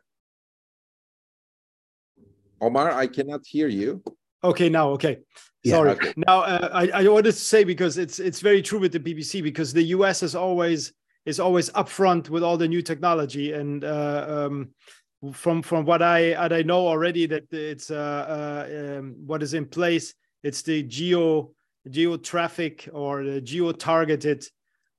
Omar, 2.61 2.91
I 2.91 3.07
cannot 3.07 3.45
hear 3.45 3.67
you. 3.67 4.03
Okay, 4.43 4.69
now 4.69 4.89
okay. 4.89 5.19
Yeah, 5.63 5.75
Sorry. 5.75 5.91
okay. 5.91 6.13
Now 6.15 6.41
uh, 6.41 6.69
I, 6.71 6.87
I 6.89 7.07
wanted 7.07 7.31
to 7.31 7.31
say 7.31 7.63
because 7.63 7.97
it's 7.97 8.19
it's 8.19 8.39
very 8.39 8.61
true 8.61 8.79
with 8.79 8.91
the 8.91 8.99
PPC 8.99 9.41
because 9.41 9.73
the 9.73 9.83
US 9.95 10.21
is 10.21 10.35
always 10.35 10.93
is 11.25 11.39
always 11.39 11.71
upfront 11.71 12.29
with 12.29 12.43
all 12.43 12.57
the 12.57 12.67
new 12.67 12.83
technology 12.83 13.53
and 13.53 13.83
uh, 13.83 14.25
um, 14.27 14.69
from 15.33 15.63
from 15.63 15.85
what 15.85 16.03
I 16.03 16.33
what 16.39 16.53
I 16.53 16.61
know 16.61 16.87
already 16.87 17.25
that 17.25 17.51
it's 17.51 17.89
uh, 17.89 18.25
uh, 18.67 18.99
um, 18.99 19.15
what 19.25 19.41
is 19.41 19.55
in 19.55 19.65
place. 19.65 20.13
It's 20.43 20.61
the 20.61 20.83
geo 20.83 21.51
geo 21.89 22.17
traffic 22.17 22.87
or 22.93 23.23
the 23.23 23.41
geo 23.41 23.71
targeted 23.71 24.45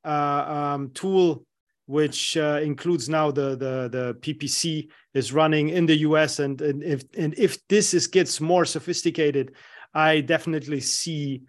uh, 0.05 0.75
um, 0.75 0.91
tool, 0.91 1.47
which 1.87 2.37
uh, 2.37 2.61
includes 2.63 3.09
now 3.09 3.31
the 3.31 3.51
the 3.51 3.89
the 3.91 4.15
PPC 4.21 4.89
is 5.15 5.33
running 5.33 5.71
in 5.71 5.87
the 5.87 5.99
US, 5.99 6.41
and 6.41 6.61
and 6.61 6.83
if 6.83 7.05
and 7.17 7.35
if 7.39 7.67
this 7.69 7.95
is 7.95 8.07
gets 8.07 8.41
more 8.41 8.65
sophisticated, 8.65 9.55
I 9.95 10.21
definitely 10.21 10.81
see 10.81 11.43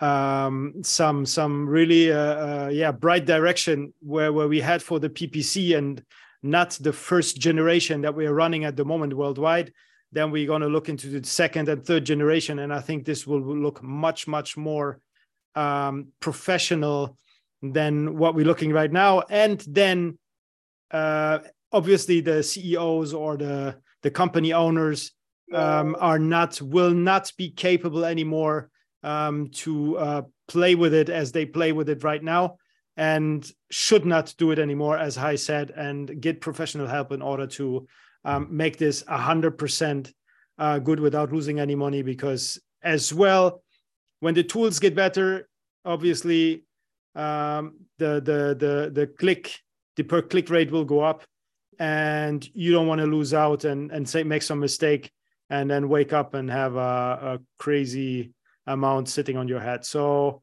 um, 0.00 0.74
some 0.82 1.26
some 1.26 1.68
really 1.68 2.10
uh, 2.10 2.16
uh, 2.16 2.70
yeah 2.72 2.92
bright 2.92 3.26
direction 3.26 3.92
where 4.00 4.32
where 4.32 4.48
we 4.48 4.60
had 4.60 4.82
for 4.82 4.98
the 4.98 5.10
PPC 5.10 5.76
and 5.76 6.02
not 6.42 6.70
the 6.80 6.92
first 6.92 7.38
generation 7.38 8.00
that 8.02 8.14
we 8.14 8.26
are 8.26 8.34
running 8.34 8.64
at 8.64 8.76
the 8.76 8.84
moment 8.84 9.14
worldwide. 9.14 9.72
Then 10.12 10.30
we're 10.30 10.46
going 10.46 10.62
to 10.62 10.68
look 10.68 10.88
into 10.88 11.08
the 11.08 11.26
second 11.26 11.68
and 11.68 11.84
third 11.84 12.04
generation, 12.04 12.60
and 12.60 12.72
I 12.72 12.80
think 12.80 13.04
this 13.04 13.26
will 13.26 13.40
look 13.40 13.82
much 13.82 14.26
much 14.26 14.56
more 14.56 15.00
um, 15.54 16.08
professional 16.20 17.18
than 17.72 18.16
what 18.16 18.34
we're 18.34 18.46
looking 18.46 18.72
right 18.72 18.92
now. 18.92 19.22
And 19.30 19.60
then 19.68 20.18
uh, 20.90 21.38
obviously 21.72 22.20
the 22.20 22.42
CEOs 22.42 23.14
or 23.14 23.36
the 23.36 23.76
the 24.02 24.10
company 24.10 24.52
owners 24.52 25.12
um, 25.52 25.96
are 25.98 26.18
not 26.18 26.60
will 26.60 26.92
not 26.92 27.32
be 27.36 27.50
capable 27.50 28.04
anymore 28.04 28.70
um, 29.02 29.48
to 29.48 29.98
uh, 29.98 30.22
play 30.48 30.74
with 30.74 30.94
it 30.94 31.08
as 31.08 31.32
they 31.32 31.46
play 31.46 31.72
with 31.72 31.88
it 31.88 32.04
right 32.04 32.22
now 32.22 32.56
and 32.96 33.50
should 33.70 34.04
not 34.04 34.34
do 34.38 34.52
it 34.52 34.58
anymore 34.58 34.96
as 34.96 35.18
i 35.18 35.34
said 35.34 35.70
and 35.70 36.20
get 36.20 36.40
professional 36.40 36.86
help 36.86 37.10
in 37.12 37.22
order 37.22 37.46
to 37.46 37.86
um, 38.24 38.46
make 38.50 38.78
this 38.78 39.02
100% 39.02 40.12
uh, 40.58 40.78
good 40.78 41.00
without 41.00 41.32
losing 41.32 41.58
any 41.58 41.74
money 41.74 42.02
because 42.02 42.60
as 42.82 43.12
well 43.12 43.62
when 44.20 44.34
the 44.34 44.44
tools 44.44 44.78
get 44.78 44.94
better 44.94 45.48
obviously 45.84 46.63
um, 47.14 47.76
the 47.98 48.20
the 48.20 48.56
the 48.58 48.90
the 48.92 49.06
click 49.06 49.58
the 49.96 50.02
per 50.02 50.22
click 50.22 50.50
rate 50.50 50.70
will 50.70 50.84
go 50.84 51.00
up 51.00 51.22
and 51.78 52.48
you 52.54 52.72
don't 52.72 52.86
want 52.86 53.00
to 53.00 53.06
lose 53.06 53.34
out 53.34 53.64
and 53.64 53.90
and 53.90 54.08
say 54.08 54.22
make 54.22 54.42
some 54.42 54.60
mistake 54.60 55.10
and 55.50 55.70
then 55.70 55.88
wake 55.88 56.12
up 56.12 56.34
and 56.34 56.50
have 56.50 56.74
a, 56.76 56.78
a 56.78 57.40
crazy 57.58 58.32
amount 58.66 59.08
sitting 59.08 59.36
on 59.36 59.48
your 59.48 59.60
head. 59.60 59.84
So 59.84 60.42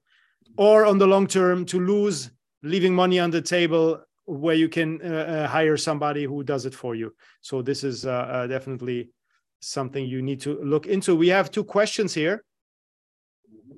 or 0.57 0.85
on 0.85 0.97
the 0.97 1.07
long 1.07 1.27
term 1.27 1.65
to 1.65 1.79
lose 1.79 2.31
leaving 2.63 2.93
money 2.93 3.19
on 3.19 3.31
the 3.31 3.41
table 3.41 4.01
where 4.25 4.55
you 4.55 4.69
can 4.69 5.01
uh, 5.01 5.15
uh, 5.15 5.47
hire 5.47 5.77
somebody 5.77 6.23
who 6.25 6.43
does 6.43 6.65
it 6.65 6.75
for 6.75 6.95
you. 6.95 7.13
So 7.41 7.61
this 7.61 7.83
is 7.83 8.05
uh, 8.05 8.11
uh, 8.11 8.47
definitely 8.47 9.09
something 9.61 10.05
you 10.05 10.21
need 10.21 10.41
to 10.41 10.61
look 10.63 10.85
into. 10.85 11.15
We 11.15 11.29
have 11.29 11.51
two 11.51 11.63
questions 11.63 12.13
here 12.13 12.43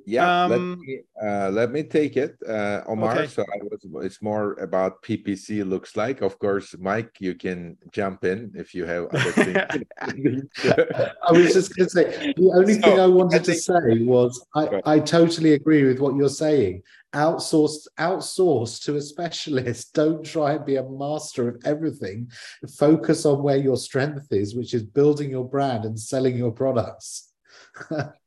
Yeah, 0.05 0.45
let 0.45 0.59
Um, 0.59 0.79
me 0.79 0.99
uh, 1.21 1.49
let 1.49 1.71
me 1.71 1.83
take 1.83 2.17
it, 2.17 2.35
uh, 2.47 2.81
Omar. 2.87 3.19
Okay. 3.19 3.27
So 3.27 3.43
I 3.43 3.63
was, 3.63 4.05
it's 4.05 4.21
more 4.21 4.53
about 4.59 5.01
PPC 5.01 5.67
looks 5.67 5.95
like. 5.95 6.21
Of 6.21 6.37
course, 6.39 6.75
Mike, 6.77 7.15
you 7.19 7.35
can 7.35 7.77
jump 7.91 8.25
in 8.25 8.51
if 8.55 8.75
you 8.75 8.85
have 8.85 9.05
other 9.05 9.31
things. 9.31 10.43
I 11.27 11.31
was 11.31 11.53
just 11.53 11.75
going 11.75 11.87
to 11.87 11.89
say 11.89 12.33
the 12.35 12.51
only 12.53 12.75
thing 12.75 12.99
I 12.99 13.07
wanted 13.07 13.41
I 13.41 13.43
to 13.45 13.55
say 13.55 14.03
was 14.03 14.45
I, 14.55 14.81
I 14.85 14.99
totally 14.99 15.53
agree 15.53 15.83
with 15.85 15.99
what 15.99 16.15
you're 16.15 16.29
saying. 16.29 16.83
Outsource, 17.13 17.87
outsource 17.99 18.83
to 18.83 18.95
a 18.97 19.01
specialist. 19.01 19.93
Don't 20.01 20.25
try 20.25 20.53
and 20.53 20.65
be 20.65 20.77
a 20.77 20.83
master 20.83 21.47
of 21.47 21.61
everything. 21.63 22.29
Focus 22.77 23.25
on 23.25 23.43
where 23.43 23.57
your 23.57 23.77
strength 23.77 24.27
is, 24.31 24.55
which 24.55 24.73
is 24.73 24.83
building 24.83 25.29
your 25.29 25.47
brand 25.47 25.85
and 25.85 25.97
selling 25.97 26.35
your 26.35 26.51
products. 26.51 27.31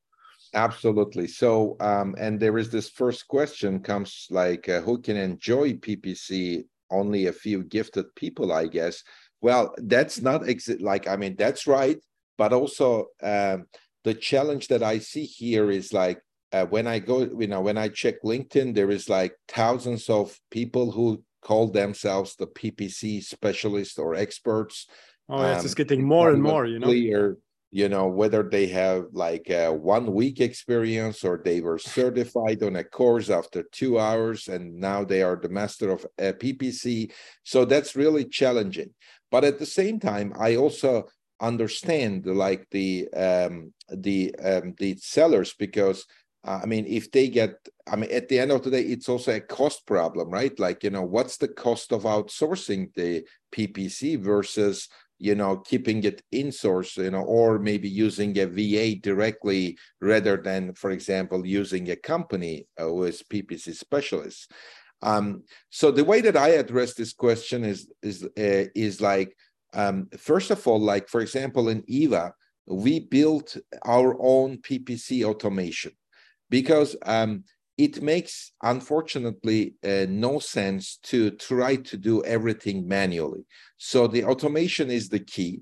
Absolutely. 0.57 1.29
So, 1.29 1.77
um, 1.81 2.15
and 2.19 2.41
there 2.41 2.57
is 2.57 2.71
this 2.71 2.89
first 2.89 3.29
question 3.29 3.79
comes 3.81 4.27
like, 4.31 4.69
uh, 4.71 4.81
who 4.81 4.99
can 4.99 5.17
enjoy 5.19 5.75
PPC? 5.75 6.65
Only 6.91 7.27
a 7.27 7.33
few 7.33 7.63
gifted 7.65 8.07
people, 8.15 8.53
I 8.53 8.67
guess. 8.67 9.03
Well, 9.43 9.75
that's 9.77 10.23
not 10.23 10.43
exa- 10.43 10.81
like, 10.81 11.07
I 11.09 11.17
mean, 11.17 11.37
that's 11.37 11.67
right. 11.67 11.99
But 12.39 12.55
also, 12.55 13.09
um, 13.23 13.67
the 14.05 14.15
challenge 14.15 14.69
that 14.69 14.83
I 14.83 14.99
see 14.99 15.25
here 15.25 15.71
is 15.71 15.93
like, 15.93 16.23
uh, 16.53 16.65
when 16.65 16.87
I 16.87 17.01
go, 17.01 17.29
you 17.39 17.49
know, 17.49 17.61
when 17.61 17.77
I 17.77 17.89
check 17.89 18.23
LinkedIn, 18.25 18.75
there 18.75 18.91
is 18.91 19.11
like 19.11 19.35
thousands 19.49 20.09
of 20.09 20.39
people 20.51 20.91
who 20.91 21.23
call 21.43 21.69
themselves 21.69 22.35
the 22.37 22.47
PPC 22.47 23.23
specialist 23.23 23.99
or 23.99 24.15
experts. 24.15 24.87
oh 25.29 25.39
Um, 25.39 25.65
it's 25.67 25.75
getting 25.75 26.03
more 26.03 26.31
and 26.31 26.43
more 26.43 26.65
you 26.65 26.79
know 26.79 26.87
clear, 26.87 27.37
you 27.71 27.89
know, 27.89 28.07
whether 28.07 28.43
they 28.43 28.67
have 28.69 29.07
like 29.13 29.51
a 29.51 29.73
one 29.73 30.13
week 30.13 30.41
experience 30.41 31.25
or 31.25 31.41
they 31.45 31.61
were 31.61 31.79
certified 31.99 32.63
on 32.63 32.77
a 32.77 32.85
course 32.85 33.31
after 33.31 33.65
two 33.73 33.99
hours 33.99 34.49
and 34.49 34.75
now 34.75 35.05
they 35.05 35.23
are 35.23 35.37
the 35.37 35.49
master 35.49 35.91
of 35.91 36.05
uh, 36.19 36.33
PPC. 36.33 37.13
So 37.45 37.65
that's 37.65 37.97
really 37.97 38.25
challenging. 38.25 38.91
But 39.31 39.45
at 39.45 39.59
the 39.59 39.67
same 39.67 39.99
time, 39.99 40.33
I 40.39 40.57
also 40.57 41.07
understand 41.41 42.27
like 42.27 42.67
the 42.71 43.09
um, 43.13 43.73
the 43.91 44.35
um, 44.43 44.75
the 44.79 44.97
sellers 44.97 45.53
because 45.55 46.07
uh, 46.47 46.61
I 46.63 46.67
mean, 46.67 46.87
if 46.87 47.11
they 47.11 47.29
get, 47.29 47.57
I 47.89 47.97
mean, 47.97 48.11
at 48.13 48.29
the 48.29 48.39
end 48.39 48.53
of 48.53 48.63
the 48.63 48.71
day, 48.71 48.83
it's 48.83 49.09
also 49.09 49.35
a 49.35 49.41
cost 49.41 49.85
problem, 49.85 50.31
right? 50.31 50.57
Like, 50.61 50.85
you 50.85 50.91
know, 50.91 51.03
what's 51.03 51.39
the 51.39 51.49
cost 51.49 51.93
of 51.93 52.05
outsourcing 52.05 52.95
the 52.95 53.25
PPC 53.53 54.23
versus, 54.23 54.89
you 55.19 55.35
know, 55.35 55.57
keeping 55.59 56.05
it 56.05 56.23
in 56.33 56.53
source, 56.53 56.97
you 56.97 57.11
know, 57.11 57.23
or 57.23 57.59
maybe 57.59 57.89
using 57.89 58.39
a 58.39 58.47
VA 58.47 58.97
directly 59.01 59.79
rather 60.01 60.37
than, 60.37 60.75
for 60.75 60.91
example, 60.91 61.47
using 61.47 61.91
a 61.91 61.97
company 61.97 62.67
uh, 62.81 63.01
is 63.03 63.23
PPC 63.23 63.75
specialists. 63.75 64.49
Um, 65.03 65.45
so 65.71 65.91
the 65.91 66.05
way 66.05 66.21
that 66.23 66.37
I 66.37 66.51
address 66.51 66.95
this 66.95 67.13
question 67.13 67.65
is 67.65 67.91
is 68.03 68.25
uh, 68.25 68.69
is 68.75 69.01
like, 69.01 69.37
um, 69.75 70.09
first 70.17 70.51
of 70.51 70.67
all, 70.67 70.81
like 70.81 71.09
for 71.09 71.21
example, 71.21 71.69
in 71.69 71.85
Eva, 71.87 72.33
we 72.67 73.01
built 73.01 73.57
our 73.85 74.17
own 74.21 74.59
PPC 74.59 75.25
automation 75.25 75.93
because 76.51 76.97
um, 77.05 77.45
it 77.79 78.03
makes 78.03 78.53
unfortunately 78.63 79.75
uh, 79.85 80.07
no 80.09 80.39
sense 80.39 80.99
to 81.03 81.31
try 81.33 81.77
to 81.77 81.97
do 81.97 82.25
everything 82.25 82.89
manually. 82.89 83.45
So 83.77 84.07
the 84.07 84.25
automation 84.25 84.91
is 84.91 85.09
the 85.09 85.21
key. 85.21 85.61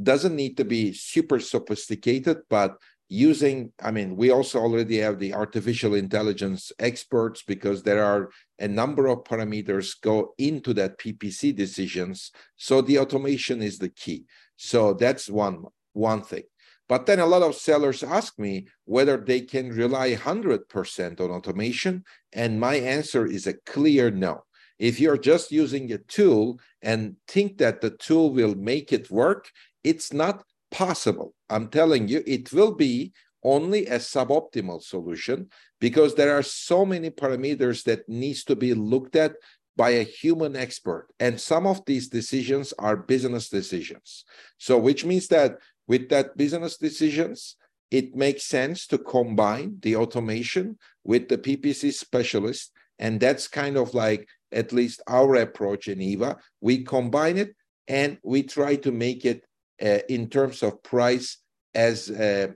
Doesn't 0.00 0.36
need 0.36 0.56
to 0.58 0.64
be 0.64 0.92
super 0.92 1.40
sophisticated 1.40 2.38
but 2.48 2.76
using 3.08 3.72
i 3.82 3.90
mean 3.90 4.16
we 4.16 4.30
also 4.30 4.58
already 4.58 4.98
have 4.98 5.20
the 5.20 5.32
artificial 5.32 5.94
intelligence 5.94 6.72
experts 6.80 7.42
because 7.46 7.82
there 7.82 8.02
are 8.02 8.30
a 8.58 8.66
number 8.66 9.06
of 9.06 9.22
parameters 9.22 9.94
go 10.00 10.34
into 10.38 10.74
that 10.74 10.98
ppc 10.98 11.54
decisions. 11.54 12.32
So 12.56 12.80
the 12.80 12.98
automation 12.98 13.62
is 13.62 13.78
the 13.78 13.90
key. 13.90 14.24
So 14.56 14.94
that's 14.94 15.30
one 15.30 15.64
one 15.92 16.22
thing 16.22 16.44
but 16.88 17.06
then 17.06 17.18
a 17.18 17.26
lot 17.26 17.42
of 17.42 17.56
sellers 17.56 18.02
ask 18.02 18.38
me 18.38 18.68
whether 18.84 19.16
they 19.16 19.40
can 19.40 19.70
rely 19.70 20.14
100% 20.14 21.20
on 21.20 21.30
automation. 21.30 22.04
And 22.32 22.60
my 22.60 22.76
answer 22.76 23.26
is 23.26 23.46
a 23.46 23.54
clear 23.66 24.10
no. 24.10 24.44
If 24.78 25.00
you're 25.00 25.18
just 25.18 25.50
using 25.50 25.92
a 25.92 25.98
tool 25.98 26.60
and 26.82 27.16
think 27.26 27.58
that 27.58 27.80
the 27.80 27.90
tool 27.90 28.32
will 28.32 28.54
make 28.54 28.92
it 28.92 29.10
work, 29.10 29.50
it's 29.82 30.12
not 30.12 30.44
possible. 30.70 31.34
I'm 31.48 31.68
telling 31.68 32.08
you, 32.08 32.22
it 32.26 32.52
will 32.52 32.74
be 32.74 33.12
only 33.42 33.86
a 33.86 33.98
suboptimal 33.98 34.82
solution 34.82 35.48
because 35.80 36.14
there 36.14 36.36
are 36.36 36.42
so 36.42 36.84
many 36.84 37.10
parameters 37.10 37.84
that 37.84 38.08
needs 38.08 38.44
to 38.44 38.56
be 38.56 38.74
looked 38.74 39.16
at 39.16 39.34
by 39.76 39.90
a 39.90 40.02
human 40.02 40.56
expert 40.56 41.06
and 41.20 41.38
some 41.38 41.66
of 41.66 41.84
these 41.84 42.08
decisions 42.08 42.72
are 42.78 42.96
business 42.96 43.50
decisions 43.50 44.24
so 44.56 44.78
which 44.78 45.04
means 45.04 45.28
that 45.28 45.58
with 45.86 46.08
that 46.08 46.36
business 46.36 46.76
decisions, 46.76 47.56
it 47.90 48.14
makes 48.14 48.44
sense 48.44 48.86
to 48.88 48.98
combine 48.98 49.76
the 49.80 49.96
automation 49.96 50.78
with 51.04 51.28
the 51.28 51.38
PPC 51.38 51.92
specialist. 51.92 52.72
And 52.98 53.20
that's 53.20 53.46
kind 53.46 53.76
of 53.76 53.94
like 53.94 54.28
at 54.52 54.72
least 54.72 55.02
our 55.06 55.36
approach 55.36 55.88
in 55.88 56.00
EVA. 56.00 56.36
We 56.60 56.82
combine 56.82 57.36
it 57.36 57.54
and 57.86 58.18
we 58.22 58.42
try 58.42 58.76
to 58.76 58.90
make 58.90 59.24
it 59.24 59.44
uh, 59.82 59.98
in 60.08 60.28
terms 60.28 60.62
of 60.62 60.82
price 60.82 61.38
as 61.74 62.10
uh, 62.10 62.48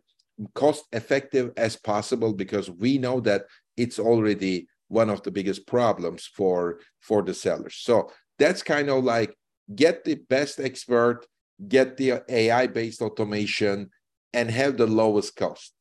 cost 0.54 0.84
effective 0.92 1.52
as 1.56 1.76
possible 1.76 2.32
because 2.32 2.70
we 2.70 2.98
know 2.98 3.20
that 3.20 3.42
it's 3.76 3.98
already 3.98 4.66
one 4.88 5.10
of 5.10 5.22
the 5.22 5.30
biggest 5.30 5.66
problems 5.66 6.28
for 6.34 6.80
for 7.00 7.22
the 7.22 7.34
sellers. 7.34 7.76
So 7.76 8.10
that's 8.38 8.62
kind 8.62 8.88
of 8.88 9.04
like 9.04 9.36
get 9.74 10.04
the 10.04 10.14
best 10.14 10.58
expert 10.58 11.26
get 11.68 11.96
the 11.96 12.22
AI 12.28 12.66
based 12.66 13.02
automation 13.02 13.90
and 14.32 14.50
have 14.50 14.76
the 14.76 14.86
lowest 14.86 15.36
cost. 15.36 15.72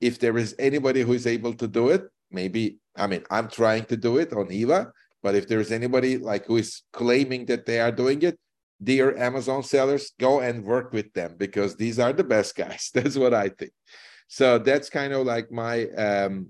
If 0.00 0.18
there 0.18 0.36
is 0.38 0.54
anybody 0.58 1.02
who 1.02 1.12
is 1.12 1.26
able 1.26 1.54
to 1.54 1.66
do 1.66 1.88
it, 1.88 2.04
maybe 2.30 2.78
I 2.96 3.06
mean 3.06 3.24
I'm 3.30 3.48
trying 3.48 3.84
to 3.86 3.96
do 3.96 4.18
it 4.18 4.32
on 4.32 4.52
Eva, 4.52 4.92
but 5.22 5.34
if 5.34 5.48
there's 5.48 5.72
anybody 5.72 6.18
like 6.18 6.46
who 6.46 6.56
is 6.56 6.82
claiming 6.92 7.46
that 7.46 7.66
they 7.66 7.80
are 7.80 7.92
doing 7.92 8.22
it, 8.22 8.38
dear 8.82 9.16
Amazon 9.16 9.62
sellers, 9.62 10.12
go 10.20 10.40
and 10.40 10.64
work 10.64 10.92
with 10.92 11.12
them 11.14 11.34
because 11.36 11.76
these 11.76 11.98
are 11.98 12.12
the 12.12 12.24
best 12.24 12.54
guys. 12.54 12.90
That's 12.94 13.16
what 13.16 13.34
I 13.34 13.48
think. 13.48 13.72
So 14.28 14.58
that's 14.58 14.90
kind 14.90 15.12
of 15.12 15.24
like 15.24 15.52
my 15.52 15.86
um, 15.90 16.48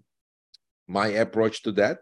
my 0.89 1.09
approach 1.09 1.63
to 1.65 1.73
that. 1.73 1.99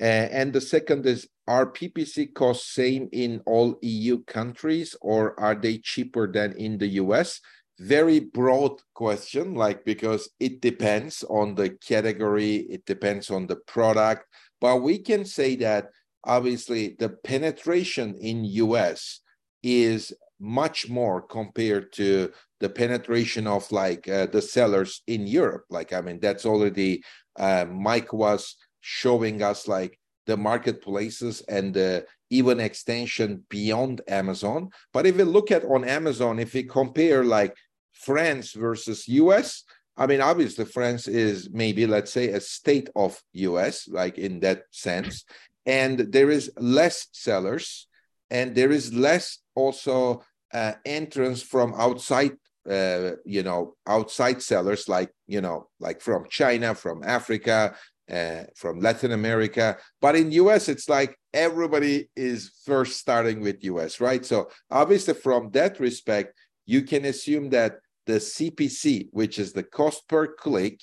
Uh, 0.00 0.04
and 0.30 0.52
the 0.52 0.60
second 0.60 1.04
is 1.06 1.28
are 1.48 1.72
PPC 1.72 2.32
costs 2.34 2.74
same 2.74 3.08
in 3.10 3.40
all 3.46 3.78
EU 3.82 4.22
countries 4.24 4.94
or 5.00 5.38
are 5.40 5.54
they 5.54 5.78
cheaper 5.78 6.30
than 6.30 6.52
in 6.52 6.78
the 6.78 6.86
US? 7.02 7.40
Very 7.80 8.20
broad 8.20 8.80
question, 8.94 9.54
like 9.54 9.84
because 9.84 10.28
it 10.38 10.60
depends 10.60 11.24
on 11.24 11.54
the 11.54 11.70
category, 11.70 12.56
it 12.56 12.84
depends 12.84 13.30
on 13.30 13.46
the 13.46 13.56
product, 13.56 14.26
but 14.60 14.82
we 14.82 14.98
can 14.98 15.24
say 15.24 15.56
that 15.56 15.90
obviously 16.24 16.96
the 16.98 17.08
penetration 17.08 18.14
in 18.20 18.44
US 18.44 19.20
is 19.62 20.12
much 20.40 20.88
more 20.88 21.20
compared 21.20 21.92
to 21.92 22.30
the 22.60 22.68
penetration 22.68 23.46
of 23.46 23.70
like 23.72 24.08
uh, 24.08 24.26
the 24.26 24.42
sellers 24.42 25.02
in 25.06 25.26
Europe. 25.26 25.64
Like, 25.70 25.92
I 25.92 26.00
mean, 26.00 26.20
that's 26.20 26.46
already 26.46 27.02
uh, 27.38 27.64
Mike 27.70 28.12
was 28.12 28.56
showing 28.80 29.42
us 29.42 29.68
like 29.68 29.98
the 30.26 30.36
marketplaces 30.36 31.40
and 31.42 31.74
the 31.74 32.06
even 32.30 32.60
extension 32.60 33.44
beyond 33.48 34.02
Amazon. 34.08 34.70
But 34.92 35.06
if 35.06 35.16
we 35.16 35.24
look 35.24 35.50
at 35.50 35.64
on 35.64 35.84
Amazon, 35.84 36.38
if 36.38 36.52
we 36.52 36.64
compare 36.64 37.24
like 37.24 37.56
France 37.92 38.52
versus 38.52 39.08
US, 39.08 39.64
I 39.96 40.06
mean, 40.06 40.20
obviously 40.20 40.64
France 40.64 41.08
is 41.08 41.50
maybe 41.50 41.86
let's 41.86 42.12
say 42.12 42.28
a 42.28 42.40
state 42.40 42.88
of 42.94 43.20
US, 43.32 43.88
like 43.88 44.18
in 44.18 44.40
that 44.40 44.62
sense, 44.70 45.24
and 45.66 45.98
there 45.98 46.30
is 46.30 46.50
less 46.58 47.08
sellers 47.12 47.88
and 48.30 48.54
there 48.54 48.70
is 48.70 48.92
less 48.92 49.38
also 49.54 50.22
uh, 50.52 50.72
entrance 50.84 51.42
from 51.42 51.74
outside 51.76 52.32
uh, 52.68 53.12
you 53.24 53.42
know 53.42 53.74
outside 53.86 54.42
sellers 54.42 54.88
like 54.88 55.10
you 55.26 55.40
know 55.40 55.68
like 55.80 56.00
from 56.00 56.26
china 56.28 56.74
from 56.74 57.02
africa 57.02 57.74
uh, 58.10 58.44
from 58.56 58.80
latin 58.80 59.12
america. 59.12 59.76
But 60.00 60.16
in 60.16 60.32
us 60.32 60.68
it's 60.68 60.88
like 60.88 61.18
everybody 61.32 62.08
is 62.16 62.50
first 62.64 62.98
starting 62.98 63.40
with 63.40 63.62
us 63.64 64.00
right? 64.00 64.24
So 64.24 64.50
obviously 64.70 65.14
from 65.14 65.50
that 65.50 65.80
respect 65.80 66.34
you 66.66 66.82
can 66.82 67.04
assume 67.04 67.50
that 67.50 67.76
the 68.06 68.14
cpc 68.14 69.08
which 69.12 69.38
is 69.38 69.52
the 69.52 69.62
cost 69.62 70.08
per 70.08 70.26
click 70.26 70.80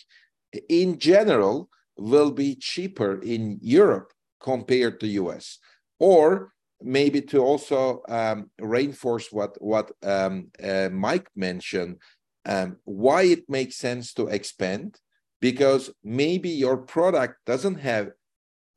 in 0.69 0.99
general 0.99 1.69
will 1.97 2.31
be 2.31 2.55
cheaper 2.55 3.19
in 3.21 3.57
europe 3.61 4.11
compared 4.39 4.99
to 4.99 5.29
us 5.29 5.57
or 5.99 6.53
maybe 6.81 7.21
to 7.21 7.39
also 7.39 8.01
um, 8.09 8.49
reinforce 8.59 9.31
what 9.31 9.59
what 9.61 9.91
um, 10.03 10.51
uh, 10.63 10.89
Mike 10.91 11.27
mentioned, 11.35 11.97
um, 12.45 12.77
why 12.83 13.23
it 13.23 13.49
makes 13.49 13.77
sense 13.77 14.13
to 14.13 14.27
expand, 14.27 14.99
because 15.41 15.91
maybe 16.03 16.49
your 16.49 16.77
product 16.77 17.35
doesn't 17.45 17.75
have 17.75 18.11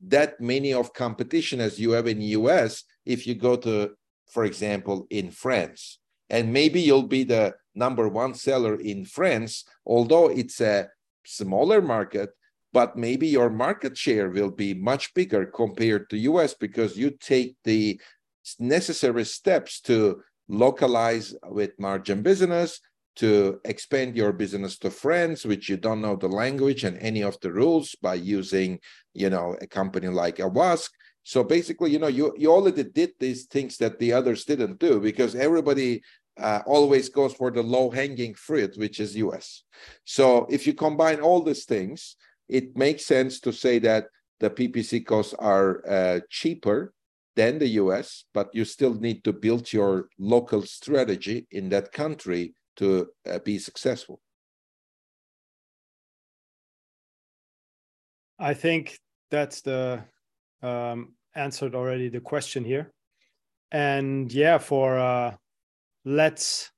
that 0.07 0.39
many 0.39 0.73
of 0.73 0.93
competition 0.93 1.59
as 1.59 1.79
you 1.79 1.91
have 1.91 2.07
in 2.07 2.21
US. 2.21 2.83
If 3.05 3.27
you 3.27 3.35
go 3.35 3.55
to, 3.57 3.91
for 4.31 4.45
example, 4.45 5.07
in 5.09 5.31
France, 5.31 5.99
and 6.29 6.53
maybe 6.53 6.79
you'll 6.81 7.03
be 7.07 7.23
the 7.23 7.55
number 7.75 8.07
one 8.07 8.33
seller 8.33 8.75
in 8.75 9.05
France, 9.05 9.65
although 9.85 10.27
it's 10.27 10.61
a 10.61 10.89
smaller 11.25 11.81
market, 11.81 12.29
but 12.71 12.95
maybe 12.95 13.27
your 13.27 13.49
market 13.49 13.97
share 13.97 14.29
will 14.29 14.51
be 14.51 14.73
much 14.73 15.13
bigger 15.13 15.45
compared 15.45 16.09
to 16.09 16.17
US 16.17 16.53
because 16.53 16.97
you 16.97 17.11
take 17.11 17.55
the 17.63 17.99
necessary 18.59 19.25
steps 19.25 19.81
to 19.81 20.21
localize 20.47 21.33
with 21.43 21.79
margin 21.79 22.21
business, 22.21 22.79
to 23.19 23.59
expand 23.65 24.15
your 24.15 24.31
business 24.31 24.77
to 24.77 24.89
France, 24.89 25.43
which 25.43 25.67
you 25.67 25.75
don't 25.75 25.99
know 25.99 26.15
the 26.15 26.29
language 26.29 26.85
and 26.85 26.97
any 26.99 27.21
of 27.21 27.37
the 27.41 27.51
rules 27.51 27.93
by 28.01 28.13
using, 28.13 28.79
you 29.13 29.29
know, 29.29 29.57
a 29.59 29.67
company 29.67 30.07
like 30.07 30.37
Avask. 30.37 30.89
So 31.23 31.43
basically, 31.43 31.91
you 31.91 31.99
know, 31.99 32.07
you, 32.07 32.33
you 32.37 32.49
already 32.49 32.83
did 32.83 33.11
these 33.19 33.43
things 33.43 33.75
that 33.77 33.99
the 33.99 34.13
others 34.13 34.45
didn't 34.45 34.79
do 34.79 35.01
because 35.01 35.35
everybody 35.35 36.01
uh, 36.39 36.61
always 36.65 37.09
goes 37.09 37.33
for 37.33 37.51
the 37.51 37.61
low 37.61 37.89
hanging 37.89 38.35
fruit, 38.35 38.77
which 38.77 39.01
is 39.01 39.17
US. 39.17 39.63
So 40.05 40.47
if 40.49 40.65
you 40.65 40.73
combine 40.73 41.19
all 41.19 41.43
these 41.43 41.65
things, 41.65 42.15
it 42.47 42.77
makes 42.77 43.05
sense 43.05 43.41
to 43.41 43.51
say 43.51 43.79
that 43.79 44.05
the 44.39 44.49
PPC 44.49 45.05
costs 45.05 45.33
are 45.33 45.83
uh, 45.85 46.19
cheaper 46.29 46.93
than 47.35 47.59
the 47.59 47.67
US, 47.83 48.23
but 48.33 48.49
you 48.53 48.63
still 48.63 48.93
need 48.93 49.25
to 49.25 49.33
build 49.33 49.73
your 49.73 50.07
local 50.17 50.61
strategy 50.61 51.47
in 51.51 51.67
that 51.69 51.91
country 51.91 52.53
to 52.79 53.07
uh, 53.29 53.39
be 53.39 53.59
successful. 53.59 54.19
I 58.39 58.53
think 58.53 58.97
that's 59.29 59.61
the 59.61 60.03
um, 60.63 61.13
answered 61.35 61.75
already 61.75 62.07
the 62.09 62.21
question 62.21 62.63
here. 62.63 62.91
And 63.71 64.31
yeah, 64.31 64.57
for 64.57 64.97
uh, 64.97 65.35
let's 66.05 66.71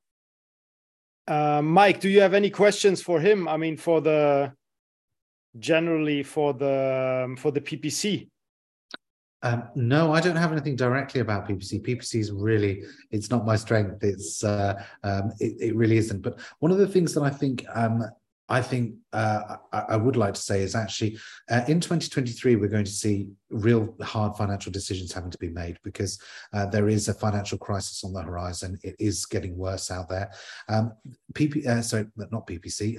uh, 1.28 1.62
Mike, 1.62 2.00
do 2.00 2.10
you 2.10 2.20
have 2.22 2.34
any 2.34 2.50
questions 2.50 3.02
for 3.02 3.20
him? 3.20 3.48
I 3.48 3.58
mean, 3.58 3.78
for 3.78 4.02
the 4.02 4.52
generally 5.60 6.24
for 6.24 6.54
the 6.54 7.24
um, 7.26 7.38
for 7.38 7.52
the 7.52 7.62
PPC? 7.62 8.31
Um, 9.44 9.64
no, 9.76 10.14
I 10.14 10.22
don't 10.22 10.36
have 10.36 10.52
anything 10.52 10.76
directly 10.76 11.22
about 11.22 11.48
PPC. 11.48 11.82
PPC 11.82 12.20
is 12.20 12.32
really, 12.32 12.84
it's 13.10 13.30
not 13.30 13.46
my 13.46 13.56
strength. 13.56 14.04
It's, 14.04 14.44
uh, 14.44 14.84
um, 15.04 15.32
it, 15.40 15.56
it, 15.60 15.76
really 15.76 15.98
isn't. 15.98 16.22
But 16.22 16.40
one 16.60 16.72
of 16.72 16.78
the 16.78 16.88
things 16.88 17.14
that 17.16 17.24
I 17.24 17.30
think, 17.30 17.66
um, 17.74 18.04
I 18.50 18.62
think 18.62 18.96
uh, 19.14 19.56
I, 19.72 19.80
I, 19.90 19.96
would 19.96 20.18
like 20.18 20.34
to 20.34 20.42
say 20.42 20.62
is 20.62 20.76
actually 20.76 21.18
uh, 21.50 21.62
in 21.70 21.80
2023, 21.80 22.58
we're 22.58 22.68
going 22.68 22.84
to 22.84 22.92
see 22.92 23.30
real 23.50 23.96
hard 24.02 24.36
financial 24.36 24.74
decisions 24.74 25.14
having 25.14 25.32
to 25.32 25.38
be 25.38 25.48
made 25.48 25.78
because 25.84 26.22
uh, 26.52 26.66
there 26.66 26.90
is 26.90 27.08
a 27.08 27.14
financial 27.14 27.58
crisis 27.58 28.04
on 28.04 28.12
the 28.12 28.22
horizon. 28.22 28.78
It 28.84 28.98
is 29.00 29.26
getting 29.26 29.58
worse 29.58 29.90
out 29.90 30.10
there. 30.10 30.32
Um, 30.68 30.92
PP, 31.34 31.66
uh, 31.66 31.82
sorry, 31.82 32.08
not 32.18 32.46
PPC. 32.46 32.98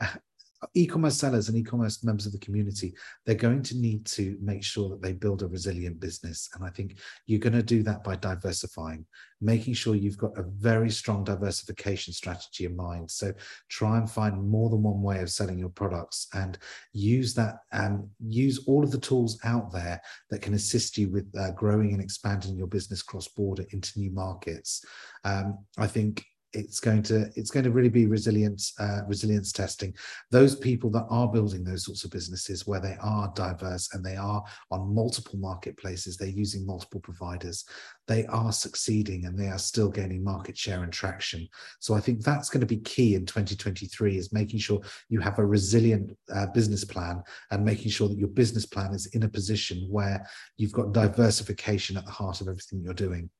E-commerce 0.74 1.16
sellers 1.16 1.48
and 1.48 1.56
e-commerce 1.56 2.02
members 2.02 2.26
of 2.26 2.32
the 2.32 2.38
community 2.38 2.94
they're 3.24 3.34
going 3.34 3.62
to 3.62 3.78
need 3.78 4.04
to 4.04 4.36
make 4.40 4.64
sure 4.64 4.88
that 4.88 5.02
they 5.02 5.12
build 5.12 5.42
a 5.42 5.46
resilient 5.46 6.00
business. 6.00 6.48
And 6.54 6.64
i 6.64 6.70
think 6.70 6.98
you're 7.26 7.38
going 7.38 7.52
to 7.52 7.62
do 7.62 7.82
that 7.84 8.04
by 8.04 8.16
diversifying 8.16 9.06
making 9.40 9.74
sure 9.74 9.94
you've 9.94 10.18
got 10.18 10.36
a 10.36 10.42
very 10.42 10.90
strong 10.90 11.24
diversification 11.24 12.12
strategy 12.12 12.64
in 12.64 12.76
mind. 12.76 13.10
So 13.10 13.32
try 13.68 13.98
and 13.98 14.10
find 14.10 14.48
more 14.48 14.68
than 14.68 14.82
one 14.82 15.00
way 15.02 15.20
of 15.20 15.30
selling 15.30 15.58
your 15.58 15.68
products 15.68 16.28
and 16.34 16.58
use 16.92 17.34
that 17.34 17.58
and 17.72 18.08
use 18.20 18.64
all 18.66 18.82
of 18.82 18.90
the 18.90 18.98
tools 18.98 19.38
out 19.44 19.72
there 19.72 20.00
that 20.30 20.42
can 20.42 20.54
assist 20.54 20.98
you 20.98 21.08
with 21.10 21.32
uh, 21.38 21.52
growing 21.52 21.92
and 21.92 22.02
expanding 22.02 22.56
your 22.56 22.66
business 22.66 23.02
cross 23.02 23.28
border 23.28 23.64
into 23.70 23.98
new 23.98 24.10
markets. 24.10 24.84
Um, 25.24 25.58
i 25.76 25.86
think 25.86 26.24
it's 26.58 26.80
going 26.80 27.02
to 27.04 27.30
it's 27.36 27.50
going 27.50 27.64
to 27.64 27.70
really 27.70 27.88
be 27.88 28.06
resilience 28.06 28.74
uh, 28.80 29.00
resilience 29.06 29.52
testing. 29.52 29.94
Those 30.30 30.56
people 30.56 30.90
that 30.90 31.06
are 31.08 31.28
building 31.28 31.64
those 31.64 31.84
sorts 31.84 32.04
of 32.04 32.10
businesses 32.10 32.66
where 32.66 32.80
they 32.80 32.96
are 33.00 33.32
diverse 33.34 33.88
and 33.92 34.04
they 34.04 34.16
are 34.16 34.42
on 34.70 34.94
multiple 34.94 35.38
marketplaces 35.38 36.16
they're 36.16 36.28
using 36.28 36.66
multiple 36.66 37.00
providers 37.00 37.64
they 38.06 38.26
are 38.26 38.52
succeeding 38.52 39.26
and 39.26 39.38
they 39.38 39.48
are 39.48 39.58
still 39.58 39.88
gaining 39.88 40.24
market 40.24 40.56
share 40.56 40.82
and 40.82 40.92
traction. 40.92 41.46
So 41.78 41.94
i 41.94 42.00
think 42.00 42.22
that's 42.22 42.48
going 42.48 42.60
to 42.60 42.66
be 42.66 42.78
key 42.78 43.14
in 43.14 43.26
2023 43.26 44.16
is 44.16 44.32
making 44.32 44.58
sure 44.58 44.80
you 45.08 45.20
have 45.20 45.38
a 45.38 45.46
resilient 45.46 46.16
uh, 46.34 46.46
business 46.46 46.84
plan 46.84 47.22
and 47.50 47.64
making 47.64 47.90
sure 47.90 48.08
that 48.08 48.18
your 48.18 48.28
business 48.28 48.66
plan 48.66 48.94
is 48.94 49.06
in 49.06 49.22
a 49.22 49.28
position 49.28 49.86
where 49.90 50.26
you've 50.56 50.72
got 50.72 50.92
diversification 50.92 51.96
at 51.96 52.04
the 52.04 52.10
heart 52.10 52.40
of 52.40 52.48
everything 52.48 52.82
you're 52.82 52.94
doing 52.94 53.30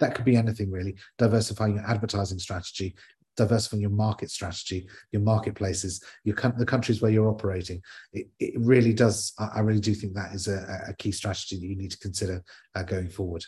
that 0.00 0.14
could 0.14 0.24
be 0.24 0.36
anything 0.36 0.70
really. 0.70 0.96
Diversifying 1.18 1.76
your 1.76 1.86
advertising 1.86 2.38
strategy, 2.38 2.94
diversifying 3.36 3.80
your 3.80 3.90
market 3.90 4.30
strategy, 4.30 4.88
your 5.12 5.22
marketplaces, 5.22 6.02
your 6.24 6.36
the 6.58 6.66
countries 6.66 7.00
where 7.00 7.10
you're 7.10 7.28
operating. 7.28 7.80
It, 8.12 8.28
it 8.38 8.54
really 8.58 8.92
does. 8.92 9.32
I 9.38 9.60
really 9.60 9.80
do 9.80 9.94
think 9.94 10.14
that 10.14 10.34
is 10.34 10.48
a, 10.48 10.84
a 10.88 10.94
key 10.94 11.12
strategy 11.12 11.56
that 11.56 11.66
you 11.66 11.76
need 11.76 11.92
to 11.92 11.98
consider 11.98 12.42
uh, 12.74 12.82
going 12.82 13.08
forward. 13.08 13.44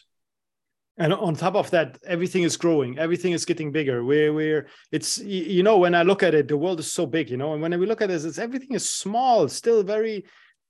And 0.98 1.12
on 1.14 1.34
top 1.34 1.54
of 1.54 1.70
that, 1.70 1.98
everything 2.06 2.42
is 2.42 2.56
growing. 2.56 2.98
Everything 2.98 3.32
is 3.32 3.46
getting 3.46 3.72
bigger. 3.72 4.04
We're, 4.04 4.32
we're, 4.32 4.66
it's, 4.92 5.18
you 5.18 5.62
know, 5.62 5.78
when 5.78 5.94
I 5.94 6.02
look 6.02 6.22
at 6.22 6.34
it, 6.34 6.48
the 6.48 6.56
world 6.56 6.80
is 6.80 6.90
so 6.90 7.06
big, 7.06 7.30
you 7.30 7.38
know, 7.38 7.54
and 7.54 7.62
when 7.62 7.78
we 7.80 7.86
look 7.86 8.02
at 8.02 8.08
this, 8.08 8.24
it's 8.24 8.38
everything 8.38 8.72
is 8.72 8.88
small, 8.88 9.48
still 9.48 9.82
very, 9.82 10.26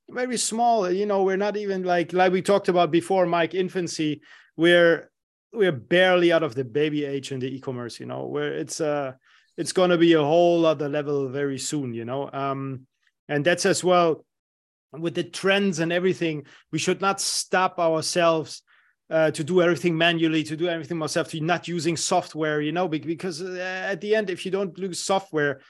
very 0.09 0.37
small. 0.37 0.91
You 0.91 1.07
know, 1.07 1.25
we're 1.25 1.37
not 1.37 1.57
even 1.57 1.83
like, 1.83 2.13
like 2.13 2.33
we 2.33 2.41
talked 2.41 2.69
about 2.69 2.93
before, 2.93 3.27
Mike, 3.27 3.55
infancy. 3.55 4.23
We're 4.57 5.12
we're 5.53 5.73
barely 5.73 6.33
out 6.33 6.43
of 6.43 6.55
the 6.55 6.65
baby 6.65 7.05
age 7.05 7.33
in 7.33 7.41
the 7.41 7.55
e-commerce 7.55 8.01
you 8.01 8.07
know 8.07 8.27
where 8.27 8.53
it's 8.55 8.81
uh 8.81 9.13
it's 9.57 9.73
going 9.73 9.91
to 9.91 9.99
be 9.99 10.15
a 10.15 10.23
whole 10.23 10.65
other 10.65 10.89
level 10.89 11.29
very 11.29 11.59
soon 11.59 11.93
you 11.93 12.05
know 12.05 12.31
um, 12.33 12.87
and 13.29 13.45
that's 13.45 13.67
as 13.67 13.85
well 13.85 14.25
with 14.93 15.15
the 15.15 15.25
trends 15.25 15.79
and 15.79 15.93
everything 15.93 16.45
we 16.71 16.79
should 16.79 17.01
not 17.01 17.21
stop 17.21 17.79
ourselves 17.79 18.63
uh, 19.11 19.31
to 19.31 19.45
do 19.45 19.61
everything 19.61 19.97
manually 19.97 20.43
to 20.43 20.57
do 20.57 20.69
everything 20.69 20.97
myself 20.97 21.29
to 21.29 21.41
not 21.41 21.69
using 21.69 21.97
software 21.97 22.61
you 22.61 22.73
know 22.73 22.89
because 22.89 23.43
uh, 23.43 23.87
at 23.87 24.01
the 24.01 24.15
end 24.15 24.31
if 24.31 24.45
you 24.45 24.51
don't 24.51 24.77
use 24.79 25.01
software 25.01 25.61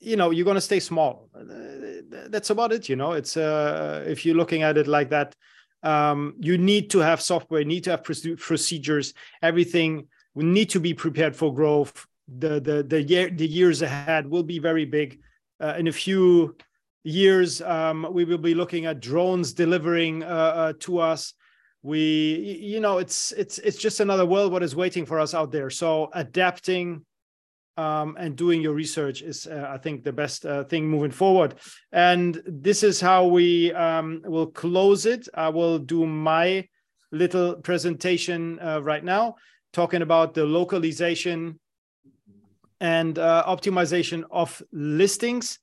you 0.00 0.16
know 0.16 0.30
you're 0.30 0.46
going 0.46 0.54
to 0.54 0.60
stay 0.62 0.80
small. 0.80 1.28
Uh, 1.34 1.44
that's 2.28 2.50
about 2.50 2.72
it 2.72 2.88
you 2.88 2.96
know 2.96 3.12
it's 3.12 3.36
uh 3.36 4.02
if 4.06 4.24
you're 4.24 4.34
looking 4.34 4.62
at 4.62 4.76
it 4.76 4.88
like 4.88 5.10
that 5.10 5.36
um 5.82 6.34
you 6.38 6.58
need 6.58 6.90
to 6.90 6.98
have 6.98 7.20
software 7.20 7.64
need 7.64 7.84
to 7.84 7.90
have 7.90 8.02
procedures. 8.02 9.14
Everything 9.42 10.06
we 10.34 10.44
need 10.44 10.70
to 10.70 10.80
be 10.80 10.94
prepared 10.94 11.34
for 11.34 11.54
growth. 11.54 12.06
The 12.38 12.60
the 12.60 12.82
the 12.82 13.02
year 13.02 13.30
the 13.30 13.46
years 13.46 13.82
ahead 13.82 14.26
will 14.26 14.42
be 14.42 14.58
very 14.58 14.84
big. 14.84 15.20
Uh, 15.60 15.74
in 15.78 15.88
a 15.88 15.92
few 15.92 16.56
years 17.02 17.62
um 17.62 18.06
we 18.10 18.24
will 18.24 18.38
be 18.38 18.54
looking 18.54 18.84
at 18.86 19.00
drones 19.00 19.52
delivering 19.52 20.22
uh, 20.22 20.26
uh 20.26 20.72
to 20.80 20.98
us. 20.98 21.34
We 21.82 22.58
you 22.72 22.80
know 22.80 22.98
it's 22.98 23.32
it's 23.32 23.58
it's 23.58 23.78
just 23.78 24.00
another 24.00 24.26
world 24.26 24.52
what 24.52 24.62
is 24.62 24.76
waiting 24.76 25.06
for 25.06 25.18
us 25.18 25.34
out 25.34 25.50
there. 25.50 25.70
So 25.70 26.10
adapting 26.12 27.04
um, 27.76 28.16
and 28.18 28.36
doing 28.36 28.60
your 28.60 28.74
research 28.74 29.22
is, 29.22 29.46
uh, 29.46 29.68
I 29.70 29.78
think, 29.78 30.04
the 30.04 30.12
best 30.12 30.44
uh, 30.44 30.64
thing 30.64 30.88
moving 30.88 31.10
forward. 31.10 31.54
And 31.92 32.42
this 32.46 32.82
is 32.82 33.00
how 33.00 33.26
we 33.26 33.72
um, 33.72 34.22
will 34.24 34.46
close 34.46 35.06
it. 35.06 35.28
I 35.34 35.48
will 35.48 35.78
do 35.78 36.06
my 36.06 36.68
little 37.12 37.54
presentation 37.54 38.58
uh, 38.60 38.80
right 38.82 39.04
now, 39.04 39.36
talking 39.72 40.02
about 40.02 40.34
the 40.34 40.44
localization 40.44 41.58
and 42.80 43.18
uh, 43.18 43.44
optimization 43.46 44.24
of 44.30 44.62
listings. 44.72 45.58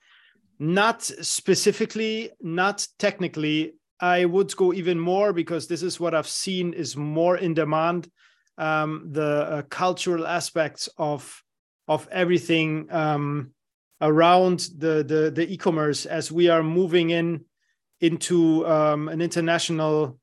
Not 0.59 1.03
specifically, 1.03 2.31
not 2.41 2.87
technically. 2.97 3.73
I 3.99 4.25
would 4.25 4.55
go 4.55 4.73
even 4.73 4.99
more 4.99 5.33
because 5.33 5.67
this 5.67 5.83
is 5.83 5.99
what 5.99 6.15
I've 6.15 6.27
seen 6.27 6.73
is 6.73 6.97
more 6.97 7.37
in 7.37 7.53
demand. 7.53 8.09
Um, 8.57 9.09
the 9.11 9.23
uh, 9.23 9.61
cultural 9.69 10.25
aspects 10.25 10.89
of 10.97 11.43
of 11.87 12.07
everything 12.11 12.87
um, 12.91 13.51
around 14.01 14.69
the, 14.77 15.03
the, 15.03 15.31
the 15.33 15.51
e-commerce 15.51 16.05
as 16.05 16.31
we 16.31 16.49
are 16.49 16.63
moving 16.63 17.09
in 17.09 17.45
into 18.01 18.65
um, 18.67 19.09
an 19.09 19.21
international 19.21 20.19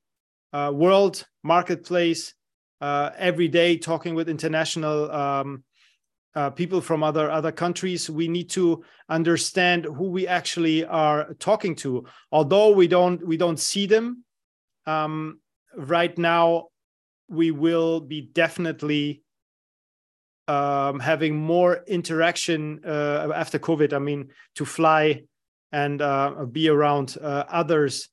uh, 0.53 0.71
world 0.73 1.25
marketplace 1.43 2.35
uh, 2.81 3.11
every 3.17 3.49
day 3.49 3.77
talking 3.77 4.15
with 4.15 4.29
international 4.29 5.11
um, 5.11 5.65
uh, 6.37 6.51
people 6.51 6.81
from 6.81 7.03
other 7.03 7.31
other 7.31 7.53
countries. 7.53 8.11
We 8.11 8.29
need 8.29 8.51
to 8.51 8.85
understand 9.09 9.85
who 9.85 10.11
we 10.11 10.27
actually 10.27 10.85
are 10.85 11.35
talking 11.35 11.77
to. 11.77 12.05
Although 12.33 12.71
we 12.71 12.89
don't 12.89 13.25
we 13.27 13.37
don't 13.37 13.59
see 13.59 13.87
them 13.87 14.25
um, 14.87 15.41
right 15.77 16.17
now 16.19 16.69
we 17.29 17.51
will 17.51 18.01
be 18.01 18.21
definitely 18.21 19.23
um, 20.49 21.01
having 21.01 21.37
more 21.37 21.85
interaction 21.87 22.81
uh, 22.87 23.33
after 23.35 23.59
COVID. 23.59 23.93
I 23.93 23.99
mean, 23.99 24.31
to 24.57 24.65
fly 24.65 25.25
and 25.73 26.01
uh, 26.01 26.45
be 26.51 26.69
around 26.69 27.17
uh, 27.21 27.45
others 27.49 28.09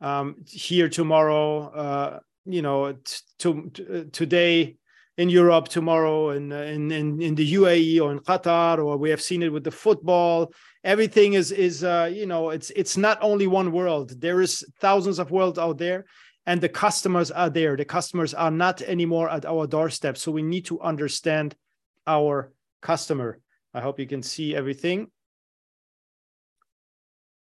um, 0.00 0.36
here 0.46 0.88
tomorrow. 0.88 1.68
Uh, 1.68 2.18
you 2.46 2.62
know, 2.62 2.96
to, 3.38 3.70
to, 3.70 4.04
today 4.12 4.76
in 5.16 5.28
Europe, 5.28 5.68
tomorrow 5.68 6.30
in, 6.30 6.50
in 6.52 6.90
in 6.90 7.22
in 7.22 7.34
the 7.34 7.54
UAE 7.54 8.00
or 8.00 8.12
in 8.12 8.18
Qatar, 8.18 8.78
or 8.78 8.96
we 8.96 9.10
have 9.10 9.22
seen 9.22 9.42
it 9.42 9.52
with 9.52 9.64
the 9.64 9.70
football. 9.70 10.52
Everything 10.82 11.34
is 11.34 11.52
is 11.52 11.84
uh, 11.84 12.10
you 12.12 12.26
know 12.26 12.50
it's 12.50 12.70
it's 12.70 12.96
not 12.96 13.18
only 13.22 13.46
one 13.46 13.70
world. 13.70 14.20
There 14.20 14.40
is 14.40 14.64
thousands 14.80 15.18
of 15.18 15.30
worlds 15.30 15.58
out 15.58 15.78
there, 15.78 16.04
and 16.46 16.60
the 16.60 16.68
customers 16.68 17.30
are 17.30 17.50
there. 17.50 17.76
The 17.76 17.84
customers 17.84 18.34
are 18.34 18.50
not 18.50 18.82
anymore 18.82 19.30
at 19.30 19.46
our 19.46 19.66
doorstep. 19.66 20.16
So 20.16 20.32
we 20.32 20.42
need 20.42 20.66
to 20.66 20.80
understand 20.80 21.54
our 22.06 22.52
customer. 22.82 23.40
I 23.72 23.80
hope 23.80 23.98
you 23.98 24.06
can 24.06 24.22
see 24.22 24.54
everything. 24.54 25.08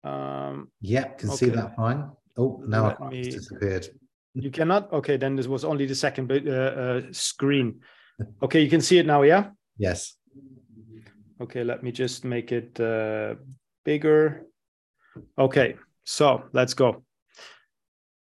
Um, 0.05 0.71
yeah, 0.81 1.09
can 1.15 1.31
okay. 1.31 1.37
see 1.37 1.51
that 1.51 1.77
fine. 1.77 2.11
Oh, 2.37 2.63
now 2.67 2.89
it 2.91 3.01
me... 3.01 3.23
disappeared. 3.23 3.89
You 4.35 4.51
cannot? 4.51 4.93
Okay, 4.93 5.17
then 5.17 5.35
this 5.35 5.47
was 5.47 5.65
only 5.65 5.87
the 5.87 5.95
second 5.95 6.31
uh, 6.31 6.53
uh, 6.53 7.03
screen. 7.11 7.81
Okay, 8.43 8.61
you 8.61 8.69
can 8.69 8.81
see 8.81 8.99
it 8.99 9.07
now, 9.07 9.23
yeah? 9.23 9.51
Yes. 9.79 10.17
Okay, 11.41 11.65
let 11.65 11.83
me 11.83 11.91
just 11.91 12.25
make 12.25 12.53
it 12.53 12.79
uh, 12.79 13.35
bigger. 13.85 14.47
Okay, 15.39 15.77
so 16.05 16.45
let's 16.53 16.75
go. 16.75 17.03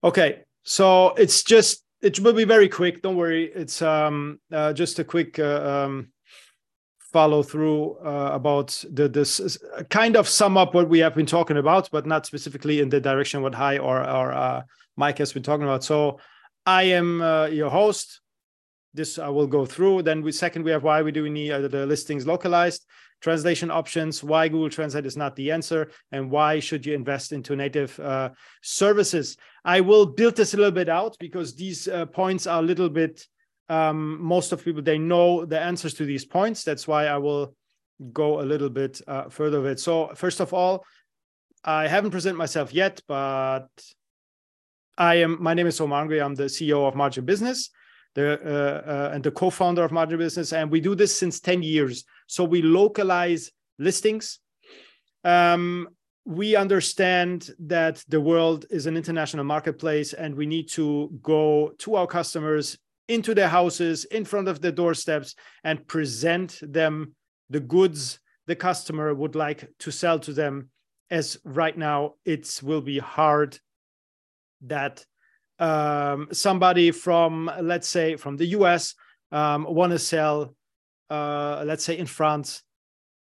Okay, 0.03 0.43
so 0.63 1.15
it's 1.15 1.43
just, 1.43 1.85
it 2.03 2.19
will 2.21 2.33
be 2.33 2.45
very 2.45 2.69
quick. 2.69 3.03
Don't 3.03 3.17
worry. 3.17 3.53
It's 3.55 3.83
um, 3.83 4.41
uh, 4.53 4.73
just 4.73 4.99
a 4.99 5.05
quick 5.05 5.39
uh, 5.39 5.85
um, 5.85 6.09
follow 7.17 7.43
through 7.43 7.97
uh, 8.05 8.31
about 8.41 8.69
the, 8.93 9.09
this 9.09 9.57
kind 9.89 10.17
of 10.17 10.29
sum 10.29 10.59
up 10.59 10.75
what 10.75 10.87
we 10.87 10.99
have 10.99 11.15
been 11.15 11.33
talking 11.39 11.57
about, 11.57 11.89
but 11.91 12.05
not 12.05 12.27
specifically 12.27 12.81
in 12.81 12.91
the 12.91 13.01
direction 13.01 13.41
what 13.41 13.55
Hai 13.55 13.79
or, 13.79 13.99
or 14.19 14.33
uh, 14.33 14.61
Mike 14.97 15.17
has 15.17 15.33
been 15.33 15.43
talking 15.43 15.65
about. 15.65 15.83
So 15.83 16.19
I 16.67 16.83
am 17.01 17.23
uh, 17.23 17.47
your 17.47 17.71
host. 17.71 18.21
This 18.93 19.19
I 19.19 19.31
will 19.31 19.47
go 19.47 19.65
through. 19.65 20.03
Then 20.03 20.21
we 20.21 20.31
second 20.31 20.63
we 20.63 20.73
have 20.73 20.83
why 20.83 21.01
we 21.01 21.11
do 21.11 21.23
need 21.31 21.53
uh, 21.53 21.69
the 21.69 21.87
listings 21.87 22.27
localized, 22.27 22.85
translation 23.23 23.71
options, 23.71 24.23
why 24.23 24.49
Google 24.49 24.69
Translate 24.69 25.07
is 25.07 25.17
not 25.17 25.37
the 25.37 25.51
answer, 25.53 25.81
and 26.13 26.31
why 26.31 26.61
should 26.61 26.85
you 26.85 26.93
invest 26.93 27.33
into 27.33 27.57
native 27.57 27.99
uh, 27.99 28.29
services. 28.61 29.39
I 29.65 29.81
will 29.81 30.05
build 30.05 30.37
this 30.37 30.53
a 30.53 30.59
little 30.59 30.79
bit 30.83 30.91
out 30.91 31.17
because 31.19 31.55
these 31.55 31.89
uh, 31.89 32.05
points 32.21 32.47
are 32.47 32.61
a 32.61 32.69
little 32.71 32.91
bit 32.91 33.27
um, 33.69 34.23
most 34.23 34.53
of 34.53 34.65
people 34.65 34.83
they 34.83 34.99
know 34.99 35.45
the 35.45 35.61
answers 35.61 35.95
to 35.95 36.05
these 36.05 36.25
points. 36.25 36.65
That's 36.65 36.87
why 36.87 37.07
I 37.07 37.19
will 37.19 37.55
go 38.13 38.41
a 38.41 38.43
little 38.43 38.71
bit 38.71 39.01
uh, 39.07 39.29
further 39.29 39.61
with 39.61 39.73
it. 39.73 39.81
So 39.81 40.13
first 40.15 40.41
of 40.41 40.53
all, 40.53 40.85
I 41.65 41.89
haven't 41.89 42.11
presented 42.13 42.39
myself 42.39 42.73
yet, 42.73 43.01
but 43.09 43.69
I 44.97 45.17
am. 45.17 45.43
My 45.43 45.55
name 45.55 45.67
is 45.67 45.81
Omar 45.81 46.07
Angri. 46.07 46.25
I'm 46.25 46.35
the 46.35 46.45
CEO 46.45 46.87
of 46.87 46.95
Margin 46.95 47.25
Business, 47.25 47.71
the 48.15 48.41
uh, 48.41 48.91
uh, 48.91 49.11
and 49.13 49.25
the 49.25 49.33
co-founder 49.33 49.83
of 49.83 49.93
Margin 49.93 50.19
Business, 50.19 50.53
and 50.53 50.71
we 50.71 50.81
do 50.81 50.95
this 50.95 51.17
since 51.17 51.41
ten 51.41 51.63
years. 51.63 52.05
So 52.29 52.45
we 52.45 52.63
localize 52.63 53.51
listings. 53.79 54.39
Um, 55.25 55.89
we 56.25 56.57
understand 56.57 57.51
that 57.61 58.03
the 58.09 58.21
world 58.21 58.67
is 58.71 58.87
an 58.87 58.97
international 58.97 59.45
marketplace, 59.45 60.13
and 60.13 60.35
we 60.35 60.47
need 60.47 60.69
to 60.71 61.11
go 61.23 61.73
to 61.79 61.97
our 61.97 62.07
customers 62.07 62.79
into 63.09 63.35
their 63.35 63.49
houses, 63.49 64.05
in 64.07 64.25
front 64.25 64.49
of 64.49 64.61
their 64.61 64.73
doorsteps, 64.73 65.35
and 65.65 65.87
present 65.87 66.59
them 66.63 67.15
the 67.51 67.61
goods 67.61 68.19
the 68.47 68.57
customer 68.57 69.13
would 69.15 69.35
like 69.35 69.69
to 69.81 69.91
sell 69.91 70.19
to 70.21 70.33
them. 70.33 70.71
As 71.11 71.39
right 71.45 71.77
now, 71.77 72.15
it 72.25 72.61
will 72.63 72.81
be 72.81 72.99
hard 72.99 73.59
that 74.63 75.05
um, 75.59 76.29
somebody 76.33 76.91
from, 76.91 77.51
let's 77.61 77.89
say, 77.89 78.17
from 78.17 78.37
the 78.37 78.47
US 78.47 78.95
um, 79.33 79.65
want 79.65 79.93
to 79.93 79.99
sell, 79.99 80.55
uh, 81.11 81.63
let's 81.67 81.85
say, 81.85 81.99
in 81.99 82.07
France, 82.07 82.63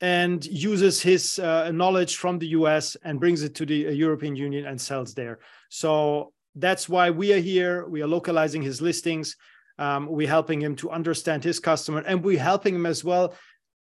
and 0.01 0.45
uses 0.45 1.01
his 1.01 1.39
uh, 1.39 1.71
knowledge 1.71 2.17
from 2.17 2.39
the 2.39 2.47
US 2.47 2.95
and 3.03 3.19
brings 3.19 3.43
it 3.43 3.55
to 3.55 3.65
the 3.65 3.87
uh, 3.87 3.91
European 3.91 4.35
Union 4.35 4.65
and 4.65 4.79
sells 4.79 5.13
there. 5.13 5.39
So 5.69 6.33
that's 6.55 6.87
why 6.87 7.09
we 7.09 7.33
are 7.33 7.39
here. 7.39 7.87
We 7.87 8.01
are 8.01 8.07
localizing 8.07 8.61
his 8.61 8.81
listings. 8.81 9.35
Um, 9.79 10.07
we're 10.07 10.27
helping 10.27 10.61
him 10.61 10.75
to 10.77 10.91
understand 10.91 11.43
his 11.43 11.59
customer 11.59 12.03
and 12.05 12.23
we're 12.23 12.39
helping 12.39 12.75
him 12.75 12.85
as 12.85 13.03
well 13.03 13.33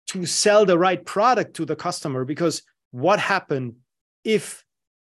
to 0.09 0.27
sell 0.27 0.65
the 0.65 0.79
right 0.79 1.05
product 1.05 1.55
to 1.57 1.65
the 1.65 1.77
customer 1.77 2.25
because 2.25 2.63
what 2.91 3.19
happened 3.19 3.75
if 4.25 4.65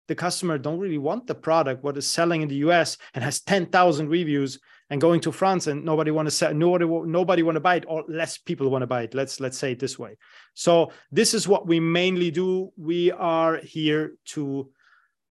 the 0.08 0.14
customer 0.14 0.58
don't 0.58 0.78
really 0.78 0.98
want 0.98 1.26
the 1.26 1.34
product 1.34 1.84
what 1.84 1.96
is 1.96 2.06
selling 2.06 2.42
in 2.42 2.48
the 2.48 2.56
US 2.56 2.98
and 3.14 3.22
has 3.22 3.40
10,000 3.40 4.08
reviews 4.08 4.58
and 4.90 5.00
going 5.00 5.20
to 5.20 5.32
France 5.32 5.68
and 5.68 5.84
nobody 5.84 6.10
want 6.10 6.26
to 6.26 6.30
sell 6.30 6.52
nobody 6.52 6.84
nobody 6.84 7.42
want 7.42 7.56
to 7.56 7.60
buy 7.60 7.76
it 7.76 7.84
or 7.88 8.04
less 8.08 8.36
people 8.36 8.68
want 8.68 8.82
to 8.82 8.86
buy 8.86 9.02
it 9.02 9.14
let's 9.14 9.40
let's 9.40 9.56
say 9.56 9.72
it 9.72 9.78
this 9.78 9.98
way. 9.98 10.16
So 10.54 10.92
this 11.10 11.32
is 11.32 11.48
what 11.48 11.66
we 11.66 11.80
mainly 11.80 12.30
do. 12.30 12.72
We 12.76 13.10
are 13.10 13.56
here 13.56 14.14
to 14.34 14.70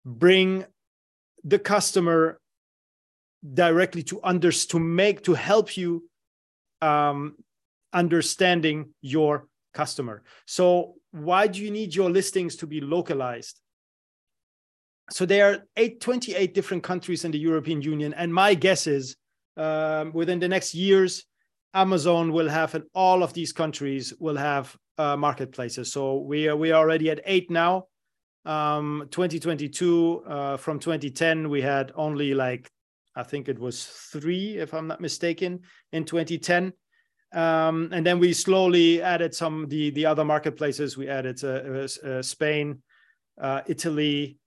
bring 0.05 0.66
the 1.42 1.59
customer 1.59 2.38
directly 3.55 4.03
to 4.05 4.20
under 4.22 4.51
to 4.51 4.78
make 4.78 5.22
to 5.24 5.34
help 5.34 5.76
you 5.76 6.09
um, 6.82 7.37
understanding 7.93 8.95
your 9.01 9.47
customer. 9.74 10.22
So 10.47 10.95
why 11.12 11.47
do 11.47 11.62
you 11.62 11.70
need 11.70 11.95
your 11.95 12.11
listings 12.11 12.57
to 12.57 12.66
be 12.66 12.80
localized? 12.80 13.61
So 15.11 15.24
there 15.24 15.51
are 15.51 15.59
eight, 15.76 16.01
28 16.01 16.53
different 16.53 16.82
countries 16.82 17.24
in 17.24 17.30
the 17.30 17.39
European 17.39 17.80
Union, 17.80 18.12
and 18.14 18.34
my 18.34 18.55
guess 18.55 18.87
is 18.87 19.16
um, 19.57 20.12
within 20.12 20.41
the 20.41 20.49
next 20.49 20.74
years, 20.74 21.24
Amazon 21.74 22.32
will 22.32 22.49
have, 22.49 22.74
in 22.74 22.84
all 22.95 23.22
of 23.22 23.32
these 23.32 23.53
countries, 23.53 24.12
will 24.18 24.37
have 24.37 24.76
uh, 24.99 25.16
marketplaces. 25.16 25.93
So 25.93 26.18
we 26.18 26.49
are 26.49 26.57
we 26.57 26.72
are 26.72 26.82
already 26.82 27.11
at 27.11 27.20
eight 27.24 27.51
now. 27.51 27.87
Um, 28.45 29.09
2022 29.11 30.22
uh, 30.24 30.57
from 30.57 30.78
2010 30.78 31.51
we 31.51 31.61
had 31.61 31.91
only 31.97 32.32
like 32.32 32.70
I 33.16 33.22
think 33.22 33.48
it 33.48 33.58
was 33.58 33.84
three 33.86 34.58
if 34.58 34.74
I'm 34.74 34.86
not 34.86 35.00
mistaken 35.00 35.60
in 35.92 36.04
2010. 36.04 36.72
Um, 37.32 37.88
and 37.92 38.06
then 38.06 38.18
we 38.20 38.32
slowly 38.32 39.02
added 39.02 39.34
some 39.34 39.66
the 39.68 39.90
the 39.90 40.06
other 40.06 40.24
marketplaces. 40.24 40.96
We 40.96 41.08
added 41.08 41.42
uh, 41.42 41.88
uh, 42.08 42.22
Spain, 42.22 42.82
uh, 43.40 43.62
Italy, 43.66 44.38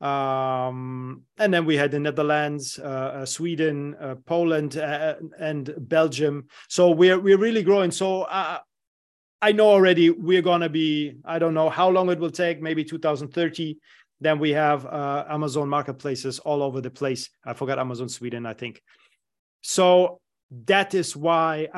um, 0.00 1.22
and 1.38 1.52
then 1.52 1.66
we 1.66 1.76
had 1.76 1.90
the 1.90 2.00
Netherlands, 2.00 2.78
uh, 2.78 3.22
uh, 3.22 3.26
Sweden, 3.26 3.94
uh, 4.00 4.14
Poland, 4.26 4.76
uh, 4.76 5.14
and 5.38 5.74
Belgium. 5.78 6.46
So 6.68 6.90
we're 6.90 7.18
we're 7.18 7.38
really 7.38 7.62
growing. 7.62 7.90
So 7.90 8.22
uh, 8.22 8.58
I 9.42 9.52
know 9.52 9.68
already 9.68 10.10
we're 10.10 10.42
gonna 10.42 10.68
be. 10.68 11.14
I 11.24 11.38
don't 11.38 11.54
know 11.54 11.70
how 11.70 11.88
long 11.88 12.10
it 12.10 12.18
will 12.18 12.30
take. 12.30 12.62
Maybe 12.62 12.84
2030. 12.84 13.78
Then 14.20 14.38
we 14.38 14.50
have 14.50 14.84
uh, 14.86 15.24
Amazon 15.28 15.68
marketplaces 15.68 16.38
all 16.40 16.62
over 16.62 16.80
the 16.80 16.90
place. 16.90 17.30
I 17.44 17.54
forgot 17.54 17.78
Amazon 17.78 18.08
Sweden, 18.08 18.46
I 18.46 18.54
think. 18.54 18.82
So 19.62 20.20
that 20.66 20.94
is 20.94 21.16
why 21.16 21.68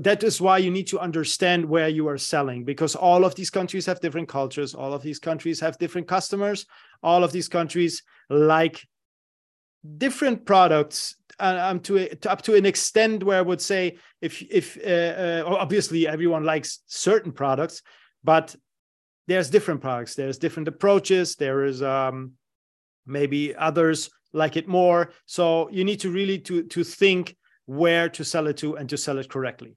that 0.00 0.22
is 0.22 0.40
why 0.40 0.56
you 0.56 0.70
need 0.70 0.86
to 0.86 0.98
understand 0.98 1.62
where 1.62 1.88
you 1.90 2.08
are 2.08 2.16
selling 2.16 2.64
because 2.64 2.96
all 2.96 3.22
of 3.22 3.34
these 3.34 3.50
countries 3.50 3.84
have 3.84 4.00
different 4.00 4.30
cultures 4.30 4.74
all 4.74 4.94
of 4.94 5.02
these 5.02 5.18
countries 5.18 5.60
have 5.60 5.76
different 5.76 6.08
customers 6.08 6.64
all 7.02 7.22
of 7.22 7.32
these 7.32 7.50
countries 7.50 8.02
like 8.30 8.82
different 9.98 10.46
products 10.46 11.16
um, 11.38 11.80
to, 11.80 12.08
to, 12.16 12.30
up 12.30 12.42
to 12.42 12.54
an 12.54 12.66
extent 12.66 13.22
where 13.22 13.38
I 13.38 13.42
would 13.42 13.60
say 13.60 13.98
if 14.20 14.42
if 14.42 14.78
uh, 14.84 15.42
uh, 15.42 15.56
obviously 15.58 16.06
everyone 16.06 16.44
likes 16.44 16.80
certain 16.86 17.32
products, 17.32 17.82
but 18.22 18.54
there's 19.26 19.50
different 19.50 19.80
products. 19.80 20.14
There's 20.14 20.38
different 20.38 20.68
approaches. 20.68 21.36
There 21.36 21.64
is 21.64 21.82
um, 21.82 22.32
maybe 23.06 23.54
others 23.54 24.10
like 24.32 24.56
it 24.56 24.68
more. 24.68 25.12
So 25.26 25.68
you 25.70 25.84
need 25.84 26.00
to 26.00 26.10
really 26.10 26.38
to 26.40 26.64
to 26.64 26.84
think 26.84 27.36
where 27.66 28.08
to 28.10 28.24
sell 28.24 28.46
it 28.46 28.58
to 28.58 28.76
and 28.76 28.88
to 28.90 28.96
sell 28.96 29.18
it 29.18 29.28
correctly. 29.28 29.76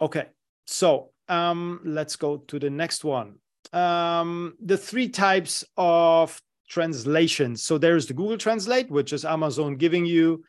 Okay, 0.00 0.26
so 0.66 1.10
um, 1.28 1.80
let's 1.84 2.16
go 2.16 2.36
to 2.36 2.58
the 2.58 2.70
next 2.70 3.04
one 3.04 3.36
um, 3.72 4.54
the 4.64 4.76
three 4.76 5.08
types 5.08 5.64
of 5.76 6.40
translations. 6.68 7.62
So 7.62 7.78
there's 7.78 8.06
the 8.06 8.14
Google 8.14 8.38
Translate, 8.38 8.90
which 8.90 9.12
is 9.12 9.24
Amazon 9.24 9.76
giving 9.76 10.06
you 10.06 10.44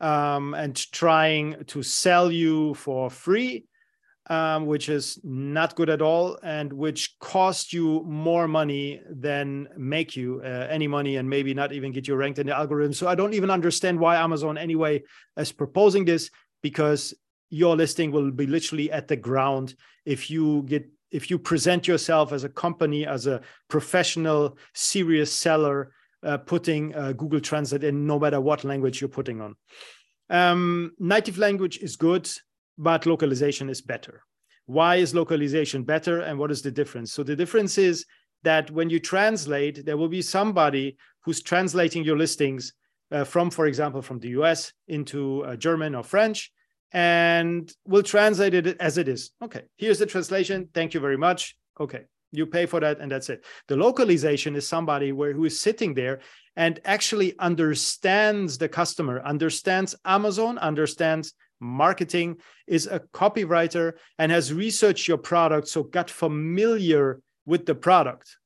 um, 0.00 0.54
and 0.54 0.74
trying 0.92 1.64
to 1.66 1.82
sell 1.82 2.30
you 2.30 2.74
for 2.74 3.10
free, 3.10 3.66
um, 4.30 4.66
which 4.66 4.88
is 4.88 5.18
not 5.24 5.74
good 5.74 5.90
at 5.90 6.00
all, 6.00 6.38
and 6.44 6.72
which 6.72 7.18
cost 7.18 7.72
you 7.72 8.02
more 8.06 8.46
money 8.46 9.02
than 9.10 9.68
make 9.76 10.16
you 10.16 10.40
uh, 10.44 10.68
any 10.70 10.86
money, 10.86 11.16
and 11.16 11.28
maybe 11.28 11.52
not 11.52 11.72
even 11.72 11.90
get 11.90 12.06
you 12.06 12.14
ranked 12.14 12.38
in 12.38 12.46
the 12.46 12.56
algorithm. 12.56 12.92
So 12.92 13.08
I 13.08 13.16
don't 13.16 13.34
even 13.34 13.50
understand 13.50 13.98
why 13.98 14.16
Amazon 14.16 14.56
anyway 14.56 15.02
is 15.36 15.50
proposing 15.50 16.04
this 16.04 16.30
because 16.62 17.12
your 17.50 17.74
listing 17.74 18.12
will 18.12 18.30
be 18.30 18.46
literally 18.46 18.92
at 18.92 19.08
the 19.08 19.16
ground 19.16 19.74
if 20.06 20.30
you 20.30 20.62
get 20.62 20.88
if 21.10 21.28
you 21.28 21.36
present 21.36 21.88
yourself 21.88 22.32
as 22.32 22.44
a 22.44 22.48
company, 22.48 23.04
as 23.04 23.26
a 23.26 23.40
professional, 23.68 24.56
serious 24.74 25.32
seller, 25.32 25.92
uh, 26.22 26.38
putting 26.38 26.94
uh, 26.94 27.10
Google 27.14 27.40
Translate 27.40 27.82
in 27.82 28.06
no 28.06 28.16
matter 28.20 28.40
what 28.40 28.62
language 28.62 29.00
you're 29.00 29.08
putting 29.08 29.40
on. 29.40 29.56
Um, 30.28 30.92
native 31.00 31.36
language 31.36 31.78
is 31.78 31.96
good, 31.96 32.30
but 32.80 33.04
localization 33.04 33.68
is 33.68 33.82
better. 33.82 34.22
Why 34.64 34.96
is 34.96 35.14
localization 35.14 35.82
better 35.84 36.20
and 36.20 36.38
what 36.38 36.50
is 36.50 36.62
the 36.62 36.70
difference? 36.70 37.12
So 37.12 37.22
the 37.22 37.36
difference 37.36 37.76
is 37.76 38.06
that 38.42 38.70
when 38.70 38.88
you 38.88 38.98
translate, 38.98 39.84
there 39.84 39.98
will 39.98 40.08
be 40.08 40.22
somebody 40.22 40.96
who's 41.24 41.42
translating 41.42 42.04
your 42.04 42.16
listings 42.16 42.72
uh, 43.12 43.24
from, 43.24 43.50
for 43.50 43.66
example, 43.66 44.00
from 44.00 44.18
the 44.18 44.28
US 44.40 44.72
into 44.88 45.44
uh, 45.44 45.56
German 45.56 45.94
or 45.94 46.02
French 46.02 46.50
and 46.92 47.70
we'll 47.84 48.02
translate 48.02 48.54
it 48.54 48.76
as 48.80 48.96
it 48.96 49.08
is. 49.08 49.30
Okay, 49.42 49.62
here's 49.76 49.98
the 49.98 50.06
translation. 50.06 50.68
Thank 50.72 50.94
you 50.94 51.00
very 51.00 51.18
much. 51.18 51.56
Okay, 51.78 52.04
you 52.32 52.46
pay 52.46 52.64
for 52.64 52.80
that 52.80 52.98
and 52.98 53.12
that's 53.12 53.28
it. 53.28 53.44
The 53.68 53.76
localization 53.76 54.56
is 54.56 54.66
somebody 54.66 55.12
where 55.12 55.34
who 55.34 55.44
is 55.44 55.60
sitting 55.60 55.92
there 55.92 56.20
and 56.56 56.80
actually 56.86 57.38
understands 57.38 58.56
the 58.56 58.68
customer, 58.68 59.20
understands 59.22 59.94
Amazon, 60.06 60.56
understands 60.58 61.34
marketing, 61.60 62.36
is 62.66 62.86
a 62.86 63.00
copywriter 63.12 63.92
and 64.18 64.32
has 64.32 64.52
researched 64.52 65.06
your 65.06 65.18
product, 65.18 65.68
so 65.68 65.82
got 65.82 66.10
familiar 66.10 67.20
with 67.46 67.66
the 67.66 67.74
product. 67.74 68.36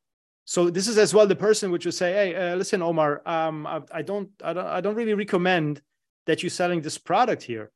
So 0.44 0.68
this 0.68 0.88
is 0.88 0.98
as 0.98 1.14
well 1.14 1.26
the 1.26 1.36
person 1.36 1.70
which 1.70 1.86
would 1.86 1.94
say, 1.94 2.12
"Hey, 2.12 2.34
uh, 2.34 2.56
listen, 2.56 2.82
Omar, 2.82 3.22
um, 3.26 3.66
I, 3.66 3.80
I 3.92 4.02
don't, 4.02 4.28
I 4.42 4.52
don't, 4.52 4.66
I 4.66 4.80
don't 4.80 4.94
really 4.94 5.14
recommend 5.14 5.80
that 6.26 6.42
you're 6.42 6.50
selling 6.50 6.82
this 6.82 6.98
product 6.98 7.42
here 7.42 7.70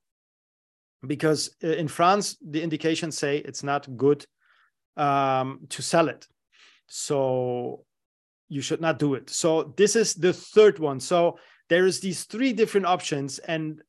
because 1.07 1.57
uh, 1.65 1.69
in 1.69 1.89
France 1.89 2.37
the 2.47 2.63
indications 2.63 3.17
say 3.17 3.39
it's 3.39 3.63
not 3.63 3.97
good 3.97 4.27
um, 4.97 5.61
to 5.71 5.83
sell 5.83 6.09
it, 6.09 6.27
so 6.87 7.85
you 8.49 8.61
should 8.61 8.81
not 8.81 8.99
do 8.99 9.15
it. 9.15 9.31
So 9.31 9.75
this 9.77 9.97
is 9.97 10.15
the 10.15 10.33
third 10.33 10.79
one. 10.79 11.01
So 11.01 11.39
there 11.69 11.87
is 11.87 12.01
these 12.01 12.25
three 12.25 12.53
different 12.53 12.87
options, 12.87 13.39
and 13.39 13.83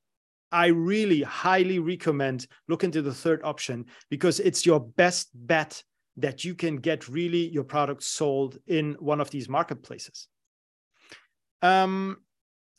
I 0.51 0.67
really 0.67 1.21
highly 1.21 1.79
recommend 1.79 2.47
look 2.67 2.83
into 2.83 3.01
the 3.01 3.13
third 3.13 3.41
option 3.43 3.85
because 4.09 4.39
it's 4.39 4.65
your 4.65 4.79
best 4.79 5.29
bet 5.33 5.83
that 6.17 6.43
you 6.43 6.55
can 6.55 6.77
get 6.77 7.07
really 7.07 7.47
your 7.49 7.63
product 7.63 8.03
sold 8.03 8.57
in 8.67 8.93
one 8.99 9.21
of 9.21 9.29
these 9.29 9.47
marketplaces. 9.47 10.27
Um, 11.61 12.17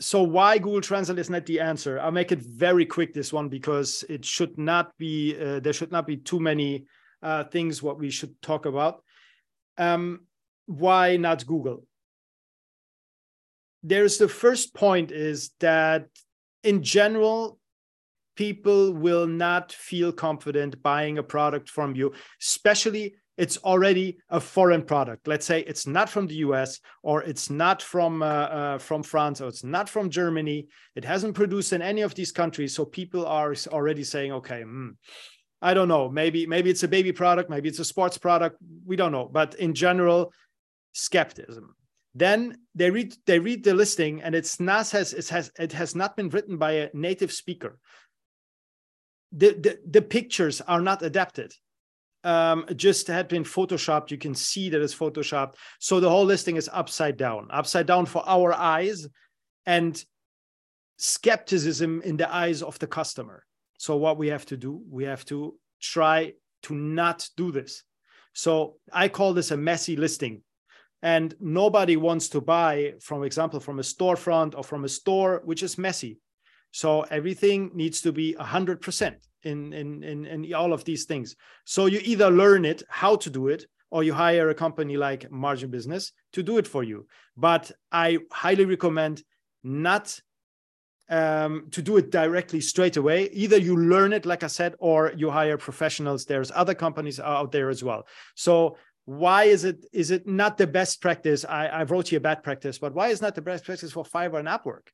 so 0.00 0.22
why 0.22 0.58
Google 0.58 0.80
Translate 0.80 1.18
is 1.18 1.30
not 1.30 1.46
the 1.46 1.60
answer? 1.60 2.00
I'll 2.00 2.10
make 2.10 2.32
it 2.32 2.40
very 2.40 2.86
quick 2.86 3.12
this 3.12 3.32
one 3.32 3.48
because 3.48 4.04
it 4.08 4.24
should 4.24 4.56
not 4.58 4.96
be 4.98 5.36
uh, 5.38 5.60
there 5.60 5.74
should 5.74 5.92
not 5.92 6.06
be 6.06 6.16
too 6.16 6.40
many 6.40 6.86
uh, 7.22 7.44
things 7.44 7.82
what 7.82 7.98
we 7.98 8.10
should 8.10 8.40
talk 8.40 8.64
about. 8.64 9.02
Um, 9.76 10.20
why 10.66 11.16
not 11.16 11.46
Google? 11.46 11.84
There's 13.82 14.18
the 14.18 14.28
first 14.28 14.74
point 14.74 15.12
is 15.12 15.50
that 15.60 16.06
in 16.62 16.82
general, 16.82 17.58
people 18.40 18.94
will 18.94 19.26
not 19.26 19.70
feel 19.70 20.10
confident 20.10 20.82
buying 20.82 21.18
a 21.18 21.22
product 21.22 21.68
from 21.68 21.94
you, 21.94 22.10
especially 22.40 23.14
it's 23.36 23.58
already 23.58 24.16
a 24.30 24.40
foreign 24.40 24.82
product. 24.82 25.28
Let's 25.28 25.44
say 25.44 25.60
it's 25.60 25.86
not 25.86 26.08
from 26.08 26.26
the 26.26 26.36
US 26.46 26.80
or 27.02 27.22
it's 27.22 27.50
not 27.50 27.82
from 27.82 28.22
uh, 28.22 28.26
uh, 28.60 28.78
from 28.78 29.02
France 29.02 29.42
or 29.42 29.48
it's 29.48 29.62
not 29.62 29.90
from 29.90 30.08
Germany. 30.08 30.68
It 30.96 31.04
hasn't 31.04 31.34
produced 31.34 31.74
in 31.74 31.82
any 31.82 32.00
of 32.00 32.14
these 32.14 32.32
countries, 32.32 32.74
so 32.74 32.86
people 32.86 33.26
are 33.26 33.54
already 33.68 34.04
saying, 34.04 34.32
okay. 34.32 34.62
Hmm, 34.62 34.90
I 35.60 35.74
don't 35.74 35.88
know. 35.88 36.08
Maybe 36.08 36.46
maybe 36.46 36.70
it's 36.70 36.82
a 36.82 36.94
baby 36.96 37.12
product, 37.12 37.50
maybe 37.50 37.68
it's 37.68 37.84
a 37.86 37.92
sports 37.94 38.16
product. 38.16 38.56
We 38.86 38.96
don't 38.96 39.12
know. 39.12 39.28
But 39.30 39.54
in 39.56 39.74
general, 39.74 40.32
skepticism. 40.92 41.74
Then 42.14 42.56
they 42.74 42.90
read 42.90 43.14
they 43.26 43.38
read 43.38 43.64
the 43.64 43.74
listing, 43.74 44.22
and 44.22 44.34
it's 44.34 44.58
not 44.58 44.90
has 44.90 45.12
it 45.12 45.28
has 45.28 45.52
it 45.58 45.72
has 45.72 45.94
not 45.94 46.16
been 46.16 46.30
written 46.30 46.56
by 46.56 46.72
a 46.72 46.90
native 46.92 47.32
speaker. 47.32 47.78
The, 49.32 49.78
the, 49.88 50.02
pictures 50.02 50.60
are 50.60 50.80
not 50.80 51.02
adapted 51.02 51.52
um, 52.24 52.66
just 52.76 53.06
had 53.06 53.28
been 53.28 53.44
photoshopped. 53.44 54.10
You 54.10 54.18
can 54.18 54.34
see 54.34 54.68
that 54.70 54.82
it's 54.82 54.94
photoshopped. 54.94 55.54
So 55.78 56.00
the 56.00 56.10
whole 56.10 56.24
listing 56.24 56.56
is 56.56 56.68
upside 56.72 57.16
down, 57.16 57.48
upside 57.50 57.86
down 57.86 58.06
for 58.06 58.22
our 58.26 58.52
eyes 58.52 59.06
and 59.66 60.02
skepticism 60.98 62.02
in 62.02 62.16
the 62.16 62.32
eyes 62.32 62.62
of 62.62 62.78
the 62.78 62.86
customer. 62.86 63.44
So 63.78 63.96
what 63.96 64.18
we 64.18 64.28
have 64.28 64.44
to 64.46 64.56
do, 64.56 64.82
we 64.90 65.04
have 65.04 65.24
to 65.26 65.54
try 65.80 66.34
to 66.64 66.74
not 66.74 67.28
do 67.36 67.50
this. 67.50 67.82
So 68.34 68.76
I 68.92 69.08
call 69.08 69.32
this 69.32 69.50
a 69.50 69.56
messy 69.56 69.96
listing. 69.96 70.42
And 71.02 71.34
nobody 71.40 71.96
wants 71.96 72.28
to 72.30 72.42
buy, 72.42 72.94
for 73.00 73.24
example, 73.24 73.58
from 73.58 73.78
a 73.78 73.82
storefront 73.82 74.54
or 74.54 74.62
from 74.62 74.84
a 74.84 74.88
store, 74.88 75.40
which 75.44 75.62
is 75.62 75.78
messy. 75.78 76.18
So 76.70 77.02
everything 77.02 77.70
needs 77.74 78.00
to 78.02 78.12
be 78.12 78.34
100% 78.38 79.14
in, 79.42 79.72
in, 79.72 80.02
in, 80.02 80.26
in 80.26 80.54
all 80.54 80.72
of 80.72 80.84
these 80.84 81.04
things. 81.04 81.36
So 81.64 81.86
you 81.86 82.00
either 82.02 82.30
learn 82.30 82.64
it, 82.64 82.82
how 82.88 83.16
to 83.16 83.30
do 83.30 83.48
it, 83.48 83.66
or 83.90 84.04
you 84.04 84.14
hire 84.14 84.50
a 84.50 84.54
company 84.54 84.96
like 84.96 85.30
Margin 85.30 85.70
Business 85.70 86.12
to 86.32 86.42
do 86.42 86.58
it 86.58 86.66
for 86.66 86.84
you. 86.84 87.06
But 87.36 87.72
I 87.90 88.18
highly 88.30 88.64
recommend 88.64 89.22
not 89.64 90.20
um, 91.08 91.66
to 91.72 91.82
do 91.82 91.96
it 91.96 92.10
directly 92.10 92.60
straight 92.60 92.96
away. 92.96 93.24
Either 93.32 93.58
you 93.58 93.76
learn 93.76 94.12
it, 94.12 94.24
like 94.26 94.44
I 94.44 94.46
said, 94.46 94.74
or 94.78 95.12
you 95.16 95.28
hire 95.28 95.58
professionals. 95.58 96.24
There's 96.24 96.52
other 96.54 96.74
companies 96.74 97.18
out 97.18 97.50
there 97.50 97.68
as 97.68 97.82
well. 97.82 98.06
So 98.36 98.76
why 99.06 99.44
is 99.44 99.64
it 99.64 99.84
is 99.92 100.12
it 100.12 100.28
not 100.28 100.56
the 100.56 100.68
best 100.68 101.00
practice? 101.00 101.44
I, 101.44 101.66
I 101.66 101.82
wrote 101.82 102.12
you 102.12 102.18
a 102.18 102.20
bad 102.20 102.44
practice, 102.44 102.78
but 102.78 102.94
why 102.94 103.08
is 103.08 103.20
not 103.20 103.34
the 103.34 103.42
best 103.42 103.64
practice 103.64 103.90
for 103.90 104.04
Fiverr 104.04 104.38
and 104.38 104.46
Upwork? 104.46 104.88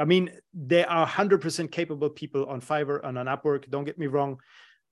I 0.00 0.04
mean, 0.04 0.30
there 0.54 0.88
are 0.88 1.06
100% 1.06 1.70
capable 1.70 2.10
people 2.10 2.46
on 2.46 2.60
Fiverr 2.60 3.00
and 3.04 3.18
on 3.18 3.26
Upwork, 3.26 3.70
don't 3.70 3.84
get 3.84 3.98
me 3.98 4.06
wrong, 4.06 4.38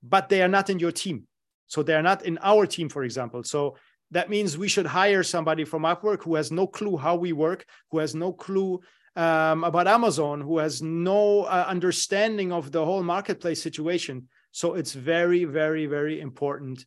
but 0.03 0.29
they 0.29 0.41
are 0.41 0.47
not 0.47 0.69
in 0.69 0.79
your 0.79 0.91
team. 0.91 1.27
So 1.67 1.83
they're 1.83 2.03
not 2.03 2.25
in 2.25 2.37
our 2.41 2.65
team, 2.65 2.89
for 2.89 3.03
example. 3.03 3.43
So 3.43 3.75
that 4.11 4.29
means 4.29 4.57
we 4.57 4.67
should 4.67 4.85
hire 4.85 5.23
somebody 5.23 5.65
from 5.65 5.83
Upwork 5.83 6.23
who 6.23 6.35
has 6.35 6.51
no 6.51 6.67
clue 6.67 6.97
how 6.97 7.15
we 7.15 7.33
work, 7.33 7.65
who 7.91 7.99
has 7.99 8.15
no 8.15 8.31
clue 8.31 8.79
um, 9.15 9.63
about 9.63 9.87
Amazon, 9.87 10.41
who 10.41 10.59
has 10.59 10.81
no 10.81 11.43
uh, 11.43 11.65
understanding 11.67 12.51
of 12.51 12.71
the 12.71 12.83
whole 12.83 13.03
marketplace 13.03 13.61
situation. 13.61 14.27
So 14.51 14.75
it's 14.75 14.93
very, 14.93 15.43
very, 15.45 15.85
very 15.85 16.21
important 16.21 16.85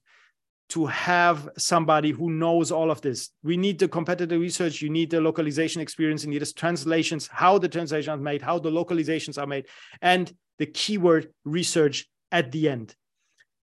to 0.73 0.87
have 0.87 1.51
somebody 1.59 2.13
who 2.13 2.31
knows 2.31 2.73
all 2.73 2.91
of 2.91 3.03
this. 3.03 3.29
We 3.43 3.59
need 3.59 3.79
the 3.79 3.89
competitive 3.89 4.41
research, 4.41 4.81
you 4.81 4.89
need 4.89 5.11
the 5.11 5.21
localization 5.21 5.83
experience, 5.83 6.25
you 6.25 6.31
need 6.31 6.41
the 6.41 6.51
translations, 6.51 7.27
how 7.27 7.59
the 7.59 7.69
translations 7.69 8.09
are 8.09 8.17
made, 8.17 8.41
how 8.41 8.59
the 8.59 8.71
localizations 8.71 9.37
are 9.37 9.47
made, 9.47 9.67
and 10.01 10.33
the 10.59 10.65
keyword 10.65 11.31
research 11.45 12.07
at 12.31 12.53
the 12.53 12.71
end. 12.71 12.95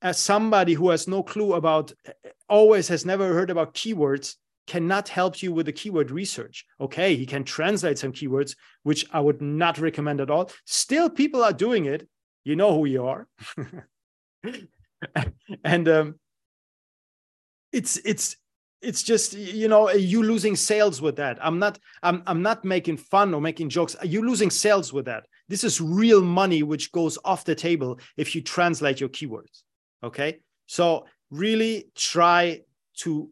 As 0.02 0.18
somebody 0.18 0.74
who 0.74 0.90
has 0.90 1.08
no 1.08 1.22
clue 1.22 1.54
about, 1.54 1.94
always 2.46 2.88
has 2.88 3.06
never 3.06 3.32
heard 3.32 3.48
about 3.48 3.72
keywords, 3.72 4.36
cannot 4.66 5.08
help 5.08 5.42
you 5.42 5.50
with 5.50 5.64
the 5.64 5.72
keyword 5.72 6.10
research. 6.10 6.66
Okay, 6.78 7.16
he 7.16 7.24
can 7.24 7.42
translate 7.42 7.98
some 7.98 8.12
keywords, 8.12 8.54
which 8.82 9.06
I 9.14 9.20
would 9.20 9.40
not 9.40 9.78
recommend 9.78 10.20
at 10.20 10.28
all. 10.28 10.50
Still, 10.66 11.08
people 11.08 11.42
are 11.42 11.54
doing 11.54 11.86
it. 11.86 12.06
You 12.44 12.54
know 12.54 12.74
who 12.74 12.84
you 12.84 13.06
are. 13.06 13.26
and 15.64 15.88
um, 15.88 16.14
it's 17.72 17.96
it's 17.98 18.36
it's 18.80 19.02
just 19.02 19.32
you 19.34 19.68
know 19.68 19.86
eh, 19.86 19.94
you 19.94 20.22
losing 20.22 20.56
sales 20.56 21.02
with 21.02 21.16
that. 21.16 21.38
I'm 21.40 21.58
not 21.58 21.78
i'm 22.02 22.22
i'm 22.26 22.42
not 22.42 22.64
making 22.64 22.96
fun 22.96 23.34
or 23.34 23.40
making 23.40 23.68
jokes. 23.68 23.94
Uh, 23.94 24.00
are 24.00 24.06
you 24.06 24.22
losing 24.22 24.50
sales 24.50 24.92
with 24.92 25.06
that. 25.06 25.26
This 25.48 25.64
is 25.64 25.80
real 25.80 26.22
money 26.22 26.62
which 26.62 26.92
goes 26.92 27.18
off 27.24 27.44
the 27.44 27.54
table 27.54 27.98
if 28.16 28.34
you 28.34 28.42
translate 28.42 29.00
your 29.00 29.08
keywords 29.08 29.62
okay? 30.02 30.38
So 30.66 31.06
really 31.30 31.88
try 31.94 32.62
to 32.98 33.30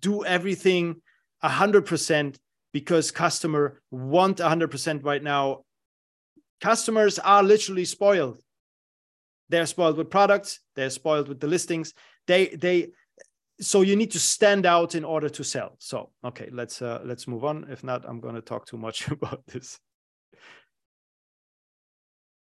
do 0.00 0.24
everything 0.24 1.00
100% 1.42 2.36
because 2.72 3.10
customer 3.10 3.80
want 3.90 4.38
100% 4.38 5.04
right 5.04 5.22
now. 5.22 5.64
Customers 6.60 7.18
are 7.18 7.42
literally 7.42 7.84
spoiled. 7.84 8.40
They're 9.48 9.66
spoiled 9.66 9.96
with 9.96 10.10
products. 10.10 10.60
They're 10.76 10.90
spoiled 10.90 11.28
with 11.28 11.40
the 11.40 11.46
listings. 11.46 11.94
They 12.26 12.48
they 12.48 12.88
so 13.60 13.82
you 13.82 13.96
need 13.96 14.10
to 14.12 14.20
stand 14.20 14.66
out 14.66 14.94
in 14.94 15.04
order 15.04 15.28
to 15.28 15.44
sell. 15.44 15.74
So 15.78 16.10
okay 16.24 16.48
let's 16.52 16.80
uh, 16.82 17.00
let's 17.04 17.26
move 17.26 17.44
on. 17.44 17.66
If 17.70 17.82
not 17.84 18.04
i'm 18.08 18.20
going 18.20 18.34
to 18.34 18.40
talk 18.40 18.66
too 18.66 18.78
much 18.78 19.08
about 19.16 19.46
this. 19.46 19.78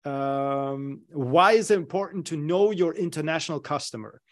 Um, 0.04 1.02
why 1.12 1.52
is 1.52 1.70
it 1.70 1.76
important 1.76 2.26
to 2.28 2.36
know 2.36 2.70
your 2.70 2.94
international 2.94 3.60
customer? 3.60 4.22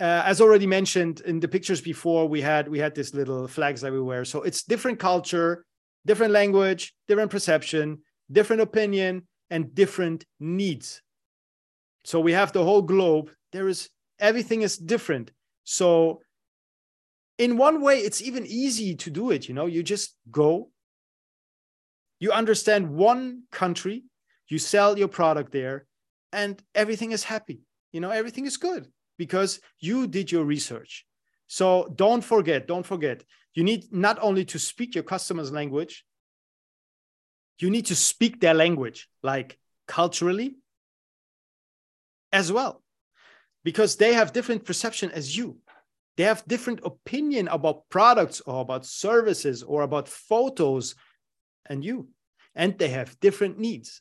Uh, 0.00 0.22
as 0.24 0.40
already 0.40 0.66
mentioned 0.66 1.20
in 1.22 1.40
the 1.40 1.48
pictures 1.48 1.80
before 1.80 2.28
we 2.28 2.40
had 2.40 2.68
we 2.68 2.78
had 2.78 2.94
this 2.94 3.12
little 3.14 3.48
flags 3.48 3.82
everywhere. 3.84 4.24
So 4.24 4.42
it's 4.42 4.62
different 4.62 4.98
culture 4.98 5.64
different 6.06 6.32
language 6.32 6.94
different 7.08 7.30
perception 7.30 7.98
different 8.30 8.62
opinion 8.62 9.26
and 9.50 9.74
different 9.74 10.24
needs. 10.38 11.02
So 12.04 12.20
we 12.20 12.32
have 12.32 12.52
the 12.52 12.64
whole 12.64 12.82
globe. 12.82 13.30
There 13.52 13.68
is 13.68 13.88
everything 14.18 14.62
is 14.62 14.76
different 14.76 15.30
so 15.68 16.22
in 17.36 17.58
one 17.58 17.82
way, 17.82 17.98
it's 17.98 18.22
even 18.22 18.46
easy 18.46 18.94
to 18.96 19.10
do 19.10 19.30
it. 19.32 19.48
You 19.48 19.54
know, 19.54 19.66
you 19.66 19.82
just 19.82 20.16
go, 20.30 20.70
you 22.20 22.32
understand 22.32 22.88
one 22.88 23.42
country, 23.52 24.04
you 24.48 24.58
sell 24.58 24.98
your 24.98 25.08
product 25.08 25.52
there, 25.52 25.84
and 26.32 26.58
everything 26.74 27.12
is 27.12 27.22
happy. 27.22 27.60
You 27.92 28.00
know, 28.00 28.08
everything 28.08 28.46
is 28.46 28.56
good 28.56 28.88
because 29.18 29.60
you 29.78 30.06
did 30.06 30.32
your 30.32 30.44
research. 30.44 31.04
So 31.48 31.92
don't 31.94 32.24
forget, 32.24 32.66
don't 32.66 32.86
forget, 32.86 33.22
you 33.52 33.62
need 33.62 33.92
not 33.92 34.18
only 34.22 34.46
to 34.46 34.58
speak 34.58 34.94
your 34.94 35.04
customer's 35.04 35.52
language, 35.52 36.06
you 37.58 37.68
need 37.68 37.86
to 37.86 37.94
speak 37.94 38.40
their 38.40 38.54
language, 38.54 39.06
like 39.22 39.58
culturally 39.86 40.56
as 42.32 42.50
well 42.50 42.82
because 43.68 43.96
they 43.96 44.14
have 44.14 44.32
different 44.32 44.64
perception 44.64 45.10
as 45.10 45.36
you. 45.36 45.58
They 46.16 46.24
have 46.24 46.42
different 46.48 46.80
opinion 46.84 47.48
about 47.48 47.86
products 47.90 48.40
or 48.40 48.62
about 48.62 48.86
services 48.86 49.62
or 49.62 49.82
about 49.82 50.08
photos 50.08 50.94
and 51.66 51.84
you. 51.84 52.08
And 52.54 52.78
they 52.78 52.88
have 52.88 53.20
different 53.20 53.58
needs. 53.58 54.00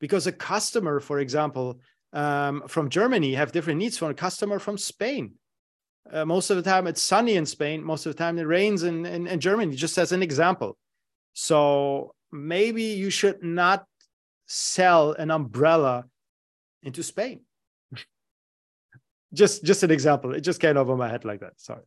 Because 0.00 0.26
a 0.26 0.32
customer 0.32 0.98
for 0.98 1.20
example 1.20 1.78
um, 2.12 2.64
from 2.66 2.90
germany 2.90 3.34
have 3.34 3.52
different 3.52 3.78
needs 3.78 3.96
from 3.98 4.10
a 4.10 4.20
customer 4.26 4.58
from 4.58 4.78
spain. 4.78 5.34
Uh, 6.12 6.24
most 6.24 6.50
of 6.50 6.56
the 6.56 6.68
time 6.70 6.88
it's 6.88 7.02
sunny 7.12 7.36
in 7.36 7.46
spain 7.46 7.84
most 7.84 8.04
of 8.04 8.10
the 8.12 8.18
time 8.18 8.36
it 8.36 8.48
rains 8.56 8.82
in, 8.82 9.06
in, 9.06 9.28
in 9.28 9.38
germany 9.38 9.76
just 9.76 9.96
as 9.96 10.10
an 10.10 10.24
example. 10.24 10.76
So 11.34 12.16
maybe 12.32 12.82
you 13.02 13.10
should 13.10 13.44
not 13.44 13.86
sell 14.46 15.12
an 15.12 15.30
umbrella 15.30 16.06
into 16.82 17.04
spain 17.04 17.42
just 19.32 19.64
just 19.64 19.82
an 19.82 19.90
example. 19.90 20.34
It 20.34 20.40
just 20.40 20.60
came 20.60 20.76
over 20.76 20.96
my 20.96 21.08
head 21.08 21.24
like 21.24 21.40
that. 21.40 21.60
Sorry. 21.60 21.82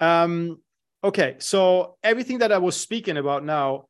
Um 0.00 0.60
okay. 1.02 1.36
So 1.38 1.96
everything 2.02 2.38
that 2.38 2.52
i 2.52 2.58
was 2.58 2.76
speaking 2.76 3.16
about 3.16 3.44
now 3.44 3.86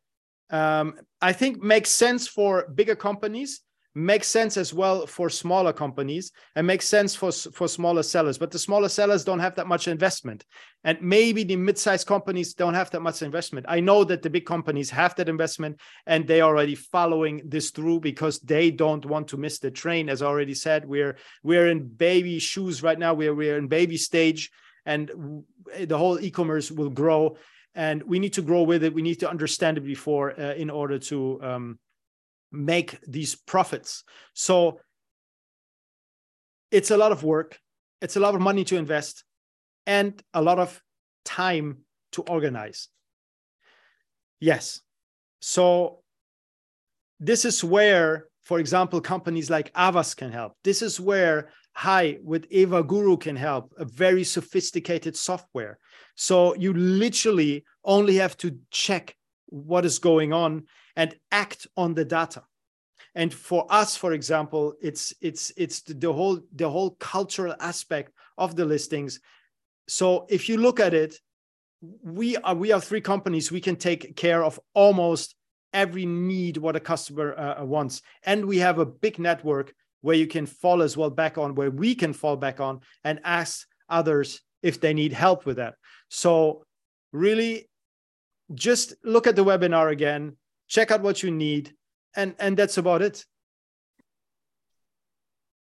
um 0.51 0.95
i 1.21 1.33
think 1.33 1.63
makes 1.63 1.91
sense 1.91 2.27
for 2.27 2.69
bigger 2.75 2.97
companies 2.97 3.61
makes 3.95 4.28
sense 4.28 4.57
as 4.57 4.72
well 4.72 5.07
for 5.07 5.28
smaller 5.28 5.72
companies 5.72 6.30
and 6.55 6.66
makes 6.66 6.86
sense 6.86 7.14
for 7.14 7.32
for 7.32 7.68
smaller 7.68 8.03
sellers. 8.03 8.39
But 8.39 8.51
the 8.51 8.59
smaller 8.59 8.89
sellers 8.89 9.24
don't 9.24 9.41
have 9.41 9.55
that 9.57 9.66
much 9.66 9.89
investment. 9.89 10.45
And 10.84 11.01
maybe 11.03 11.43
the 11.43 11.57
mid-sized 11.57 12.07
companies 12.07 12.55
don't 12.55 12.74
have 12.74 12.91
that 12.91 13.01
much 13.01 13.22
investment. 13.22 13.66
I 13.68 13.80
know 13.80 14.05
that 14.05 14.22
the 14.22 14.30
big 14.30 14.47
companies 14.47 14.91
have 14.91 15.14
that 15.16 15.28
investment 15.28 15.80
and 16.07 16.26
they 16.26 16.41
are 16.41 16.51
already 16.51 16.76
following 16.76 17.43
this 17.45 17.70
through 17.70 18.01
because 18.01 18.39
they 18.41 18.70
don't 18.70 19.05
want 19.05 19.28
to 19.28 19.36
miss 19.36 19.59
the 19.59 19.70
train. 19.70 20.09
As 20.09 20.22
I 20.22 20.26
already 20.26 20.55
said 20.55 20.86
we're 20.86 21.16
we're 21.43 21.68
in 21.68 21.89
baby 21.89 22.39
shoes 22.39 22.82
right 22.82 22.99
now. 22.99 23.14
We're 23.14 23.34
we're 23.34 23.59
in 23.59 23.68
baby 23.68 23.97
stage 23.97 24.51
and 24.86 25.11
the 25.78 25.99
whole 25.99 26.20
e-commerce 26.20 26.70
will 26.70 26.91
grow. 26.91 27.36
And 27.74 28.03
we 28.03 28.18
need 28.18 28.32
to 28.34 28.43
grow 28.43 28.62
with 28.62 28.82
it. 28.82 28.95
We 28.95 29.03
need 29.03 29.20
to 29.20 29.30
understand 29.30 29.78
it 29.78 29.84
before 29.84 30.39
uh, 30.41 30.55
in 30.55 30.70
order 30.70 30.99
to 30.99 31.41
um, 31.43 31.78
make 32.51 32.99
these 33.07 33.35
profits. 33.35 34.05
So 34.35 34.81
it's 36.71 36.91
a 36.91 36.97
lot 36.97 37.13
of 37.13 37.23
work, 37.23 37.59
it's 38.01 38.17
a 38.17 38.21
lot 38.21 38.35
of 38.35 38.41
money 38.41 38.65
to 38.65 38.77
invest, 38.77 39.25
and 39.87 40.21
a 40.35 40.43
lot 40.43 40.59
of 40.59 40.81
time 41.25 41.79
to 42.13 42.23
organize. 42.23 42.89
Yes. 44.41 44.81
So 45.41 46.01
this 47.21 47.45
is 47.45 47.65
where, 47.65 48.27
for 48.43 48.59
example, 48.59 49.01
companies 49.01 49.51
like 49.51 49.73
Avask 49.75 50.17
can 50.17 50.31
help. 50.31 50.53
This 50.63 50.83
is 50.83 51.01
where 51.01 51.51
Hai 51.75 52.19
with 52.23 52.47
Eva 52.51 52.83
Guru 52.83 53.17
can 53.17 53.37
help, 53.37 53.73
a 53.79 53.85
very 53.85 54.25
sophisticated 54.25 55.17
software. 55.17 55.79
So 56.17 56.55
you 56.55 56.73
literally 56.75 57.65
only 57.85 58.17
have 58.17 58.37
to 58.39 58.59
check 58.71 59.15
what 59.47 59.85
is 59.85 59.99
going 59.99 60.33
on 60.33 60.65
and 60.99 61.15
act 61.31 61.69
on 61.77 61.95
the 61.95 62.05
data. 62.05 62.43
And 63.15 63.33
for 63.33 63.65
us 63.71 63.97
for 63.97 64.13
example 64.13 64.75
it's 64.83 65.15
it's 65.23 65.53
it's 65.57 65.81
the 65.81 66.13
whole 66.13 66.41
the 66.55 66.69
whole 66.69 66.91
cultural 67.01 67.55
aspect 67.61 68.13
of 68.37 68.57
the 68.57 68.67
listings. 68.67 69.21
So 69.87 70.27
if 70.29 70.49
you 70.49 70.59
look 70.59 70.79
at 70.81 70.93
it 70.93 71.15
we 72.03 72.37
are 72.39 72.55
we 72.55 72.73
are 72.73 72.81
three 72.81 73.01
companies. 73.01 73.53
We 73.53 73.61
can 73.61 73.77
take 73.77 74.17
care 74.17 74.43
of 74.45 74.61
almost 74.75 75.37
every 75.73 76.07
need 76.07 76.57
what 76.57 76.77
a 76.77 76.81
customer 76.81 77.39
uh, 77.39 77.65
wants. 77.65 78.03
And 78.25 78.45
we 78.47 78.59
have 78.59 78.79
a 78.79 78.87
big 78.87 79.19
network 79.19 79.73
where 80.01 80.17
you 80.17 80.27
can 80.27 80.47
fall 80.47 80.83
as 80.83 80.97
well 80.97 81.11
back 81.11 81.39
on 81.39 81.55
where 81.55 81.71
we 81.71 81.95
can 81.95 82.13
fall 82.13 82.37
back 82.37 82.61
on 82.61 82.81
and 83.05 83.21
ask 83.25 83.67
others 83.89 84.41
if 84.63 84.81
they 84.81 84.95
need 84.95 85.13
help 85.13 85.47
with 85.47 85.57
that. 85.57 85.75
So 86.09 86.65
really 87.13 87.69
just 88.55 88.95
look 89.05 89.27
at 89.27 89.37
the 89.37 89.45
webinar 89.45 89.91
again 89.93 90.37
check 90.69 90.91
out 90.91 91.03
what 91.03 91.23
you 91.23 91.31
need 91.31 91.75
and 92.14 92.35
and 92.39 92.57
that's 92.57 92.79
about 92.79 93.03
it. 93.03 93.25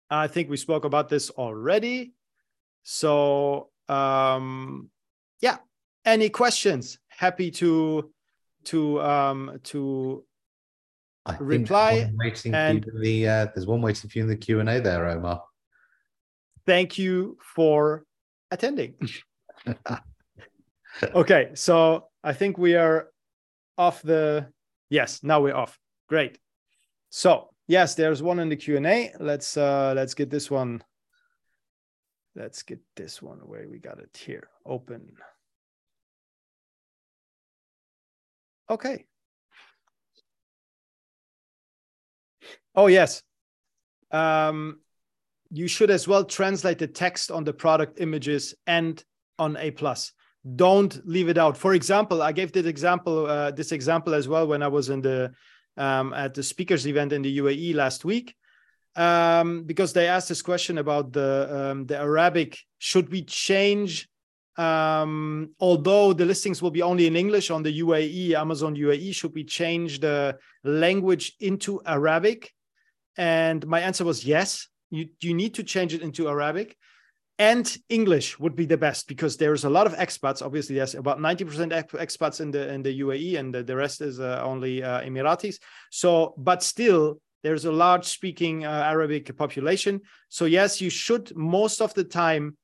I 0.09 0.27
think 0.27 0.49
we 0.49 0.57
spoke 0.57 0.85
about 0.85 1.09
this 1.09 1.29
already. 1.29 2.13
So 2.83 3.69
um 3.87 4.89
yeah. 5.41 5.57
Any 6.05 6.29
questions? 6.29 6.99
Happy 7.07 7.49
to 7.51 8.11
to 8.65 9.01
um 9.01 9.59
to 9.63 10.23
I 11.25 11.37
reply 11.39 12.11
waiting 12.15 12.53
and 12.53 12.85
for 12.85 12.99
the 12.99 13.27
uh, 13.27 13.47
there's 13.53 13.65
one 13.65 13.81
waiting 13.81 14.09
for 14.09 14.17
you 14.19 14.23
in 14.23 14.29
the 14.29 14.37
q&a 14.37 14.79
there 14.79 15.07
omar. 15.07 15.41
Thank 16.67 16.97
you 16.97 17.37
for 17.55 18.05
attending. 18.51 18.95
Okay 21.03 21.49
so 21.55 22.07
i 22.23 22.31
think 22.31 22.57
we 22.57 22.75
are 22.75 23.09
off 23.77 24.01
the 24.01 24.47
yes 24.89 25.23
now 25.23 25.41
we're 25.41 25.55
off. 25.55 25.79
Great. 26.07 26.37
So 27.09 27.49
yes, 27.67 27.95
there's 27.95 28.21
one 28.21 28.39
in 28.39 28.49
the 28.49 28.55
Q 28.55 28.77
and 28.77 28.87
A. 28.87 29.11
Let's 29.19 29.57
uh, 29.57 29.93
let's 29.95 30.13
get 30.13 30.29
this 30.29 30.51
one. 30.51 30.83
Let's 32.35 32.63
get 32.63 32.79
this 32.95 33.21
one 33.21 33.39
where 33.39 33.67
we 33.69 33.79
got 33.79 33.99
it 33.99 34.15
here. 34.17 34.49
Open. 34.65 35.13
Okay. 38.69 39.05
Oh 42.75 42.87
yes. 42.87 43.23
Um, 44.11 44.79
you 45.51 45.67
should 45.67 45.89
as 45.89 46.07
well 46.07 46.25
translate 46.25 46.79
the 46.79 46.87
text 46.87 47.31
on 47.31 47.43
the 47.43 47.53
product 47.53 48.01
images 48.01 48.53
and 48.67 49.01
on 49.39 49.55
a 49.57 49.71
plus 49.71 50.11
don't 50.55 51.01
leave 51.07 51.27
it 51.27 51.37
out 51.37 51.57
for 51.57 51.73
example 51.73 52.21
i 52.21 52.31
gave 52.31 52.51
this 52.51 52.65
example 52.65 53.25
uh, 53.25 53.49
this 53.51 53.71
example 53.71 54.13
as 54.13 54.27
well 54.27 54.45
when 54.47 54.61
i 54.61 54.67
was 54.67 54.89
in 54.89 55.01
the 55.01 55.31
um, 55.77 56.13
at 56.13 56.33
the 56.33 56.43
speakers 56.43 56.85
event 56.85 57.11
in 57.11 57.21
the 57.21 57.39
uae 57.39 57.73
last 57.73 58.05
week 58.05 58.35
um, 58.95 59.63
because 59.63 59.93
they 59.93 60.07
asked 60.07 60.29
this 60.29 60.41
question 60.41 60.77
about 60.77 61.11
the 61.11 61.71
um, 61.71 61.85
the 61.85 61.97
Arabic. 61.97 62.59
Should 62.79 63.09
we 63.09 63.23
change? 63.23 64.07
Um, 64.57 65.49
although 65.59 66.13
the 66.13 66.23
listings 66.23 66.61
will 66.61 66.71
be 66.71 66.81
only 66.81 67.07
in 67.07 67.17
English 67.17 67.51
on 67.51 67.61
the 67.61 67.81
UAE, 67.81 68.31
Amazon 68.31 68.75
UAE, 68.75 69.13
should 69.13 69.33
we 69.33 69.43
change 69.43 69.99
the 69.99 70.37
language 70.63 71.33
into 71.41 71.81
Arabic? 71.85 72.53
And 73.17 73.67
my 73.67 73.81
answer 73.81 74.05
was 74.05 74.23
yes. 74.23 74.69
You 74.91 75.09
you 75.19 75.33
need 75.33 75.55
to 75.55 75.63
change 75.63 75.93
it 75.93 76.01
into 76.01 76.29
Arabic, 76.29 76.77
and 77.37 77.77
English 77.89 78.39
would 78.39 78.55
be 78.55 78.65
the 78.65 78.77
best 78.77 79.07
because 79.07 79.35
there's 79.35 79.65
a 79.65 79.69
lot 79.69 79.87
of 79.87 79.93
expats. 79.93 80.41
Obviously, 80.41 80.75
there's 80.75 80.95
about 80.95 81.19
ninety 81.19 81.43
percent 81.43 81.71
expats 81.71 82.39
in 82.39 82.51
the 82.51 82.71
in 82.71 82.81
the 82.81 83.01
UAE, 83.01 83.37
and 83.39 83.53
the, 83.53 83.63
the 83.63 83.75
rest 83.75 84.01
is 84.01 84.19
uh, 84.19 84.41
only 84.43 84.83
uh, 84.83 85.01
Emiratis. 85.01 85.57
So, 85.91 86.33
but 86.37 86.63
still, 86.63 87.19
there's 87.43 87.65
a 87.65 87.71
large 87.71 88.05
speaking 88.05 88.65
uh, 88.65 88.69
Arabic 88.69 89.35
population. 89.37 90.01
So 90.29 90.45
yes, 90.45 90.81
you 90.81 90.89
should 90.89 91.35
most 91.35 91.81
of 91.81 91.93
the 91.93 92.03
time 92.03 92.57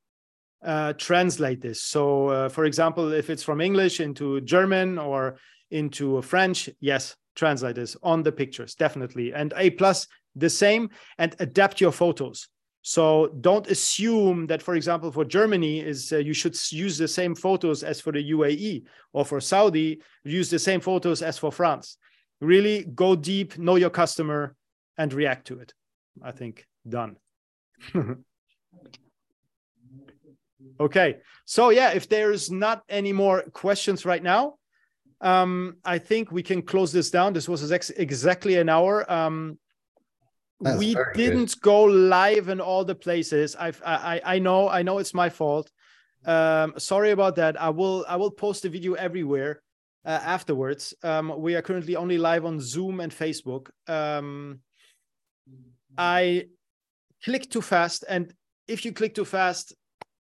uh, 0.66 0.94
translate 0.94 1.62
this. 1.62 1.84
So 1.84 2.30
uh, 2.30 2.50
for 2.50 2.66
example, 2.66 3.14
if 3.14 3.30
it's 3.30 3.44
from 3.44 3.62
English 3.62 4.00
into 4.00 4.42
German 4.42 4.98
or 4.98 5.38
into 5.70 6.22
French, 6.22 6.70
yes, 6.80 7.16
translate 7.36 7.76
this 7.76 7.96
on 8.02 8.24
the 8.24 8.32
pictures, 8.32 8.74
definitely. 8.74 9.34
And 9.34 9.54
A 9.56 9.70
plus 9.70 10.08
the 10.36 10.50
same 10.50 10.90
and 11.18 11.36
adapt 11.40 11.80
your 11.82 11.92
photos. 11.92 12.48
So 12.82 13.28
don't 13.42 13.68
assume 13.68 14.48
that, 14.48 14.62
for 14.62 14.76
example, 14.76 15.12
for 15.12 15.24
Germany 15.24 15.82
is 15.82 16.12
uh, 16.12 16.18
you 16.18 16.34
should 16.34 16.58
use 16.72 16.98
the 16.98 17.08
same 17.08 17.36
photos 17.36 17.84
as 17.84 18.02
for 18.02 18.12
the 18.12 18.32
UAE 18.32 18.86
or 19.14 19.24
for 19.24 19.40
Saudi, 19.40 20.02
use 20.24 20.50
the 20.50 20.58
same 20.58 20.82
photos 20.82 21.22
as 21.22 21.38
for 21.38 21.52
France. 21.52 21.98
Really 22.40 22.86
go 22.96 23.16
deep, 23.16 23.58
know 23.60 23.76
your 23.76 23.92
customer, 23.92 24.56
and 24.98 25.14
react 25.14 25.46
to 25.48 25.60
it. 25.60 25.74
I 26.24 26.32
think 26.32 26.68
done. 26.88 27.18
okay. 30.80 31.18
So 31.46 31.70
yeah, 31.70 31.92
if 31.92 32.10
there's 32.10 32.50
not 32.50 32.84
any 32.90 33.14
more 33.14 33.44
questions 33.54 34.06
right 34.06 34.24
now, 34.24 34.56
um, 35.22 35.78
I 35.86 36.00
think 36.00 36.32
we 36.32 36.42
can 36.42 36.64
close 36.64 36.92
this 36.92 37.12
down. 37.12 37.34
This 37.34 37.48
was 37.48 37.72
ex 37.72 37.92
exactly 37.92 38.56
an 38.58 38.70
hour. 38.70 39.10
Um, 39.12 39.60
we 40.78 40.95
didn't 41.14 41.53
good. 41.53 41.62
go 41.62 41.84
live 41.84 42.49
in 42.49 42.62
all 42.62 42.86
the 42.86 42.95
places. 42.95 43.55
I've, 43.55 43.82
I 43.86 44.22
I 44.24 44.39
know 44.39 44.70
I 44.70 44.84
know 44.84 44.99
it's 44.99 45.14
my 45.14 45.30
fault. 45.30 45.72
Um, 46.26 46.74
sorry 46.78 47.12
about 47.12 47.36
that. 47.36 47.59
I 47.59 47.70
will 47.70 48.05
I 48.07 48.16
will 48.16 48.32
post 48.32 48.64
the 48.64 48.70
video 48.70 48.93
everywhere 48.93 49.62
uh, 50.05 50.20
afterwards. 50.24 50.93
Um, 51.03 51.34
we 51.41 51.55
are 51.55 51.62
currently 51.62 51.95
only 51.95 52.18
live 52.18 52.45
on 52.45 52.59
Zoom 52.59 52.99
and 52.99 53.12
Facebook. 53.12 53.70
Um, 53.88 54.59
I 55.97 56.47
click 57.24 57.49
too 57.49 57.62
fast, 57.62 58.05
and 58.07 58.34
if 58.68 58.86
you 58.86 58.93
click 58.93 59.16
too 59.16 59.26
fast, 59.26 59.74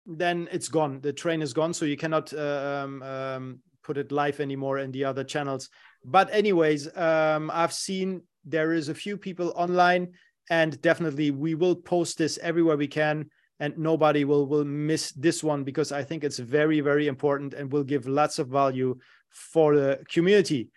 then 0.07 0.49
it's 0.51 0.69
gone. 0.69 1.01
The 1.01 1.13
train 1.13 1.43
is 1.43 1.53
gone, 1.53 1.75
so 1.75 1.85
you 1.85 1.97
cannot 1.97 2.33
uh, 2.33 2.83
um, 2.85 3.03
um, 3.03 3.59
put 3.85 3.99
it 3.99 4.13
live 4.13 4.41
anymore 4.41 4.79
in 4.79 4.93
the 4.93 5.05
other 5.05 5.25
channels. 5.25 5.69
But 6.05 6.29
anyways, 6.33 6.97
um, 6.97 7.51
I've 7.53 7.73
seen 7.73 8.23
there 8.45 8.73
is 8.73 8.89
a 8.89 8.95
few 8.95 9.17
people 9.17 9.53
online, 9.57 10.13
and 10.51 10.81
definitely 10.83 11.31
we 11.31 11.55
will 11.55 11.77
post 11.77 12.19
this 12.19 12.39
everywhere 12.39 12.77
we 12.77 12.89
can, 12.89 13.27
and 13.61 13.77
nobody 13.79 14.25
will 14.25 14.47
will 14.47 14.65
miss 14.65 15.13
this 15.13 15.43
one 15.43 15.65
because 15.65 15.93
I 15.93 16.03
think 16.05 16.25
it's 16.25 16.39
very 16.39 16.81
very 16.81 17.07
important 17.07 17.55
and 17.55 17.73
will 17.73 17.85
give 17.85 18.07
lots 18.07 18.39
of 18.39 18.49
value 18.49 18.99
for 19.31 19.75
the 19.77 20.05
community. 20.11 20.69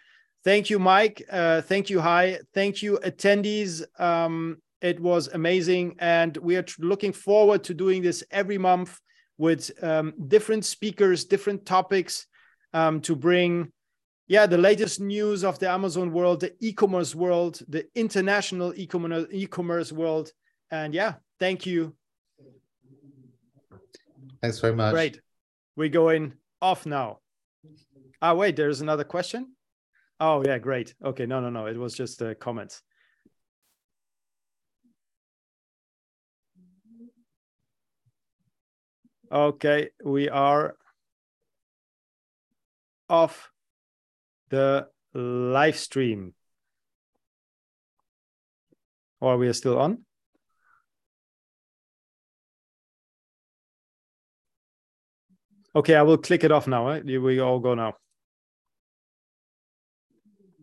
Thank 0.43 0.69
you, 0.69 0.77
Mike. 0.77 1.23
Uh, 1.31 1.61
thank 1.61 1.89
you, 1.89 1.99
Hai. 1.99 2.39
Thank 2.53 2.83
you, 2.83 2.99
attendees. 3.03 3.83
Um, 3.99 4.57
it 4.81 4.99
was 4.99 5.27
amazing. 5.29 5.95
And 5.97 6.37
we 6.37 6.55
are 6.57 6.65
looking 6.77 7.13
forward 7.13 7.63
to 7.63 7.73
doing 7.73 8.03
this 8.03 8.23
every 8.29 8.59
month 8.59 8.99
with 9.37 9.71
um, 9.83 10.13
different 10.27 10.63
speakers, 10.63 11.25
different 11.25 11.65
topics 11.65 12.27
um, 12.73 13.01
to 13.01 13.15
bring, 13.15 13.71
yeah, 14.27 14.45
the 14.47 14.57
latest 14.57 14.99
news 14.99 15.43
of 15.43 15.59
the 15.59 15.69
Amazon 15.69 16.11
world, 16.11 16.41
the 16.41 16.53
e-commerce 16.59 17.13
world, 17.13 17.61
the 17.67 17.85
international 17.95 18.73
e-commerce 18.75 19.91
world. 19.91 20.31
And 20.71 20.93
yeah, 20.93 21.15
thank 21.39 21.65
you. 21.65 21.95
Thanks 24.41 24.59
very 24.59 24.75
much. 24.75 24.93
Great. 24.93 25.21
We're 25.75 25.89
going 25.89 26.33
off 26.61 26.85
now. 26.85 27.19
Ah, 28.21 28.33
wait, 28.33 28.55
there's 28.55 28.81
another 28.81 29.03
question. 29.03 29.53
Oh, 30.19 30.43
yeah, 30.45 30.57
great. 30.57 30.95
Okay, 31.03 31.25
no, 31.25 31.39
no, 31.41 31.49
no. 31.49 31.67
It 31.67 31.77
was 31.77 31.93
just 31.93 32.21
a 32.21 32.33
comment. 32.33 32.81
Okay, 39.31 39.89
we 40.03 40.29
are 40.29 40.75
off 43.09 43.51
the 44.49 44.87
live 45.13 45.77
stream. 45.77 46.33
Or 49.19 49.37
we 49.37 49.47
are 49.47 49.53
still 49.53 49.79
on? 49.79 50.05
Okay, 55.75 55.95
I 55.95 56.03
will 56.03 56.17
click 56.17 56.43
it 56.43 56.51
off 56.51 56.67
now. 56.67 56.89
Eh? 56.89 57.01
We 57.03 57.39
all 57.39 57.59
go 57.59 57.73
now. 57.73 57.95